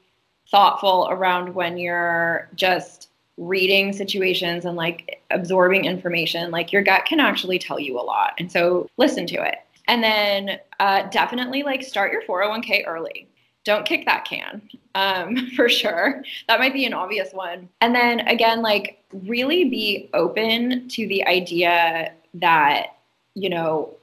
thoughtful 0.49 1.07
around 1.09 1.53
when 1.55 1.77
you're 1.77 2.47
just 2.55 3.09
reading 3.37 3.91
situations 3.91 4.65
and 4.65 4.77
like 4.77 5.21
absorbing 5.31 5.85
information 5.85 6.51
like 6.51 6.71
your 6.71 6.83
gut 6.83 7.05
can 7.05 7.19
actually 7.19 7.57
tell 7.57 7.79
you 7.79 7.99
a 7.99 8.03
lot. 8.03 8.33
And 8.37 8.51
so 8.51 8.87
listen 8.97 9.25
to 9.27 9.41
it. 9.41 9.55
And 9.87 10.03
then 10.03 10.59
uh, 10.79 11.09
definitely 11.09 11.63
like 11.63 11.83
start 11.83 12.11
your 12.11 12.21
401k 12.23 12.83
early. 12.85 13.27
Don't 13.63 13.85
kick 13.85 14.05
that 14.05 14.25
can 14.25 14.61
um, 14.93 15.49
for 15.55 15.67
sure. 15.67 16.23
That 16.47 16.59
might 16.59 16.73
be 16.73 16.85
an 16.85 16.93
obvious 16.93 17.33
one. 17.33 17.67
And 17.79 17.95
then 17.95 18.19
again 18.21 18.61
like 18.61 19.03
really 19.11 19.65
be 19.65 20.11
open 20.13 20.87
to 20.89 21.07
the 21.07 21.25
idea 21.25 22.13
that 22.35 22.97
you 23.33 23.49
know 23.49 23.95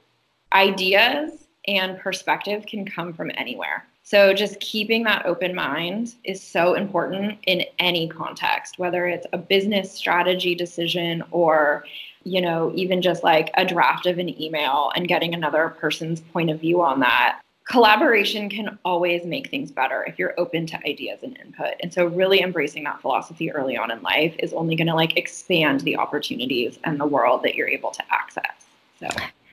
ideas 0.53 1.31
and 1.67 1.99
perspective 1.99 2.65
can 2.65 2.85
come 2.85 3.13
from 3.13 3.31
anywhere. 3.35 3.85
So 4.03 4.33
just 4.33 4.59
keeping 4.59 5.03
that 5.03 5.25
open 5.25 5.53
mind 5.53 6.15
is 6.23 6.41
so 6.41 6.73
important 6.73 7.37
in 7.45 7.63
any 7.77 8.07
context, 8.07 8.79
whether 8.79 9.05
it's 9.05 9.27
a 9.33 9.37
business 9.37 9.91
strategy 9.91 10.55
decision 10.55 11.23
or 11.29 11.85
you 12.23 12.41
know, 12.41 12.71
even 12.75 13.01
just 13.01 13.23
like 13.23 13.49
a 13.55 13.65
draft 13.65 14.05
of 14.05 14.19
an 14.19 14.41
email 14.41 14.91
and 14.95 15.07
getting 15.07 15.33
another 15.33 15.69
person's 15.79 16.21
point 16.21 16.49
of 16.49 16.59
view 16.59 16.81
on 16.81 16.99
that. 16.99 17.41
Collaboration 17.65 18.49
can 18.49 18.79
always 18.83 19.25
make 19.25 19.49
things 19.49 19.71
better 19.71 20.03
if 20.05 20.17
you're 20.17 20.33
open 20.39 20.65
to 20.67 20.87
ideas 20.87 21.19
and 21.21 21.37
input. 21.37 21.75
And 21.81 21.93
so 21.93 22.07
really 22.07 22.41
embracing 22.41 22.83
that 22.85 22.99
philosophy 22.99 23.51
early 23.51 23.77
on 23.77 23.91
in 23.91 24.01
life 24.01 24.35
is 24.39 24.53
only 24.53 24.75
going 24.75 24.87
to 24.87 24.95
like 24.95 25.17
expand 25.17 25.81
the 25.81 25.95
opportunities 25.95 26.79
and 26.83 26.99
the 26.99 27.05
world 27.05 27.43
that 27.43 27.55
you're 27.55 27.67
able 27.67 27.91
to 27.91 28.03
access. 28.11 28.65
So 28.99 29.07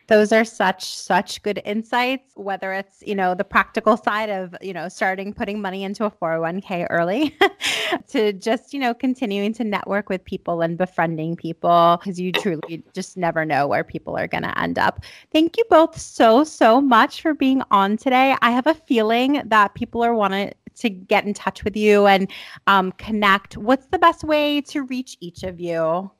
those 0.09 0.32
are 0.32 0.44
such 0.44 0.84
such 0.84 1.42
good 1.42 1.61
insights 1.64 2.32
whether 2.34 2.72
it's 2.72 3.02
you 3.07 3.14
know 3.14 3.34
the 3.34 3.44
practical 3.44 3.96
side 3.96 4.30
of 4.30 4.54
you 4.61 4.72
know 4.72 4.88
starting 4.88 5.32
putting 5.32 5.61
money 5.61 5.84
into 5.84 6.04
a 6.04 6.11
401k 6.11 6.86
early 6.90 7.36
to 8.09 8.32
just 8.32 8.72
you 8.72 8.80
know 8.80 8.94
continuing 8.94 9.52
to 9.52 9.64
network 9.64 10.09
with 10.09 10.24
people 10.24 10.62
and 10.62 10.78
befriending 10.78 11.36
people 11.36 11.98
because 12.00 12.20
you 12.20 12.32
truly 12.32 12.82
just 12.92 13.16
never 13.16 13.44
know 13.44 13.66
where 13.66 13.84
people 13.84 14.16
are 14.16 14.26
going 14.26 14.42
to 14.42 14.59
end 14.59 14.78
up. 14.78 15.04
Thank 15.32 15.57
you 15.57 15.64
both 15.70 15.98
so 15.98 16.44
so 16.44 16.80
much 16.80 17.22
for 17.22 17.34
being 17.34 17.62
on 17.70 17.96
today. 17.96 18.36
I 18.42 18.50
have 18.50 18.66
a 18.66 18.74
feeling 18.74 19.42
that 19.46 19.74
people 19.74 20.02
are 20.02 20.14
wanting 20.14 20.52
to 20.76 20.90
get 20.90 21.24
in 21.24 21.32
touch 21.32 21.64
with 21.64 21.76
you 21.76 22.07
and 22.07 22.30
um, 22.66 22.92
connect. 22.92 23.57
What's 23.57 23.86
the 23.86 23.98
best 23.98 24.24
way 24.24 24.61
to 24.62 24.82
reach 24.82 25.16
each 25.20 25.42
of 25.42 25.59
you 25.59 26.11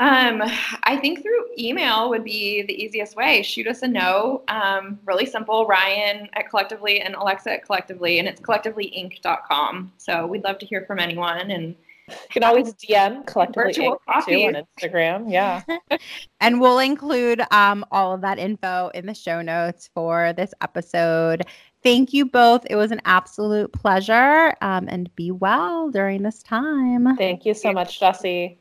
um, 0.00 0.42
I 0.84 0.96
think 0.96 1.22
through 1.22 1.46
email 1.58 2.08
would 2.10 2.24
be 2.24 2.62
the 2.62 2.72
easiest 2.72 3.16
way. 3.16 3.42
Shoot 3.42 3.66
us 3.66 3.82
a 3.82 3.88
note. 3.88 4.44
Um, 4.48 4.98
really 5.04 5.26
simple. 5.26 5.66
Ryan 5.66 6.28
at 6.34 6.48
collectively 6.48 7.00
and 7.00 7.14
Alexa 7.14 7.54
at 7.54 7.64
collectively, 7.64 8.18
and 8.18 8.28
it's 8.28 8.40
collectivelyinc.com. 8.40 9.92
So 9.98 10.26
we'd 10.26 10.44
love 10.44 10.58
to 10.58 10.66
hear 10.66 10.84
from 10.86 10.98
anyone 10.98 11.50
and 11.50 11.74
you 12.08 12.16
can 12.30 12.44
always 12.44 12.72
DM 12.74 13.26
collectively 13.26 13.72
too 13.72 13.98
on 14.08 14.22
Instagram. 14.22 15.30
Yeah. 15.30 15.62
and 16.40 16.60
we'll 16.60 16.78
include 16.78 17.42
um, 17.50 17.84
all 17.90 18.14
of 18.14 18.20
that 18.22 18.38
info 18.38 18.90
in 18.94 19.06
the 19.06 19.14
show 19.14 19.42
notes 19.42 19.90
for 19.94 20.32
this 20.32 20.52
episode. 20.60 21.42
Thank 21.82 22.12
you 22.12 22.26
both. 22.26 22.66
It 22.70 22.76
was 22.76 22.90
an 22.90 23.00
absolute 23.04 23.72
pleasure. 23.72 24.54
Um, 24.60 24.88
and 24.88 25.14
be 25.16 25.30
well 25.30 25.90
during 25.90 26.22
this 26.22 26.42
time. 26.42 27.16
Thank 27.16 27.44
you 27.44 27.54
so 27.54 27.72
much, 27.72 28.00
Jesse. 28.00 28.58